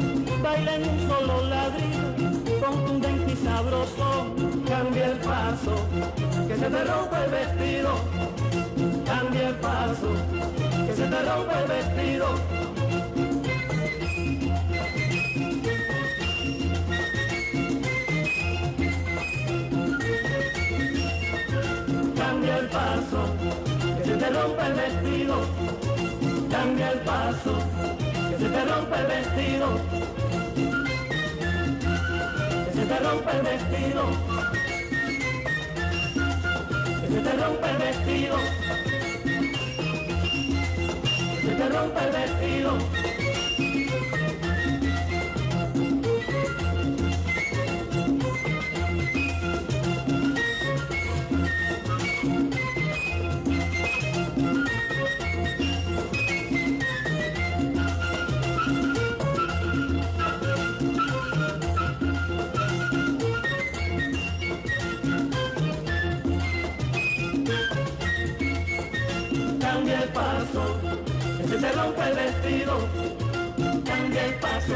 baila 0.42 0.76
en 0.76 0.88
un 0.88 1.08
solo 1.08 1.44
ladrillo, 1.48 2.60
contundente 2.64 3.32
y 3.32 3.36
sabroso, 3.36 4.34
cambia 4.68 5.06
el 5.06 5.18
paso, 5.18 5.74
que 6.48 6.56
se 6.56 6.66
te 6.70 6.84
rompe 6.84 7.16
el 7.24 7.30
vestido, 7.30 7.90
cambia 9.04 9.48
el 9.48 9.54
paso, 9.56 10.12
que 10.86 10.94
se 10.94 11.06
te 11.06 11.22
rompe 11.22 11.54
el 11.58 11.68
vestido. 11.68 12.26
cambia 22.16 22.58
el 22.58 22.68
paso, 22.68 23.20
que 23.98 24.04
se 24.04 24.16
te 24.16 24.30
rompe 24.30 24.66
el 24.66 24.74
vestido, 24.74 25.36
cambia 26.50 26.92
el 26.92 26.98
paso, 27.00 27.58
que 28.30 28.38
se 28.38 28.48
te 28.48 28.64
rompe 28.64 28.96
el 28.98 29.06
vestido, 29.06 29.66
se 32.74 32.86
te 32.86 32.98
rompe 32.98 33.30
el 33.36 33.42
vestido, 33.42 34.02
que 34.52 34.63
se 37.14 37.20
te 37.20 37.32
rompe 37.36 37.70
el 37.70 37.76
vestido, 37.76 38.36
se 41.42 41.54
te 41.54 41.68
rompe 41.68 42.00
el 42.04 42.12
vestido. 42.12 42.78
El 72.08 72.16
vestido, 72.16 72.78
cambia 73.84 74.26
el 74.26 74.34
paso. 74.40 74.74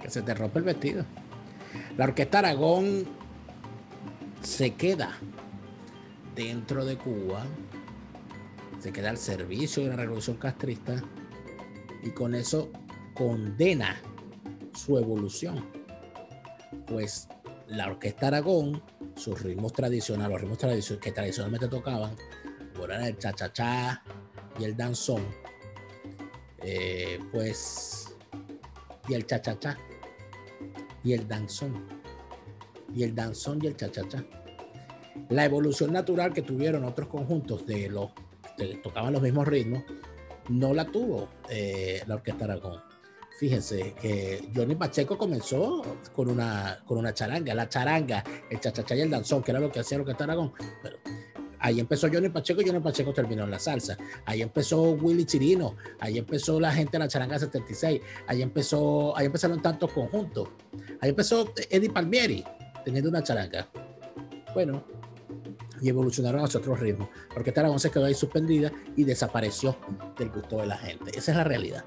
Que 0.00 0.10
se 0.10 0.22
te 0.22 0.34
rompe 0.34 0.58
el 0.58 0.64
vestido. 0.64 1.04
La 1.96 2.04
orquesta 2.04 2.38
Aragón 2.40 3.06
se 4.42 4.74
queda 4.74 5.12
dentro 6.34 6.84
de 6.84 6.96
Cuba, 6.96 7.44
se 8.80 8.92
queda 8.92 9.10
al 9.10 9.18
servicio 9.18 9.82
de 9.82 9.90
la 9.90 9.96
revolución 9.96 10.36
castrista 10.36 11.02
y 12.02 12.10
con 12.10 12.34
eso 12.34 12.70
condena 13.14 14.00
su 14.74 14.96
evolución. 14.98 15.66
Pues 16.86 17.28
la 17.68 17.88
orquesta 17.88 18.28
Aragón, 18.28 18.82
sus 19.16 19.42
ritmos 19.42 19.72
tradicionales, 19.74 20.32
los 20.32 20.40
ritmos 20.40 20.58
tradicio- 20.58 20.98
que 20.98 21.12
tradicionalmente 21.12 21.68
tocaban, 21.68 22.16
eran 22.84 23.04
el 23.04 23.18
cha-cha-cha 23.18 24.02
y 24.58 24.64
el 24.64 24.76
danzón, 24.76 25.24
eh, 26.58 27.18
pues, 27.32 28.14
y 29.08 29.14
el 29.14 29.26
cha-cha-cha 29.26 29.78
y 31.02 31.12
el 31.12 31.26
danzón, 31.26 31.86
y 32.94 33.02
el 33.02 33.14
danzón 33.14 33.58
y 33.62 33.68
el 33.68 33.76
cha-cha-cha. 33.76 34.24
La 35.28 35.44
evolución 35.44 35.92
natural 35.92 36.32
que 36.32 36.42
tuvieron 36.42 36.84
otros 36.84 37.08
conjuntos 37.08 37.66
de 37.66 37.88
los 37.88 38.10
que 38.56 38.76
tocaban 38.82 39.12
los 39.12 39.22
mismos 39.22 39.46
ritmos, 39.46 39.82
no 40.48 40.74
la 40.74 40.84
tuvo 40.84 41.28
eh, 41.48 42.02
la 42.06 42.16
orquesta 42.16 42.44
Aragón. 42.44 42.80
Fíjense 43.38 43.94
que 43.94 44.50
Johnny 44.54 44.74
Pacheco 44.74 45.16
comenzó 45.16 45.82
con 46.14 46.28
una, 46.28 46.82
con 46.84 46.98
una 46.98 47.14
charanga, 47.14 47.54
la 47.54 47.68
charanga, 47.68 48.22
el 48.50 48.60
chachachá 48.60 48.94
y 48.96 49.00
el 49.00 49.10
danzón, 49.10 49.42
que 49.42 49.52
era 49.52 49.60
lo 49.60 49.72
que 49.72 49.80
hacía 49.80 49.96
la 49.96 50.02
orquesta 50.02 50.24
Aragón. 50.24 50.52
Pero 50.82 50.98
ahí 51.60 51.80
empezó 51.80 52.08
Johnny 52.12 52.28
Pacheco 52.28 52.62
Johnny 52.64 52.80
Pacheco 52.80 53.12
terminó 53.12 53.44
en 53.44 53.50
la 53.50 53.58
salsa. 53.58 53.96
Ahí 54.24 54.42
empezó 54.42 54.92
Willy 54.92 55.24
Chirino, 55.24 55.76
ahí 56.00 56.18
empezó 56.18 56.58
la 56.58 56.72
gente 56.72 56.92
de 56.92 56.98
la 57.00 57.08
charanga 57.08 57.38
76, 57.38 58.00
ahí 58.26 58.42
empezó, 58.42 59.16
ahí 59.16 59.26
empezaron 59.26 59.62
tantos 59.62 59.92
conjuntos. 59.92 60.48
Ahí 61.00 61.10
empezó 61.10 61.52
Eddie 61.70 61.90
Palmieri 61.90 62.44
teniendo 62.84 63.10
una 63.10 63.22
charanga. 63.22 63.68
Bueno, 64.54 64.84
y 65.80 65.88
evolucionaron 65.88 66.44
hacia 66.44 66.60
otros 66.60 66.80
ritmos. 66.80 67.08
La 67.30 67.36
orquesta 67.36 67.78
se 67.78 67.90
quedó 67.90 68.04
ahí 68.04 68.14
suspendida 68.14 68.72
y 68.96 69.04
desapareció 69.04 69.76
del 70.18 70.30
gusto 70.30 70.58
de 70.58 70.66
la 70.66 70.76
gente. 70.76 71.10
Esa 71.16 71.30
es 71.32 71.36
la 71.36 71.44
realidad. 71.44 71.84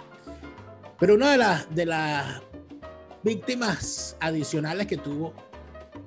Pero 1.00 1.16
una 1.16 1.32
de 1.32 1.38
las, 1.38 1.76
de 1.76 1.86
las 1.86 2.42
víctimas 3.24 4.16
adicionales 4.20 4.88
que 4.88 4.98
tuvo 4.98 5.34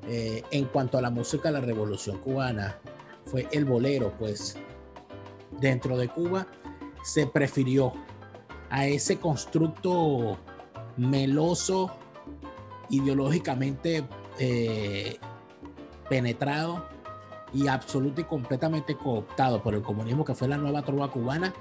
eh, 0.09 0.43
en 0.51 0.67
cuanto 0.67 0.99
a 0.99 1.03
la 1.03 1.11
música 1.11 1.49
de 1.49 1.61
la 1.61 1.61
revolución 1.61 2.19
cubana 2.19 2.79
fue 3.27 3.49
el 3.53 3.65
bolero, 3.65 4.13
pues 4.19 4.57
dentro 5.61 5.97
de 5.97 6.09
Cuba 6.09 6.47
se 7.03 7.27
prefirió 7.27 7.93
a 8.71 8.87
ese 8.87 9.19
constructo 9.19 10.39
meloso, 10.97 11.91
ideológicamente 12.89 14.05
eh, 14.39 15.19
penetrado 16.09 16.87
y 17.53 17.69
absoluto 17.69 18.21
y 18.21 18.25
completamente 18.25 18.97
cooptado 18.97 19.63
por 19.63 19.75
el 19.75 19.83
comunismo 19.83 20.25
que 20.25 20.35
fue 20.35 20.49
la 20.49 20.57
nueva 20.57 20.83
trova 20.83 21.11
cubana, 21.11 21.53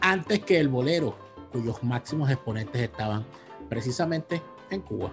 antes 0.00 0.40
que 0.40 0.58
el 0.58 0.68
bolero, 0.68 1.16
cuyos 1.52 1.82
máximos 1.82 2.30
exponentes 2.30 2.80
estaban 2.80 3.24
precisamente 3.68 4.42
en 4.70 4.80
Cuba. 4.80 5.10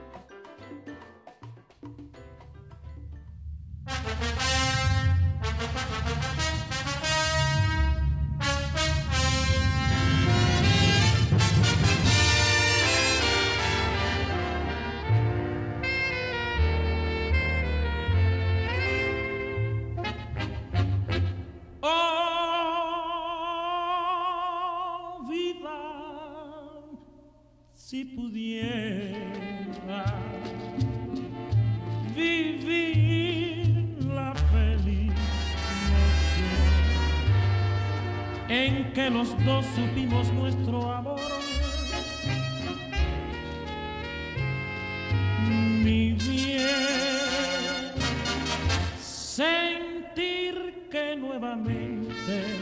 Si 27.94 28.06
pudiera 28.06 29.14
vivir 32.16 33.68
la 34.16 34.34
feliz 34.52 35.14
noche 35.92 36.50
en 38.50 38.92
que 38.94 39.12
los 39.12 39.30
dos 39.46 39.64
supimos 39.76 40.34
nuestro 40.34 40.92
amor. 40.92 41.20
Mi 45.84 46.14
bien, 46.14 46.64
sentir 49.00 50.56
que 50.90 51.16
nuevamente 51.16 52.58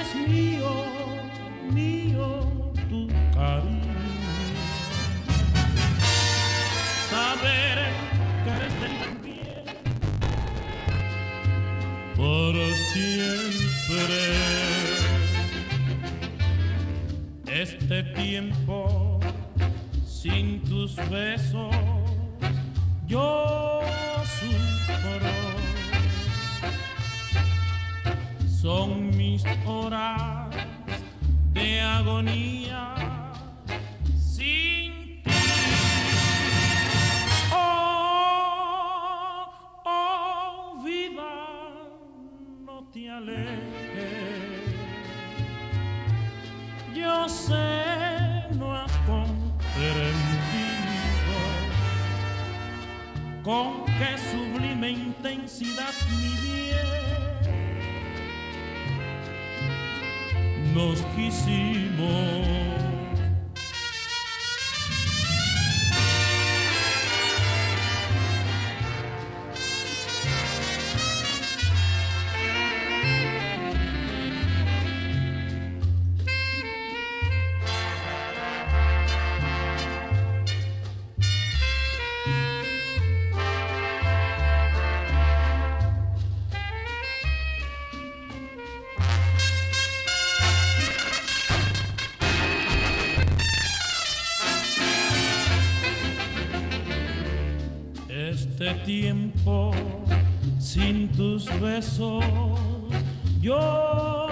es 0.00 0.28
mío, 0.28 0.72
mío 1.72 2.59
cariño. 3.40 3.94
Saber 7.10 7.78
que 8.44 8.50
eres 8.58 8.74
de 8.82 8.88
por 12.16 12.54
siempre. 12.92 14.20
Este 17.46 18.02
tiempo 18.14 19.20
sin 20.06 20.62
tus 20.62 20.96
besos 21.10 21.74
yo 23.06 23.80
sufro 24.36 25.34
son 28.62 29.16
mis 29.16 29.42
horas 29.66 30.54
de 31.52 31.80
agonía 31.80 33.19
Yo 46.94 47.28
sé, 47.28 48.44
no 48.58 48.76
has 48.76 48.92
comprendido 49.06 50.12
con 53.42 53.84
qué 53.86 54.18
sublime 54.30 54.90
intensidad 54.90 55.94
mi 56.10 56.28
bien 56.42 56.90
nos 60.74 61.00
quisimos. 61.16 62.89
Besos 101.80 102.22
yo 103.40 104.28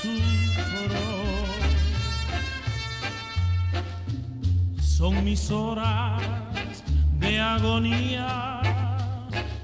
sufro. 0.00 1.06
Son 4.82 5.24
mis 5.24 5.48
horas 5.52 6.20
de 7.20 7.38
agonía 7.38 8.60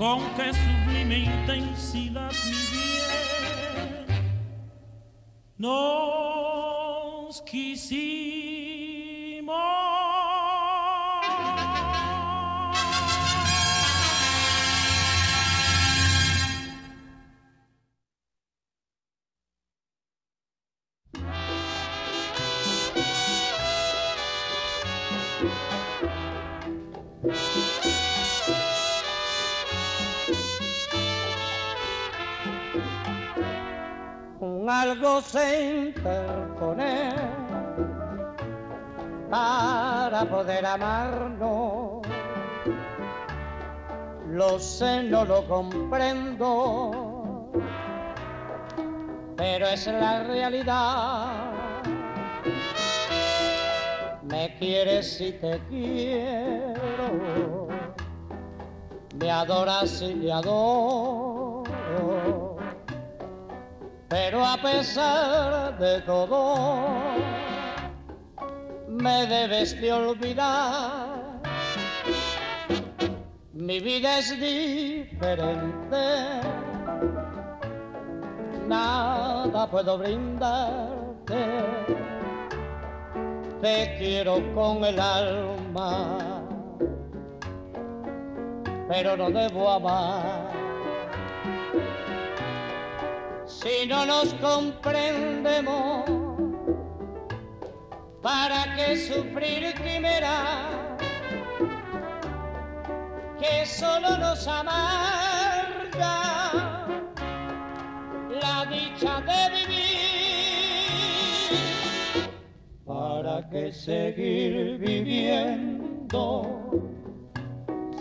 Con 0.00 0.20
qué 0.34 0.50
sublime 0.54 1.18
intensidad 1.18 2.32
mi 2.46 2.56
nos 5.58 7.42
quisimos. 7.42 8.29
Algo 34.90 35.20
se 35.20 35.88
interpone 35.88 37.12
para 39.30 40.24
poder 40.24 40.66
amarnos. 40.66 42.02
Lo 44.28 44.58
sé, 44.58 45.04
no 45.04 45.24
lo 45.24 45.46
comprendo, 45.46 47.48
pero 49.36 49.68
es 49.68 49.86
la 49.86 50.24
realidad. 50.24 51.52
Me 54.22 54.56
quieres 54.58 55.20
y 55.20 55.30
te 55.32 55.60
quiero, 55.68 57.68
me 59.18 59.30
adoras 59.30 60.02
y 60.02 60.14
te 60.14 60.32
adoro 60.32 61.39
pero 64.10 64.44
a 64.44 64.56
pesar 64.56 65.78
de 65.78 66.00
todo, 66.00 66.96
me 68.88 69.24
debes 69.26 69.80
de 69.80 69.92
olvidar. 69.92 71.40
Mi 73.52 73.78
vida 73.78 74.18
es 74.18 74.30
diferente, 74.32 76.04
nada 78.66 79.70
puedo 79.70 79.96
brindarte. 79.96 81.46
Te 83.62 83.94
quiero 83.96 84.42
con 84.54 84.84
el 84.84 84.98
alma, 84.98 86.18
pero 88.88 89.16
no 89.16 89.30
debo 89.30 89.70
amar. 89.70 90.59
Si 93.62 93.86
no 93.86 94.06
nos 94.06 94.32
comprendemos, 94.40 96.04
¿para 98.22 98.74
qué 98.74 98.96
sufrir 98.96 99.74
quimera? 99.74 100.66
Que 103.38 103.66
solo 103.66 104.16
nos 104.16 104.48
amarga 104.48 106.22
la 108.30 108.64
dicha 108.64 109.20
de 109.20 109.50
vivir. 109.56 110.88
¿Para 112.86 113.46
qué 113.50 113.70
seguir 113.74 114.78
viviendo 114.78 116.46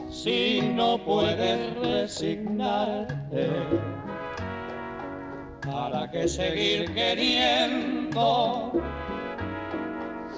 si 0.10 0.62
no 0.62 0.98
puedes 1.04 1.76
resignarte? 1.80 3.50
¿Para 5.72 6.10
qué 6.10 6.28
seguir 6.28 6.94
queriendo 6.94 8.72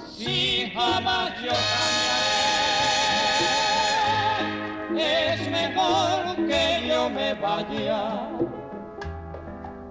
si 0.08 0.70
jamás 0.74 1.30
yo 1.42 1.52
cambiaré? 4.94 5.32
Es 5.34 5.50
mejor 5.50 6.36
que 6.46 6.86
yo 6.88 7.10
me 7.10 7.34
vaya 7.34 8.28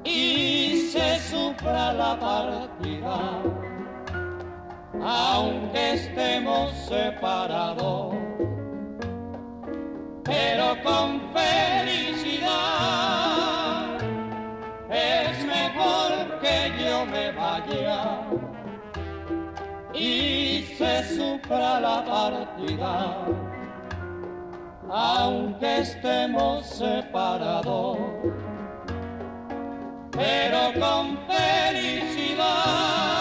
y 0.03 0.89
se 0.91 1.19
sufra 1.19 1.93
la 1.93 2.19
partida, 2.19 3.41
aunque 5.03 5.93
estemos 5.93 6.71
separados, 6.87 8.15
pero 10.23 10.75
con 10.83 11.21
felicidad 11.33 13.10
es 14.91 15.45
mejor 15.45 16.39
que 16.41 16.71
yo 16.83 17.05
me 17.05 17.31
vaya. 17.31 18.21
Y 19.93 20.63
se 20.77 21.15
sufra 21.15 21.79
la 21.79 22.03
partida, 22.05 23.25
aunque 24.89 25.79
estemos 25.79 26.65
separados, 26.65 27.97
pero 30.11 30.73
con 30.79 31.17
felicidad. 31.27 33.20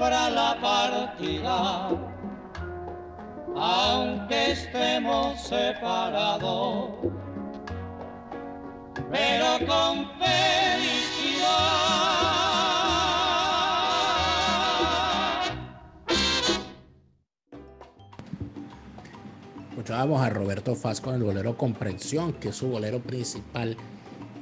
Sufra 0.00 0.30
la 0.30 0.56
partida, 0.62 1.90
aunque 3.54 4.52
estemos 4.52 5.38
separados, 5.42 6.90
pero 9.10 9.66
con 9.66 10.06
felicidad. 10.18 11.50
Escuchábamos 19.68 20.22
a 20.22 20.30
Roberto 20.30 20.74
Faz 20.74 21.02
con 21.02 21.14
el 21.14 21.22
bolero 21.22 21.58
Comprensión, 21.58 22.32
que 22.32 22.48
es 22.48 22.56
su 22.56 22.68
bolero 22.68 23.00
principal, 23.00 23.76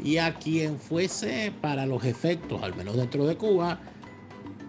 y 0.04 0.18
a 0.18 0.34
quien 0.34 0.78
fuese 0.78 1.52
para 1.60 1.84
los 1.84 2.04
efectos, 2.04 2.62
al 2.62 2.76
menos 2.76 2.96
dentro 2.96 3.26
de 3.26 3.36
Cuba, 3.36 3.80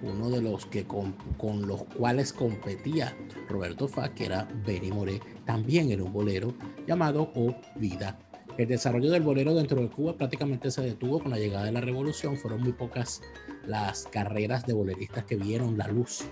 uno 0.01 0.29
de 0.29 0.41
los 0.41 0.65
que 0.65 0.85
con, 0.85 1.13
con 1.37 1.67
los 1.67 1.83
cuales 1.83 2.33
competía 2.33 3.15
Roberto 3.47 3.87
Faz, 3.87 4.11
que 4.11 4.25
era 4.25 4.47
Benny 4.65 4.91
Moré, 4.91 5.19
también 5.45 5.91
era 5.91 6.03
un 6.03 6.13
bolero 6.13 6.53
llamado 6.87 7.31
O 7.35 7.55
Vida. 7.75 8.19
El 8.57 8.67
desarrollo 8.67 9.09
del 9.09 9.23
bolero 9.23 9.53
dentro 9.53 9.81
de 9.81 9.89
Cuba 9.89 10.17
prácticamente 10.17 10.69
se 10.69 10.81
detuvo 10.81 11.19
con 11.19 11.31
la 11.31 11.37
llegada 11.37 11.65
de 11.65 11.71
la 11.71 11.79
revolución. 11.79 12.35
Fueron 12.35 12.61
muy 12.61 12.73
pocas 12.73 13.21
las 13.65 14.03
carreras 14.03 14.65
de 14.65 14.73
boleristas 14.73 15.23
que 15.23 15.37
vieron 15.37 15.77
la 15.77 15.87
luz 15.87 16.25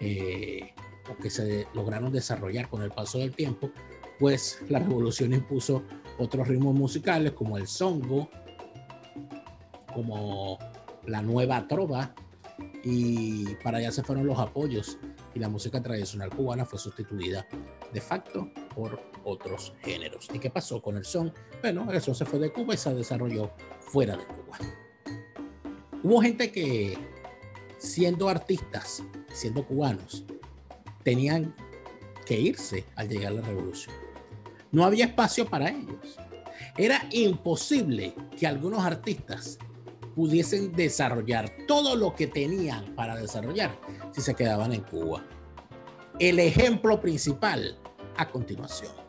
eh, 0.00 0.74
o 1.10 1.16
que 1.16 1.30
se 1.30 1.66
lograron 1.72 2.12
desarrollar 2.12 2.68
con 2.68 2.82
el 2.82 2.90
paso 2.90 3.18
del 3.18 3.34
tiempo, 3.34 3.70
pues 4.18 4.60
la 4.68 4.80
revolución 4.80 5.32
impuso 5.32 5.82
otros 6.18 6.48
ritmos 6.48 6.74
musicales 6.74 7.32
como 7.32 7.56
el 7.56 7.66
songo, 7.66 8.28
como 9.94 10.58
la 11.06 11.22
nueva 11.22 11.66
trova, 11.68 12.14
y 12.82 13.54
para 13.56 13.78
allá 13.78 13.90
se 13.90 14.02
fueron 14.02 14.26
los 14.26 14.38
apoyos 14.38 14.98
y 15.34 15.38
la 15.38 15.48
música 15.48 15.82
tradicional 15.82 16.30
cubana 16.30 16.64
fue 16.64 16.78
sustituida 16.78 17.46
de 17.92 18.00
facto 18.00 18.50
por 18.74 19.00
otros 19.24 19.74
géneros. 19.82 20.28
¿Y 20.32 20.38
qué 20.38 20.50
pasó 20.50 20.80
con 20.80 20.96
el 20.96 21.04
son? 21.04 21.32
Bueno, 21.60 21.90
el 21.90 22.00
son 22.00 22.14
se 22.14 22.24
fue 22.24 22.38
de 22.38 22.52
Cuba 22.52 22.74
y 22.74 22.76
se 22.76 22.94
desarrolló 22.94 23.50
fuera 23.80 24.16
de 24.16 24.24
Cuba. 24.24 24.58
Hubo 26.02 26.20
gente 26.20 26.52
que, 26.52 26.96
siendo 27.78 28.28
artistas, 28.28 29.02
siendo 29.32 29.66
cubanos, 29.66 30.24
tenían 31.02 31.54
que 32.24 32.38
irse 32.38 32.84
al 32.94 33.08
llegar 33.08 33.32
la 33.32 33.42
revolución. 33.42 33.94
No 34.70 34.84
había 34.84 35.06
espacio 35.06 35.46
para 35.46 35.70
ellos. 35.70 36.18
Era 36.76 37.06
imposible 37.10 38.14
que 38.38 38.46
algunos 38.46 38.84
artistas 38.84 39.58
pudiesen 40.16 40.72
desarrollar 40.72 41.52
todo 41.68 41.94
lo 41.94 42.14
que 42.16 42.26
tenían 42.26 42.94
para 42.96 43.14
desarrollar 43.14 43.78
si 44.12 44.22
se 44.22 44.34
quedaban 44.34 44.72
en 44.72 44.80
Cuba. 44.80 45.22
El 46.18 46.38
ejemplo 46.40 46.98
principal 47.02 47.78
a 48.16 48.26
continuación. 48.26 49.05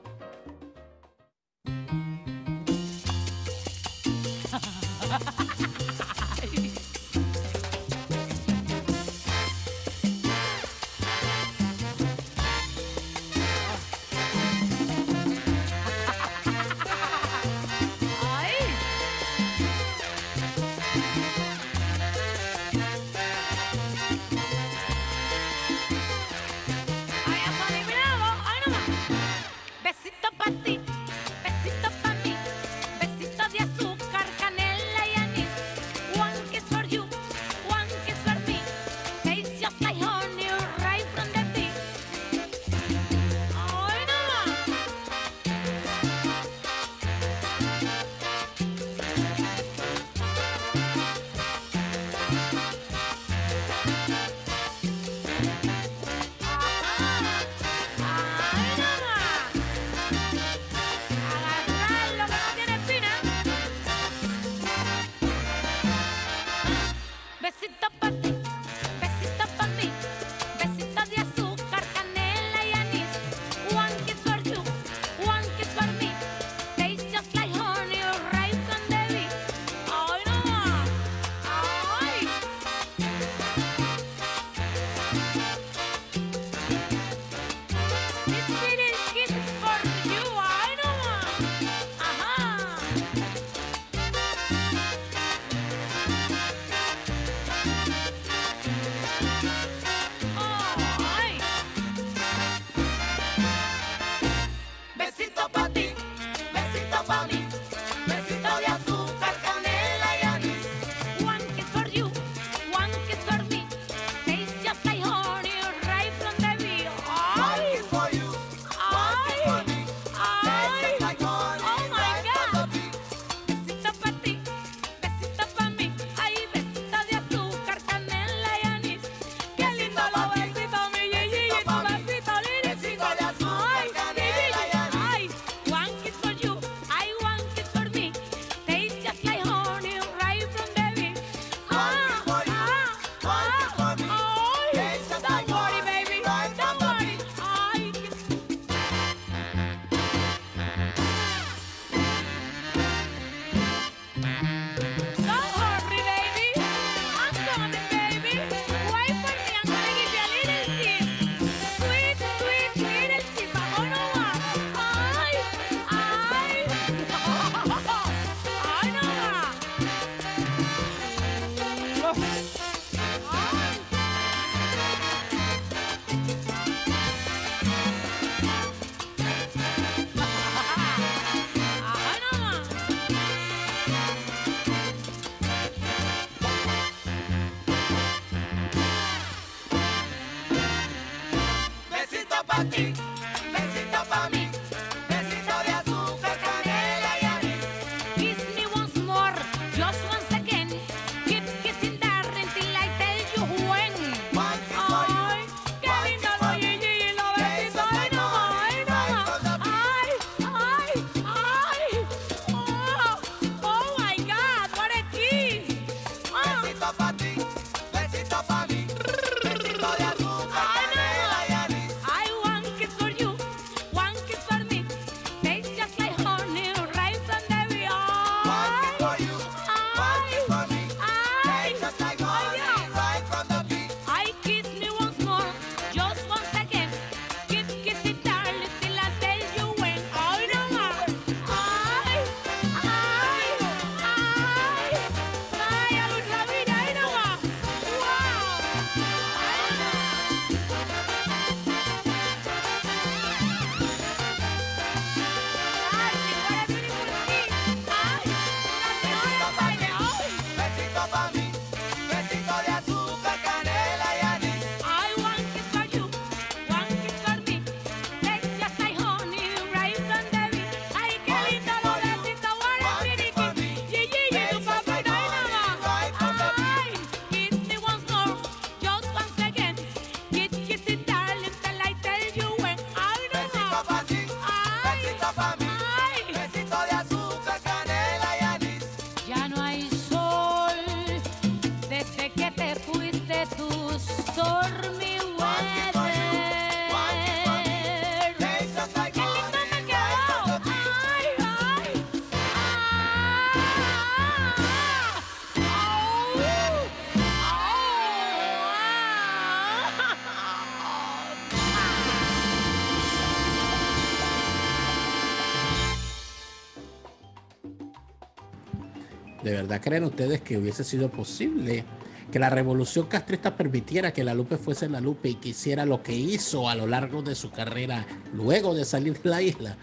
Verdad 319.78 319.82
creen 319.82 320.03
ustedes 320.05 320.41
que 320.41 320.57
hubiese 320.57 320.84
sido 320.84 321.09
posible 321.11 321.86
que 322.32 322.39
la 322.39 322.49
revolución 322.49 323.05
castrista 323.05 323.55
permitiera 323.55 324.11
que 324.11 324.23
la 324.23 324.34
Lupe 324.34 324.57
fuese 324.57 324.89
la 324.89 324.99
Lupe 324.99 325.30
y 325.30 325.36
que 325.36 325.49
hiciera 325.49 325.86
lo 325.86 326.01
que 326.01 326.13
hizo 326.13 326.67
a 326.67 326.75
lo 326.75 326.88
largo 326.88 327.21
de 327.21 327.36
su 327.36 327.51
carrera 327.51 328.05
luego 328.34 328.73
de 328.73 328.86
salir 328.86 329.21
de 329.21 329.30
la 329.30 329.41
isla? 329.41 329.78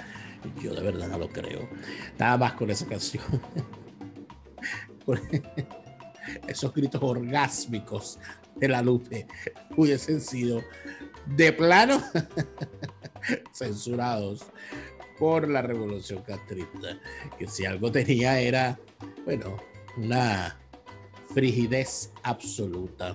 Yo 0.61 0.74
de 0.74 0.82
verdad 0.82 1.09
no 1.09 1.18
lo 1.18 1.28
creo. 1.28 1.68
Nada 2.18 2.36
más 2.36 2.55
con 2.55 2.70
esa 2.70 2.86
canción. 2.86 3.22
Esos 6.49 6.74
gritos 6.74 7.01
orgásmicos 7.03 8.18
de 8.57 8.68
la 8.68 8.82
Lupe 8.82 9.26
hubiesen 9.76 10.20
sido 10.20 10.62
de 11.26 11.53
plano 11.53 12.03
censurados 13.53 14.45
por 15.18 15.49
la 15.49 15.62
revolución 15.62 16.22
castrista, 16.22 16.99
que 17.38 17.47
si 17.47 17.64
algo 17.64 17.92
tenía 17.92 18.40
era, 18.40 18.78
bueno, 19.24 19.57
una 19.97 20.59
frigidez 21.32 22.12
absoluta. 22.22 23.14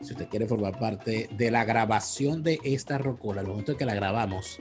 Si 0.00 0.12
usted 0.12 0.28
quiere 0.28 0.46
formar 0.46 0.78
parte 0.78 1.28
de 1.32 1.50
la 1.50 1.64
grabación 1.64 2.42
de 2.42 2.60
esta 2.62 2.98
rocola, 2.98 3.40
al 3.40 3.46
momento 3.46 3.72
en 3.72 3.78
que 3.78 3.86
la 3.86 3.94
grabamos, 3.94 4.58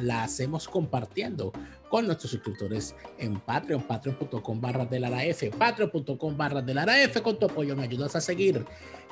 la 0.00 0.24
hacemos 0.24 0.68
compartiendo 0.68 1.52
con 1.88 2.06
nuestros 2.06 2.32
suscriptores 2.32 2.96
en 3.18 3.38
Patreon, 3.38 3.82
patreon.com 3.82 4.60
barra 4.60 4.86
de 4.86 4.98
la 4.98 5.24
F, 5.24 5.50
patreon.com 5.50 6.36
barra 6.36 6.62
de 6.62 6.74
la 6.74 7.02
F. 7.02 7.20
Con 7.20 7.38
tu 7.38 7.46
apoyo 7.46 7.76
me 7.76 7.84
ayudas 7.84 8.16
a 8.16 8.20
seguir 8.20 8.64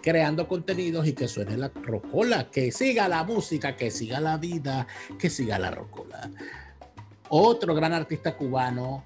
creando 0.03 0.49
contenidos 0.49 1.07
y 1.07 1.13
que 1.13 1.29
suene 1.29 1.57
la 1.57 1.69
rocola, 1.69 2.51
que 2.51 2.73
siga 2.73 3.07
la 3.07 3.23
música, 3.23 3.77
que 3.77 3.91
siga 3.91 4.19
la 4.21 4.39
vida, 4.39 4.87
que 5.19 5.29
siga 5.29 5.59
la 5.59 5.71
rocola. 5.71 6.31
Otro 7.29 7.75
gran 7.75 7.93
artista 7.93 8.37
cubano 8.37 9.05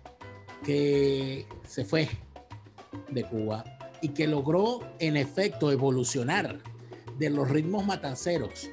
que 0.65 1.47
se 1.67 1.85
fue 1.85 2.09
de 3.11 3.25
Cuba 3.25 3.65
y 4.03 4.09
que 4.09 4.27
logró 4.27 4.81
en 4.99 5.17
efecto 5.17 5.71
evolucionar 5.71 6.59
de 7.19 7.31
los 7.31 7.49
ritmos 7.49 7.87
matanceros 7.87 8.71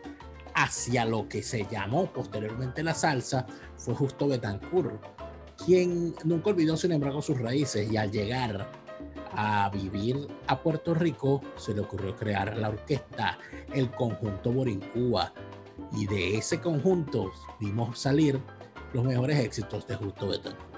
hacia 0.56 1.06
lo 1.06 1.30
que 1.30 1.44
se 1.44 1.66
llamó 1.70 2.12
posteriormente 2.12 2.84
la 2.84 2.94
salsa 2.94 3.46
fue 3.78 3.94
justo 3.94 4.28
Betancourt, 4.28 5.02
quien 5.64 6.14
nunca 6.24 6.50
olvidó 6.50 6.76
sin 6.78 6.92
embargo 6.92 7.22
sus 7.22 7.40
raíces 7.40 7.92
y 7.92 7.98
al 7.98 8.12
llegar 8.12 8.70
a 9.34 9.70
vivir 9.70 10.28
a 10.48 10.62
Puerto 10.62 10.94
Rico 10.94 11.42
se 11.56 11.74
le 11.74 11.82
ocurrió 11.82 12.16
crear 12.16 12.58
la 12.58 12.70
orquesta, 12.70 13.38
el 13.74 13.90
conjunto 13.92 14.52
Borincúa 14.52 15.34
y 15.94 16.06
de 16.08 16.38
ese 16.38 16.60
conjunto 16.60 17.32
vimos 17.60 18.00
salir 18.00 18.40
los 18.94 19.06
mejores 19.06 19.40
éxitos 19.40 19.88
de 19.88 19.96
Justo 19.96 20.28
Betancourt. 20.28 20.71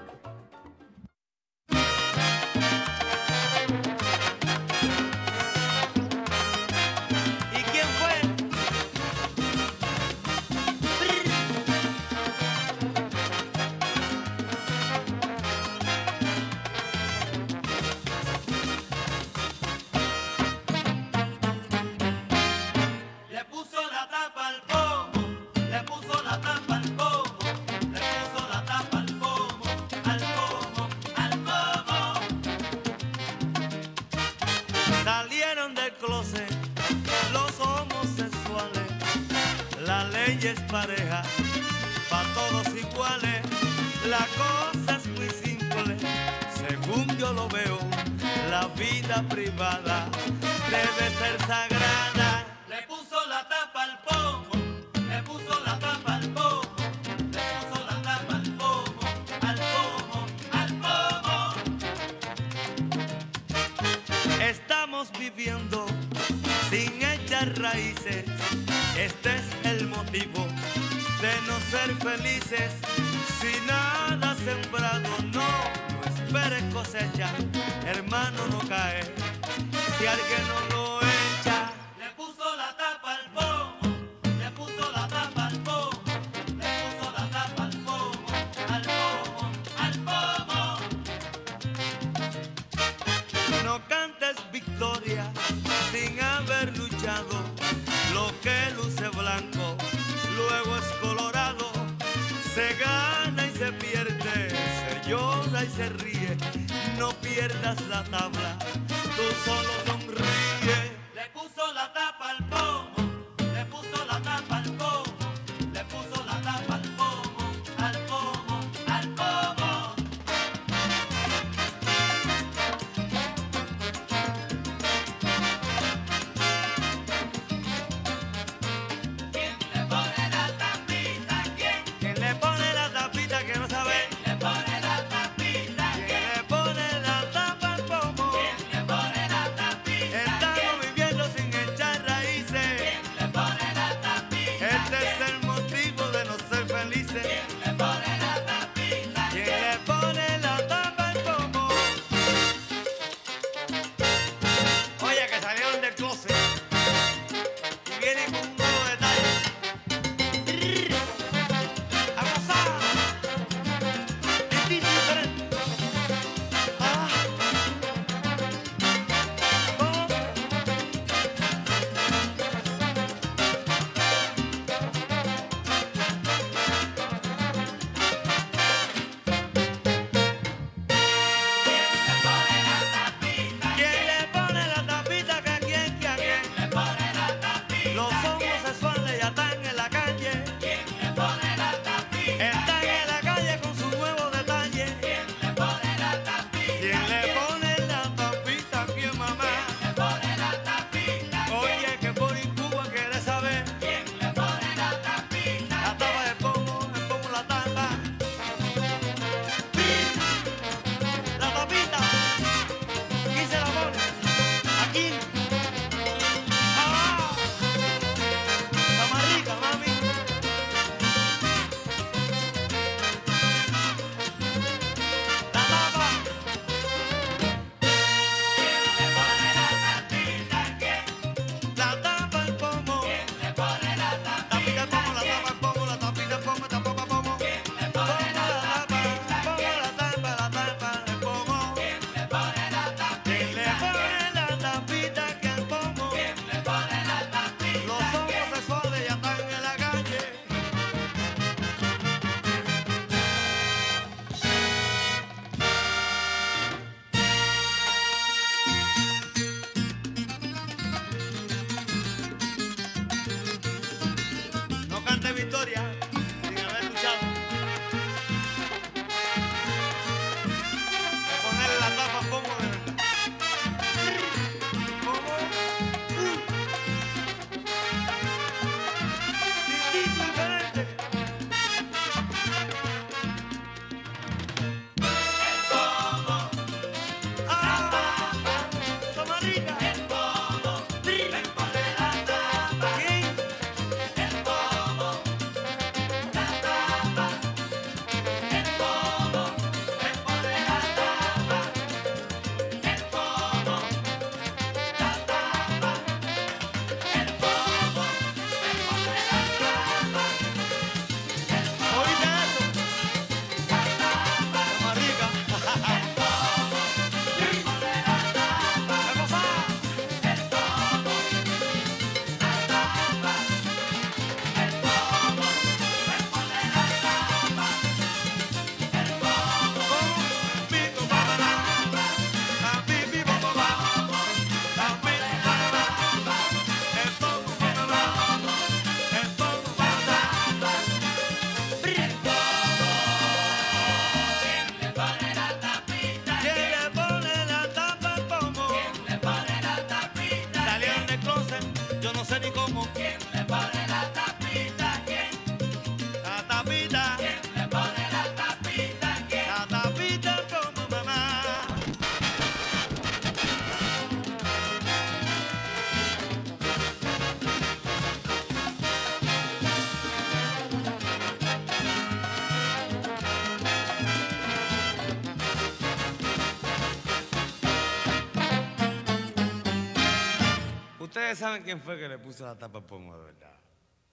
¿Ustedes 381.24 381.38
saben 381.38 381.62
quién 381.62 381.80
fue 381.80 381.98
que 381.98 382.06
le 382.06 382.18
puso 382.18 382.44
la 382.44 382.54
tapa 382.54 382.80
al 382.80 382.84
pomo 382.84 383.16
de 383.16 383.24
verdad? 383.24 383.54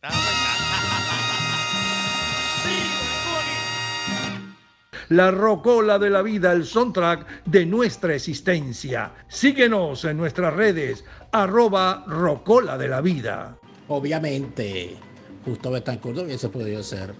La 5.10 5.30
rocola 5.30 6.00
de 6.00 6.10
la 6.10 6.22
vida, 6.22 6.54
el 6.54 6.64
soundtrack 6.64 7.44
de 7.44 7.66
nuestra 7.66 8.16
existencia. 8.16 9.12
Síguenos 9.28 10.06
en 10.06 10.16
nuestras 10.16 10.54
redes, 10.54 11.04
arroba 11.34 12.06
rocola 12.08 12.78
de 12.78 12.88
la 12.88 13.02
vida. 13.02 13.58
Obviamente, 13.90 14.96
Justo 15.44 15.70
Betancourt 15.70 16.20
hubiese 16.20 16.48
podido 16.48 16.82
ser 16.82 17.14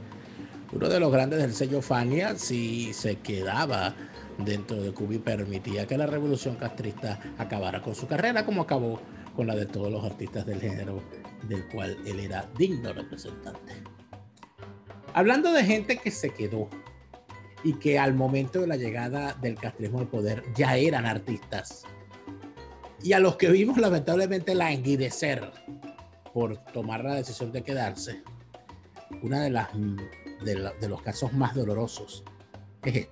uno 0.72 0.88
de 0.88 1.02
los 1.02 1.12
grandes 1.12 1.42
del 1.42 1.54
sello 1.54 1.82
Fania 1.82 2.38
si 2.38 2.94
se 2.94 3.18
quedaba 3.18 3.94
dentro 4.38 4.82
de 4.82 4.94
Cuba 4.94 5.16
y 5.16 5.20
permitía 5.20 5.86
que 5.86 5.98
la 5.98 6.06
revolución 6.06 6.56
castrista 6.56 7.20
acabara 7.38 7.82
con 7.82 7.94
su 7.94 8.08
carrera 8.08 8.46
como 8.46 8.62
acabó 8.62 9.02
con 9.42 9.48
la 9.48 9.56
de 9.56 9.66
todos 9.66 9.92
los 9.92 10.06
artistas 10.06 10.46
del 10.46 10.62
género 10.62 11.02
del 11.48 11.68
cual 11.70 11.98
él 12.06 12.20
era 12.20 12.48
digno 12.60 12.94
representante. 12.94 13.74
Hablando 15.16 15.52
de 15.52 15.64
gente 15.64 15.98
que 15.98 16.12
se 16.12 16.30
quedó 16.30 16.70
y 17.64 17.74
que 17.74 17.98
al 17.98 18.14
momento 18.14 18.62
de 18.62 18.68
la 18.68 18.76
llegada 18.76 19.34
del 19.42 19.56
castrismo 19.56 19.98
al 19.98 20.08
poder 20.08 20.44
ya 20.56 20.78
eran 20.78 21.08
artistas 21.08 21.86
y 23.02 23.14
a 23.14 23.20
los 23.20 23.36
que 23.38 23.50
vimos 23.50 23.80
lamentablemente 23.80 24.54
languidecer 24.54 25.52
por 26.32 26.58
tomar 26.66 27.04
la 27.04 27.16
decisión 27.16 27.52
de 27.52 27.64
quedarse, 27.64 28.22
una 29.24 29.42
de 29.42 29.50
las 29.50 29.70
de, 30.46 30.54
la- 30.54 30.74
de 30.74 30.88
los 30.88 31.02
casos 31.02 31.34
más 31.34 31.56
dolorosos 31.56 32.24
es 32.86 32.96
este. 32.96 33.10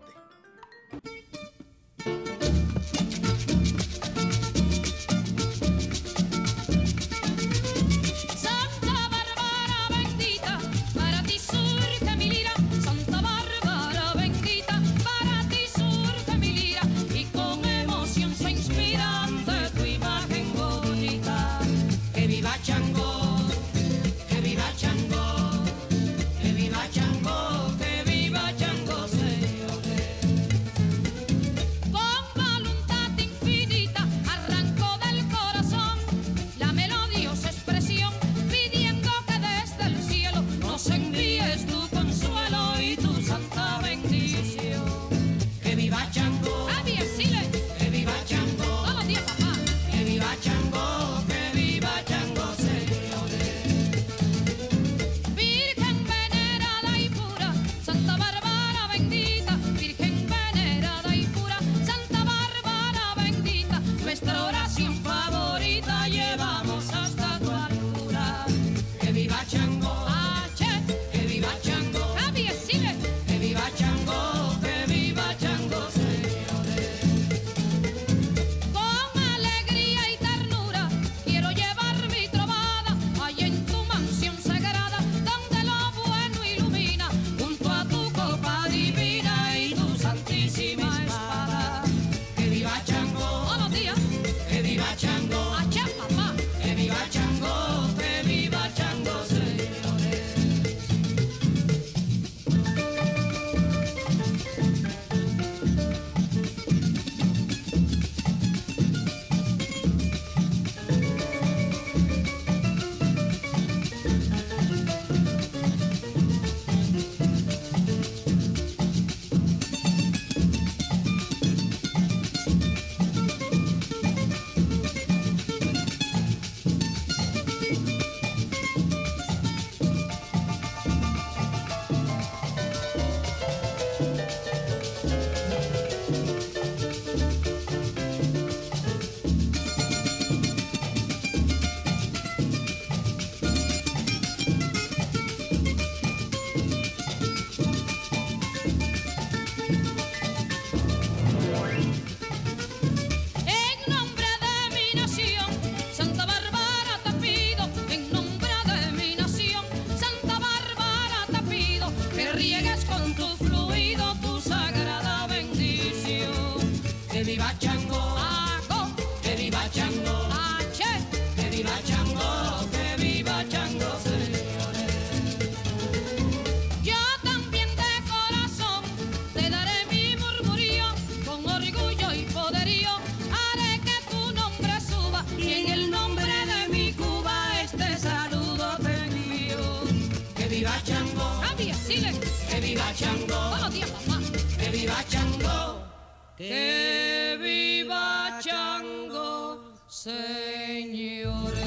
Que 196.40 197.38
viva 197.42 198.40
Chango, 198.40 199.74
señores. 199.90 201.60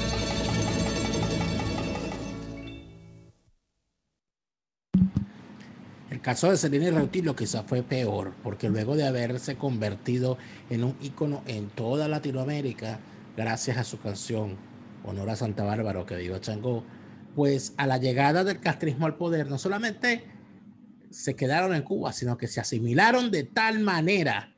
El 6.09 6.21
caso 6.21 6.51
de 6.51 6.75
y 6.75 6.89
Reutilo 6.89 7.35
quizás 7.35 7.63
fue 7.67 7.83
peor, 7.83 8.33
porque 8.41 8.67
luego 8.67 8.95
de 8.95 9.05
haberse 9.05 9.57
convertido 9.57 10.39
en 10.71 10.83
un 10.83 10.97
ícono 11.01 11.43
en 11.45 11.69
toda 11.69 12.07
Latinoamérica, 12.07 12.99
gracias 13.37 13.77
a 13.77 13.83
su 13.83 13.99
canción 13.99 14.57
Honor 15.05 15.29
a 15.29 15.35
Santa 15.35 15.63
Bárbara 15.63 16.03
que 16.07 16.15
viva 16.15 16.41
Changó, 16.41 16.83
pues 17.35 17.75
a 17.77 17.85
la 17.85 17.99
llegada 17.99 18.43
del 18.43 18.59
castrismo 18.59 19.05
al 19.05 19.17
poder, 19.17 19.51
no 19.51 19.59
solamente 19.59 20.25
se 21.11 21.35
quedaron 21.35 21.75
en 21.75 21.83
Cuba, 21.83 22.11
sino 22.11 22.39
que 22.39 22.47
se 22.47 22.59
asimilaron 22.59 23.29
de 23.29 23.43
tal 23.43 23.79
manera 23.79 24.52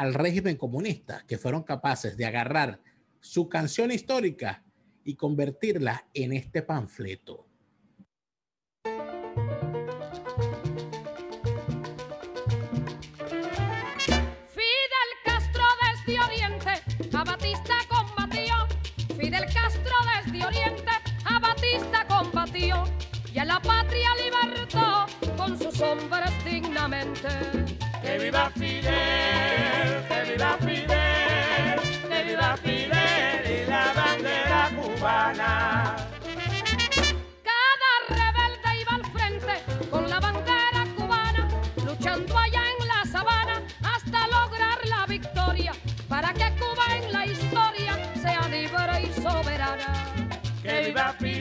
al 0.00 0.14
régimen 0.14 0.56
comunista 0.56 1.24
que 1.28 1.36
fueron 1.36 1.62
capaces 1.62 2.16
de 2.16 2.24
agarrar 2.24 2.80
su 3.20 3.50
canción 3.50 3.92
histórica 3.92 4.64
y 5.04 5.14
convertirla 5.14 6.06
en 6.14 6.32
este 6.32 6.62
panfleto. 6.62 7.46
Fidel 14.54 15.10
Castro 15.22 15.64
desde 15.84 16.18
Oriente, 16.18 16.70
a 17.14 17.22
Batista 17.22 17.74
combatió. 17.90 18.54
Fidel 19.18 19.44
Castro 19.52 19.96
desde 20.16 20.46
Oriente, 20.46 20.92
a 21.26 21.38
Batista 21.40 22.06
combatió. 22.08 22.84
Y 23.34 23.38
a 23.38 23.44
la 23.44 23.60
patria 23.60 24.08
libertó 24.16 25.06
con 25.36 25.58
sus 25.58 25.78
hombres 25.82 26.32
dignamente. 26.46 27.79
Que 28.10 28.18
viva 28.18 28.50
Fidel, 28.56 30.04
que 30.08 30.32
viva 30.32 30.58
Fidel, 30.58 31.80
que 32.08 32.24
viva 32.24 32.56
Fidel 32.56 33.46
y 33.46 33.70
la 33.70 33.92
bandera 33.94 34.70
cubana. 34.74 35.96
Cada 37.44 37.92
rebelde 38.08 38.80
iba 38.80 38.94
al 38.96 39.04
frente 39.12 39.54
con 39.88 40.10
la 40.10 40.18
bandera 40.18 40.84
cubana, 40.96 41.48
luchando 41.86 42.36
allá 42.36 42.62
en 42.80 42.88
la 42.88 43.04
sabana 43.12 43.62
hasta 43.80 44.26
lograr 44.26 44.78
la 44.88 45.06
victoria, 45.06 45.72
para 46.08 46.32
que 46.32 46.50
Cuba 46.58 46.96
en 46.96 47.12
la 47.12 47.26
historia 47.26 48.12
sea 48.20 48.48
libre 48.48 49.02
y 49.02 49.22
soberana. 49.22 49.94
Que 50.64 50.86
viva 50.86 51.14
Fidel, 51.16 51.39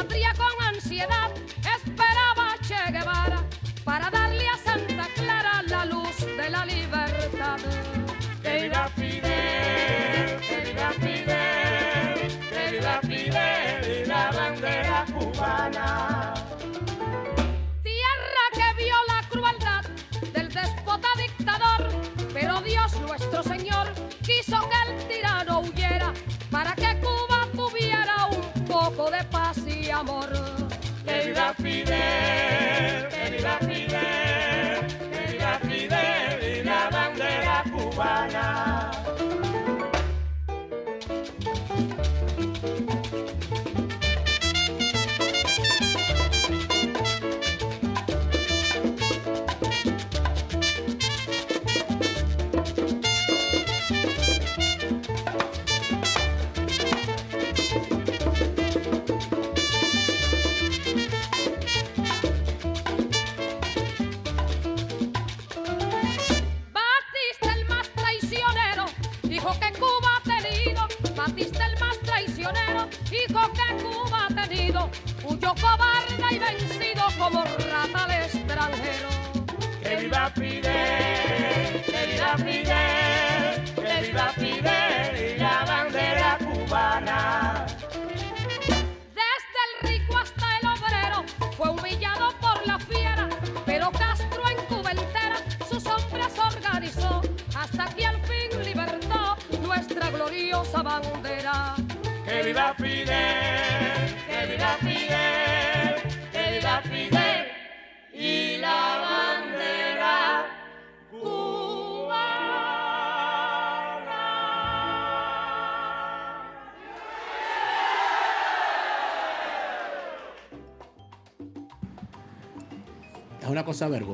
patria 0.00 0.32
con 0.34 0.66
ansiedad 0.66 1.30
esperaba 1.76 2.56
Che 2.66 2.90
Guevara 2.90 3.44
para 3.84 4.08
darle 4.08 4.48
a 4.48 4.56
Santa 4.56 5.06
Clara 5.14 5.62
la 5.68 5.84
luz 5.84 6.16
de 6.38 6.48
la 6.48 6.64
libertad. 6.64 7.58
Que 8.42 8.62
viva 8.62 8.88
Fidel, 8.96 10.40
que 10.48 10.58
viva 10.66 10.90
Fidel, 11.02 12.18
que 12.50 12.70
viva 12.72 13.00
Fidel 13.02 14.02
y 14.02 14.06
la 14.06 14.30
bandera 14.30 15.04
cubana. 15.12 16.34
Tierra 17.82 18.44
que 18.54 18.82
vio 18.82 18.96
la 19.12 19.28
crueldad 19.28 19.84
del 20.32 20.48
déspota 20.48 21.08
dictador, 21.18 21.88
pero 22.32 22.62
Dios 22.62 22.98
nuestro 23.00 23.42
Señor 23.42 23.92
amor. 30.00 30.30
Que 31.04 31.26
viva 31.26 31.54
Fidel, 31.54 33.08
que 33.08 33.30
viva 33.36 33.58
Fidel, 33.60 34.86
que 35.12 35.32
viva 35.32 35.58
Fidel 35.62 36.58
y 36.58 36.62
la 36.64 36.88
bandera 36.90 37.64
cubana. 37.72 38.79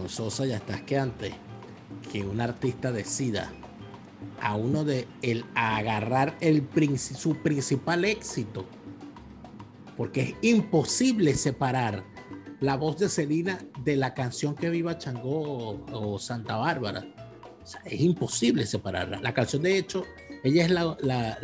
Vergonzosa 0.07 0.47
y 0.47 0.53
hasta 0.53 0.75
asqueante 0.75 1.35
que 2.13 2.23
un 2.25 2.41
artista 2.41 2.93
decida 2.93 3.51
a 4.41 4.55
uno 4.55 4.85
de 4.85 5.07
el 5.23 5.45
agarrar 5.55 6.37
el 6.41 6.63
su 6.97 7.37
principal 7.43 8.05
éxito. 8.05 8.65
Porque 9.97 10.21
es 10.23 10.35
imposible 10.43 11.35
separar 11.35 12.05
la 12.61 12.77
voz 12.77 12.99
de 12.99 13.09
Selena 13.09 13.59
de 13.85 13.97
la 13.97 14.15
canción 14.15 14.55
que 14.55 14.71
viva 14.71 14.97
Changó 14.99 15.85
o, 15.93 16.19
Santa 16.19 16.57
Bárbara. 16.57 17.05
O 17.63 17.67
sea, 17.67 17.81
es 17.85 18.01
imposible 18.01 18.65
separarla. 18.67 19.21
La 19.21 19.35
canción, 19.35 19.63
de 19.63 19.77
hecho, 19.79 20.05
ella 20.45 20.65
es 20.65 20.71
la- 20.71 20.97
la- 21.01 21.39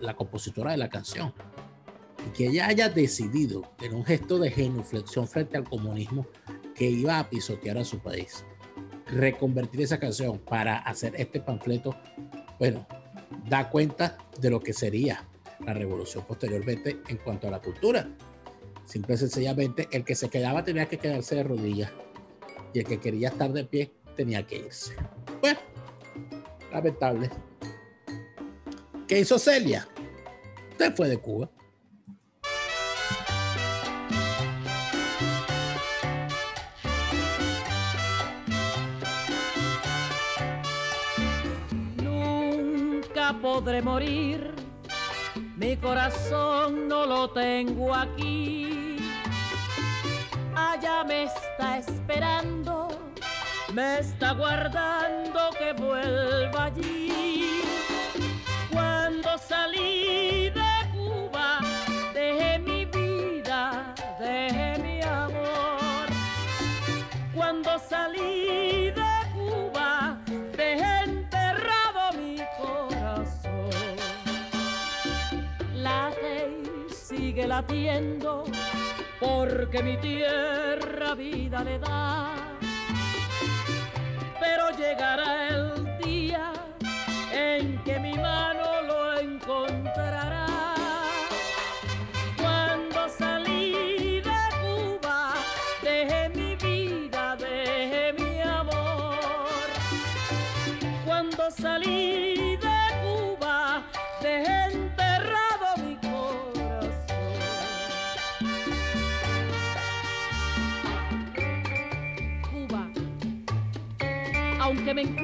la 0.00 0.14
compositora 0.16 0.70
de 0.70 0.78
la 0.78 0.88
canción. 0.88 1.32
Y 2.26 2.30
que 2.36 2.46
ella 2.46 2.68
haya 2.68 2.88
decidido, 2.88 3.62
en 3.82 3.94
un 3.94 4.04
gesto 4.04 4.38
de 4.38 4.50
genuflexión 4.50 5.28
frente 5.28 5.56
al 5.56 5.64
comunismo, 5.64 6.26
que 6.78 6.88
iba 6.88 7.18
a 7.18 7.28
pisotear 7.28 7.76
a 7.76 7.84
su 7.84 7.98
país, 7.98 8.44
reconvertir 9.08 9.82
esa 9.82 9.98
canción 9.98 10.38
para 10.38 10.78
hacer 10.78 11.12
este 11.16 11.40
panfleto, 11.40 11.96
bueno, 12.60 12.86
da 13.48 13.68
cuenta 13.68 14.16
de 14.40 14.50
lo 14.50 14.60
que 14.60 14.72
sería 14.72 15.26
la 15.66 15.74
revolución 15.74 16.24
posteriormente 16.26 16.98
en 17.08 17.16
cuanto 17.16 17.48
a 17.48 17.50
la 17.50 17.60
cultura. 17.60 18.08
Simple 18.84 19.16
y 19.16 19.18
sencillamente, 19.18 19.88
el 19.90 20.04
que 20.04 20.14
se 20.14 20.30
quedaba 20.30 20.64
tenía 20.64 20.86
que 20.86 20.98
quedarse 20.98 21.34
de 21.34 21.42
rodillas 21.42 21.90
y 22.72 22.78
el 22.78 22.84
que 22.86 23.00
quería 23.00 23.28
estar 23.28 23.52
de 23.52 23.64
pie 23.64 23.92
tenía 24.16 24.46
que 24.46 24.58
irse. 24.58 24.94
Bueno, 25.40 25.58
lamentable. 26.72 27.28
¿Qué 29.08 29.18
hizo 29.18 29.38
Celia? 29.38 29.88
Usted 30.70 30.94
fue 30.94 31.08
de 31.08 31.18
Cuba. 31.18 31.50
Podré 43.40 43.82
morir, 43.82 44.52
mi 45.56 45.76
corazón 45.76 46.88
no 46.88 47.06
lo 47.06 47.30
tengo 47.30 47.94
aquí. 47.94 48.96
Allá 50.54 51.04
me 51.04 51.24
está 51.24 51.78
esperando, 51.78 52.88
me 53.72 54.00
está 54.00 54.32
guardando 54.32 55.50
que 55.58 55.72
vuelva 55.72 56.64
allí. 56.64 57.62
Cuando 58.72 59.38
salí 59.38 60.50
latiendo, 77.58 78.44
porque 79.18 79.82
mi 79.82 79.96
tierra 79.96 81.14
vida 81.16 81.64
le 81.64 81.78
da. 81.80 82.32
Pero 84.38 84.70
llegará 84.76 85.37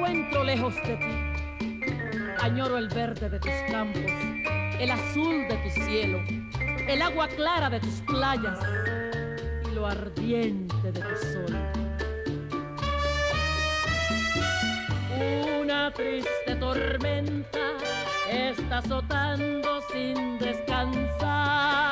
encuentro 0.05 0.43
lejos 0.43 0.75
de 0.83 0.97
ti. 0.97 1.05
Añoro 2.41 2.77
el 2.77 2.89
verde 2.89 3.29
de 3.29 3.39
tus 3.39 3.51
campos, 3.71 4.11
el 4.79 4.91
azul 4.91 5.47
de 5.47 5.57
tu 5.57 5.69
cielo, 5.81 6.19
el 6.87 7.01
agua 7.01 7.27
clara 7.27 7.69
de 7.69 7.79
tus 7.79 8.01
playas 8.01 8.59
y 9.67 9.73
lo 9.73 9.87
ardiente 9.87 10.91
de 10.91 10.99
tu 10.99 11.15
sol. 11.33 11.57
Una 15.61 15.91
triste 15.91 16.55
tormenta 16.59 17.71
está 18.31 18.77
azotando 18.79 19.81
sin 19.91 20.37
descansar, 20.37 21.84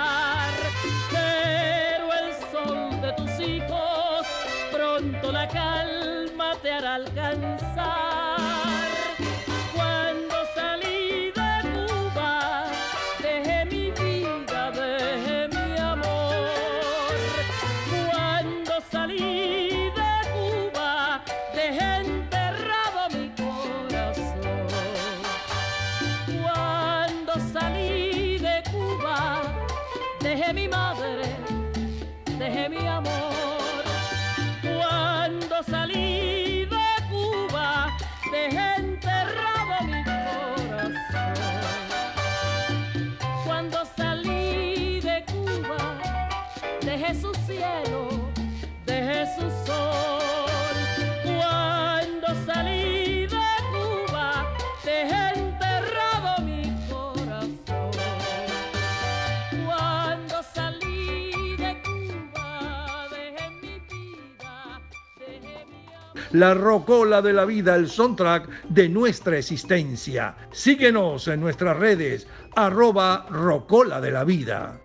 La 66.33 66.55
rocola 66.55 67.21
de 67.21 67.31
la 67.31 67.45
vida, 67.45 67.75
el 67.75 67.87
soundtrack 67.87 68.63
de 68.63 68.89
nuestra 68.89 69.37
existencia. 69.37 70.35
Síguenos 70.51 71.27
en 71.27 71.39
nuestras 71.39 71.77
redes, 71.77 72.27
arroba 72.55 73.27
rocola 73.29 74.01
de 74.01 74.09
la 74.09 74.23
vida. 74.23 74.81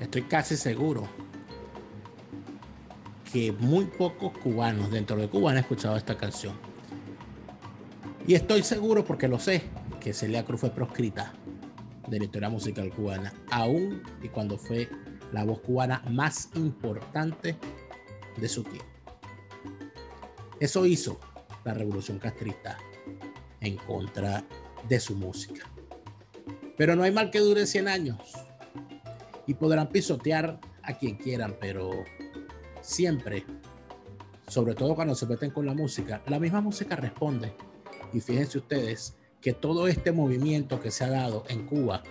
Estoy 0.00 0.22
casi 0.22 0.56
seguro 0.56 1.08
que 3.32 3.52
muy 3.52 3.84
pocos 3.84 4.36
cubanos 4.38 4.90
dentro 4.90 5.16
de 5.16 5.28
Cuba 5.28 5.52
han 5.52 5.58
escuchado 5.58 5.96
esta 5.96 6.16
canción. 6.16 6.54
Y 8.26 8.34
estoy 8.34 8.64
seguro 8.64 9.04
porque 9.04 9.28
lo 9.28 9.38
sé, 9.38 9.62
que 10.00 10.12
Celia 10.12 10.44
Cruz 10.44 10.58
fue 10.58 10.70
proscrita 10.70 11.32
de 12.08 12.18
la 12.18 12.24
historia 12.24 12.48
musical 12.48 12.90
cubana, 12.90 13.32
aún 13.52 14.02
y 14.24 14.28
cuando 14.28 14.58
fue 14.58 14.88
la 15.30 15.44
voz 15.44 15.60
cubana 15.60 16.02
más 16.10 16.50
importante 16.56 17.56
de 18.36 18.48
su 18.48 18.64
tiempo. 18.64 18.99
Eso 20.60 20.84
hizo 20.84 21.18
la 21.64 21.72
revolución 21.72 22.18
castrista 22.18 22.78
en 23.60 23.76
contra 23.76 24.44
de 24.88 25.00
su 25.00 25.16
música. 25.16 25.66
Pero 26.76 26.94
no 26.94 27.02
hay 27.02 27.12
mal 27.12 27.30
que 27.30 27.40
dure 27.40 27.66
100 27.66 27.88
años. 27.88 28.34
Y 29.46 29.54
podrán 29.54 29.88
pisotear 29.88 30.60
a 30.82 30.98
quien 30.98 31.16
quieran, 31.16 31.56
pero 31.60 32.04
siempre, 32.80 33.44
sobre 34.46 34.74
todo 34.74 34.94
cuando 34.94 35.14
se 35.14 35.26
meten 35.26 35.50
con 35.50 35.66
la 35.66 35.74
música, 35.74 36.22
la 36.26 36.38
misma 36.38 36.60
música 36.60 36.94
responde. 36.94 37.52
Y 38.12 38.20
fíjense 38.20 38.58
ustedes 38.58 39.16
que 39.40 39.54
todo 39.54 39.88
este 39.88 40.12
movimiento 40.12 40.80
que 40.80 40.90
se 40.90 41.04
ha 41.04 41.10
dado 41.10 41.44
en 41.48 41.66
Cuba 41.66 42.02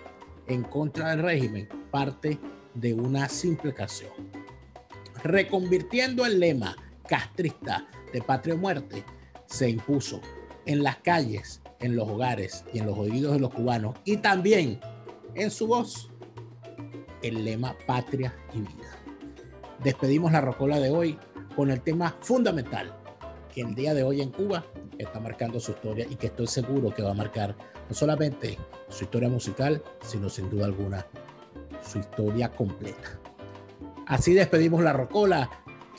en 0.48 0.64
contra 0.64 1.10
del 1.10 1.22
régimen 1.22 1.70
parte 1.92 2.40
de 2.74 2.94
una 2.94 3.30
simple 3.30 3.74
canción. 3.74 4.12
Reconvirtiendo 5.24 6.26
el 6.26 6.40
lema 6.40 6.76
castrista 7.08 7.88
de 8.12 8.22
patria 8.22 8.56
o 8.56 8.58
muerte, 8.58 9.04
se 9.46 9.70
impuso 9.70 10.22
en 10.66 10.84
las 10.84 10.98
calles, 10.98 11.62
en 11.80 11.96
los 11.96 12.08
hogares 12.08 12.64
y 12.74 12.80
en 12.80 12.86
los 12.86 12.98
oídos 12.98 13.34
de 13.34 13.40
los 13.40 13.54
cubanos 13.54 13.96
y 14.06 14.18
también 14.18 14.80
en 15.36 15.50
su 15.52 15.68
voz 15.68 16.10
el 17.22 17.44
lema 17.44 17.76
patria 17.86 18.34
y 18.54 18.60
vida. 18.60 18.98
Despedimos 19.84 20.32
la 20.32 20.42
rocola 20.42 20.80
de 20.80 20.90
hoy 20.90 21.18
con 21.56 21.72
el 21.72 21.82
tema 21.82 22.16
fundamental 22.22 22.96
que 23.54 23.62
el 23.62 23.76
día 23.76 23.94
de 23.94 24.04
hoy 24.04 24.22
en 24.22 24.32
Cuba 24.32 24.66
está 24.98 25.20
marcando 25.20 25.60
su 25.60 25.72
historia 25.72 26.06
y 26.10 26.16
que 26.16 26.28
estoy 26.28 26.48
seguro 26.48 26.94
que 26.94 27.02
va 27.02 27.12
a 27.12 27.16
marcar 27.16 27.56
no 27.88 27.96
solamente 27.96 28.58
su 28.90 29.06
historia 29.06 29.30
musical, 29.30 29.82
sino 30.02 30.30
sin 30.30 30.50
duda 30.50 30.66
alguna 30.66 31.06
su 31.82 32.00
historia 32.00 32.50
completa. 32.50 33.20
Así 34.06 34.34
despedimos 34.34 34.84
la 34.84 34.94
rocola. 34.94 35.50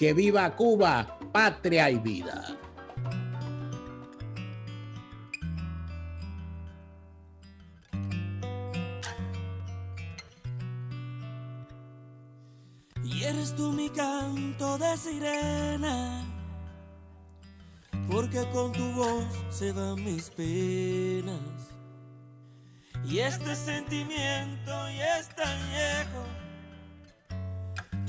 Que 0.00 0.14
viva 0.14 0.56
Cuba, 0.56 1.18
patria 1.30 1.90
y 1.90 1.98
vida. 1.98 2.56
Y 13.04 13.24
eres 13.24 13.54
tú 13.54 13.72
mi 13.72 13.90
canto 13.90 14.78
de 14.78 14.96
sirena, 14.96 16.24
porque 18.10 18.48
con 18.54 18.72
tu 18.72 18.92
voz 18.92 19.26
se 19.50 19.70
van 19.72 20.02
mis 20.02 20.30
penas. 20.30 21.74
Y 23.04 23.18
este 23.18 23.54
sentimiento 23.54 24.70
ya 24.96 25.18
es 25.18 25.28
tan 25.36 25.58
viejo, 25.68 26.24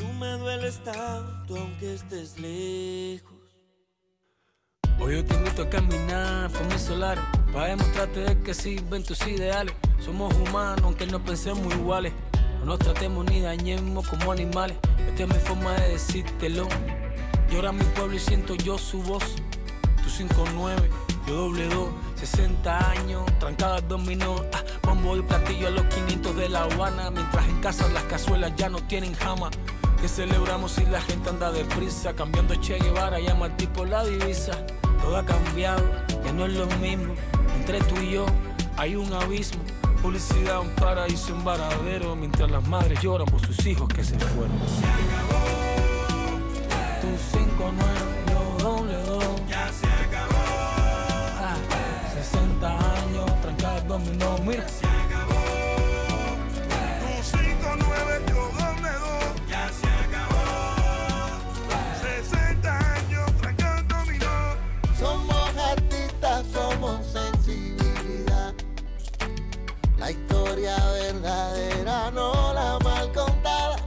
tú 0.02 0.14
me 0.14 0.32
dueles 0.38 0.84
tanto 0.84 1.56
aunque 1.56 1.94
estés 1.94 2.40
lejos. 2.40 3.32
Hoy 5.00 5.16
yo 5.16 5.26
te 5.26 5.36
invito 5.36 5.64
a 5.64 5.70
caminar 5.70 6.52
por 6.52 6.64
mi 6.68 6.78
solar 6.78 7.18
Para 7.52 7.68
demostrarte 7.68 8.20
de 8.20 8.40
que 8.42 8.54
sirven 8.54 9.04
tus 9.04 9.26
ideales. 9.28 9.74
Somos 10.00 10.34
humanos 10.36 10.82
aunque 10.84 11.06
no 11.06 11.24
pensemos 11.24 11.74
iguales. 11.76 12.14
No 12.60 12.66
nos 12.66 12.80
tratemos 12.80 13.26
ni 13.26 13.42
dañemos 13.42 14.08
como 14.08 14.32
animales. 14.32 14.78
Esta 15.08 15.24
es 15.24 15.30
mi 15.30 15.40
forma 15.40 15.74
de 15.74 15.90
decírtelo. 15.90 16.68
Llora 17.52 17.72
mi 17.72 17.84
pueblo 17.96 18.16
y 18.16 18.20
siento 18.20 18.56
yo 18.56 18.78
su 18.78 19.02
voz. 19.04 19.24
Tú 20.04 20.10
5-9, 20.10 20.90
yo 21.28 21.34
doble 21.34 21.68
2 21.68 21.90
60 22.16 22.92
años, 22.92 23.26
trancadas 23.40 23.88
dominó. 23.88 24.46
Ah, 24.54 24.64
Bombo 24.84 25.18
y 25.18 25.22
platillo 25.24 25.68
a 25.68 25.72
los 25.72 25.86
500 25.86 26.36
de 26.36 26.50
La 26.50 26.64
Habana. 26.64 27.10
Mientras 27.10 27.48
en 27.48 27.60
casa 27.62 27.88
las 27.90 28.04
cazuelas 28.04 28.56
ya 28.56 28.70
no 28.70 28.80
tienen 28.84 29.14
jama 29.16 29.50
que 30.02 30.10
celebramos 30.10 30.72
si 30.72 30.86
la 30.86 31.00
gente 31.00 31.30
anda 31.30 31.52
deprisa 31.52 32.14
Cambiando 32.16 32.56
Che 32.56 32.80
Guevara, 32.80 33.20
llama 33.20 33.46
al 33.46 33.56
tipo 33.56 33.86
la 33.86 34.04
divisa. 34.04 34.66
Todo 35.00 35.16
ha 35.16 35.24
cambiado, 35.24 35.84
ya 36.26 36.34
no 36.34 36.48
es 36.48 36.54
lo 36.54 36.66
mismo. 36.78 37.14
Entre 37.56 37.80
tú 37.82 38.02
y 38.02 38.14
yo 38.14 38.26
hay 38.78 38.96
un 38.96 39.14
abismo. 39.14 39.62
Publicidad, 40.02 40.62
un 40.62 40.70
paraíso, 40.70 41.36
un 41.36 41.44
varadero 41.44 42.16
Mientras 42.16 42.50
las 42.50 42.68
madres 42.68 43.00
lloran 43.02 43.28
por 43.28 43.40
sus 43.46 43.64
hijos 43.68 43.88
que 43.90 44.04
se 44.04 44.18
fueron. 44.18 44.58
Se 44.68 44.86
acabó. 44.88 45.62
Tu 47.02 47.38
5 47.38 47.72
yo 48.32 48.64
doble 48.64 48.98
dos. 49.04 49.26
Ya 49.48 49.72
se 49.72 49.86
acabó. 49.86 50.34
Ah, 51.40 51.56
60 52.16 52.68
años, 52.68 53.42
trancadas 53.42 53.88
dominó 53.88 54.38
La 70.12 70.18
historia 70.18 70.76
verdadera, 70.92 72.12
no 72.12 72.54
la 72.54 72.78
mal 72.84 73.10
contada. 73.14 73.78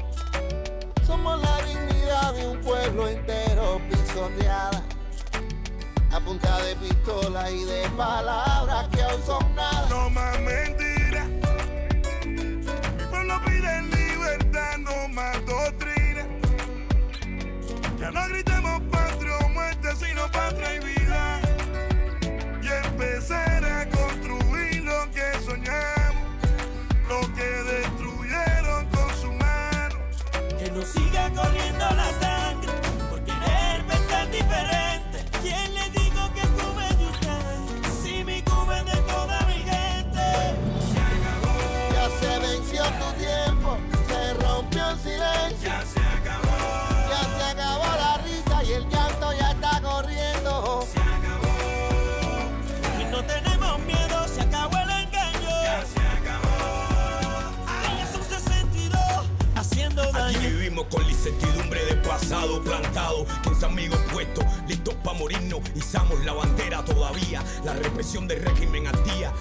Somos 1.06 1.38
la 1.42 1.62
dignidad 1.66 2.32
de 2.32 2.48
un 2.48 2.60
pueblo 2.62 3.08
entero 3.08 3.78
pisoteada. 3.90 4.82
A 6.10 6.20
punta 6.20 6.62
de 6.62 6.76
pistola 6.76 7.50
y 7.50 7.64
de 7.64 7.90
palabras 7.90 8.88
que 8.88 9.02
aún 9.02 9.22
son 9.26 9.54
nada. 9.54 9.86
No 9.90 10.08
más 10.08 10.40
mentiras. 10.40 11.28
Mi 12.24 13.04
pueblo 13.10 13.34
pide 13.44 13.82
libertad, 13.82 14.78
no 14.78 15.08
más 15.08 15.44
doctrina. 15.44 16.26
Ya 18.00 18.10
no 18.10 18.28
gritemos 18.30 18.80
patria 18.90 19.36
o 19.44 19.48
muerte, 19.50 19.88
sino 19.96 20.22
patria 20.30 20.74
y 20.76 20.78
vida. 20.78 21.03
Incertidumbre 61.24 61.82
de 61.86 61.94
pasado 62.06 62.62
plantado, 62.62 63.24
15 63.44 63.64
amigos 63.64 63.98
puestos, 64.12 64.44
listos 64.68 64.94
para 65.02 65.16
morirnos, 65.18 65.60
izamos 65.74 66.22
la 66.22 66.34
bandera 66.34 66.84
todavía. 66.84 67.42
La 67.64 67.72
represión 67.72 68.28
del 68.28 68.44
régimen 68.44 68.86
al 68.88 69.04
día. 69.04 69.32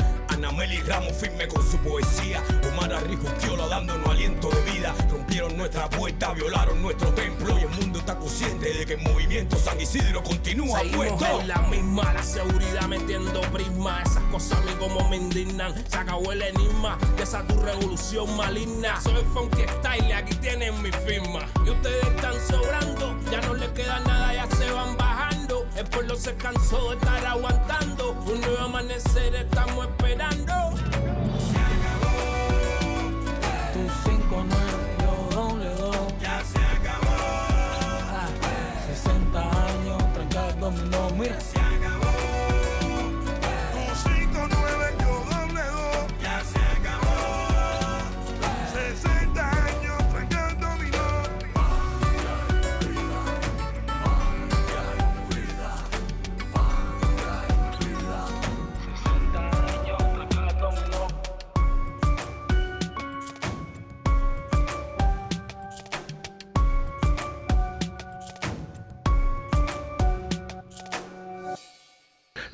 Anameli 0.44 0.82
Ramos 0.82 1.14
firme 1.14 1.48
con 1.48 1.64
su 1.66 1.78
poesía. 1.78 2.44
Omar 2.68 2.92
Arrijuquiola 2.92 3.66
dándonos 3.68 4.10
aliento 4.10 4.50
de 4.50 4.74
vida. 4.74 4.94
Rompieron 5.10 5.56
nuestra 5.56 5.90
puerta, 5.90 6.34
violaron 6.34 6.82
nuestro 6.82 7.08
templo. 7.14 7.58
Y 7.58 7.62
el 7.62 7.70
mundo 7.70 8.00
está 8.00 8.18
consciente 8.18 8.74
de 8.74 8.86
que 8.86 8.96
el 8.96 9.02
movimiento 9.04 9.56
San 9.56 9.80
Isidro 9.80 10.22
continúa 10.22 10.80
Seguimos 10.80 11.08
puesto. 11.08 11.40
en 11.40 11.48
la 11.48 11.60
misma, 11.60 12.12
la 12.12 12.24
seguridad 12.24 12.88
metiendo 12.90 13.40
prisma. 13.54 14.02
Esas 14.04 14.24
cosas 14.24 14.60
a 14.60 14.62
mí 14.64 14.72
como 14.80 15.08
me 15.08 15.16
indignan. 15.16 15.74
Se 15.90 15.98
acabó 15.98 16.34
el 16.34 16.42
enigma 16.42 16.98
de 17.16 17.24
esa 17.24 17.48
tu 17.48 17.58
revolución 17.62 18.36
maligna. 18.36 19.00
Soy 19.00 19.24
Funky 19.34 19.62
Style 19.80 20.14
aquí 20.14 20.36
tienen 20.36 20.82
mi 20.82 20.92
firma. 20.92 21.48
Y 21.66 21.70
ustedes 21.70 22.04
están 22.04 22.34
sobrando, 22.50 23.18
ya 23.32 23.40
no 23.40 23.54
les 23.54 23.70
queda 23.70 24.02
nada, 24.02 24.34
ya 24.34 24.56
se 24.58 24.70
van 24.72 24.98
bajando. 24.98 25.33
El 25.76 25.86
pueblo 25.86 26.16
se 26.16 26.36
cansó 26.36 26.92
de 26.92 26.98
estar 26.98 27.26
aguantando. 27.26 28.12
Un 28.12 28.42
nuevo 28.42 28.60
amanecer 28.60 29.36
estamos 29.36 29.88
esperando. 29.88 30.54
Tu 33.74 34.10
5 34.10 34.46
yo 35.00 35.36
doble 35.36 35.70
dos. 35.76 35.98
Ya 36.22 36.44
se 36.44 36.60
acabó. 36.60 37.16
60 38.88 39.40
años, 39.40 40.14
tranca 40.14 40.50
el 40.50 40.60
dominó, 40.60 41.10
mira. 41.18 41.40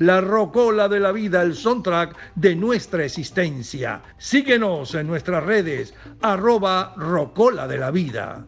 La 0.00 0.22
rocola 0.22 0.88
de 0.88 0.98
la 0.98 1.12
vida, 1.12 1.42
el 1.42 1.54
soundtrack 1.54 2.16
de 2.34 2.56
nuestra 2.56 3.04
existencia. 3.04 4.00
Síguenos 4.16 4.94
en 4.94 5.06
nuestras 5.06 5.44
redes, 5.44 5.92
arroba 6.22 6.94
rocola 6.96 7.68
de 7.68 7.76
la 7.76 7.90
vida. 7.90 8.46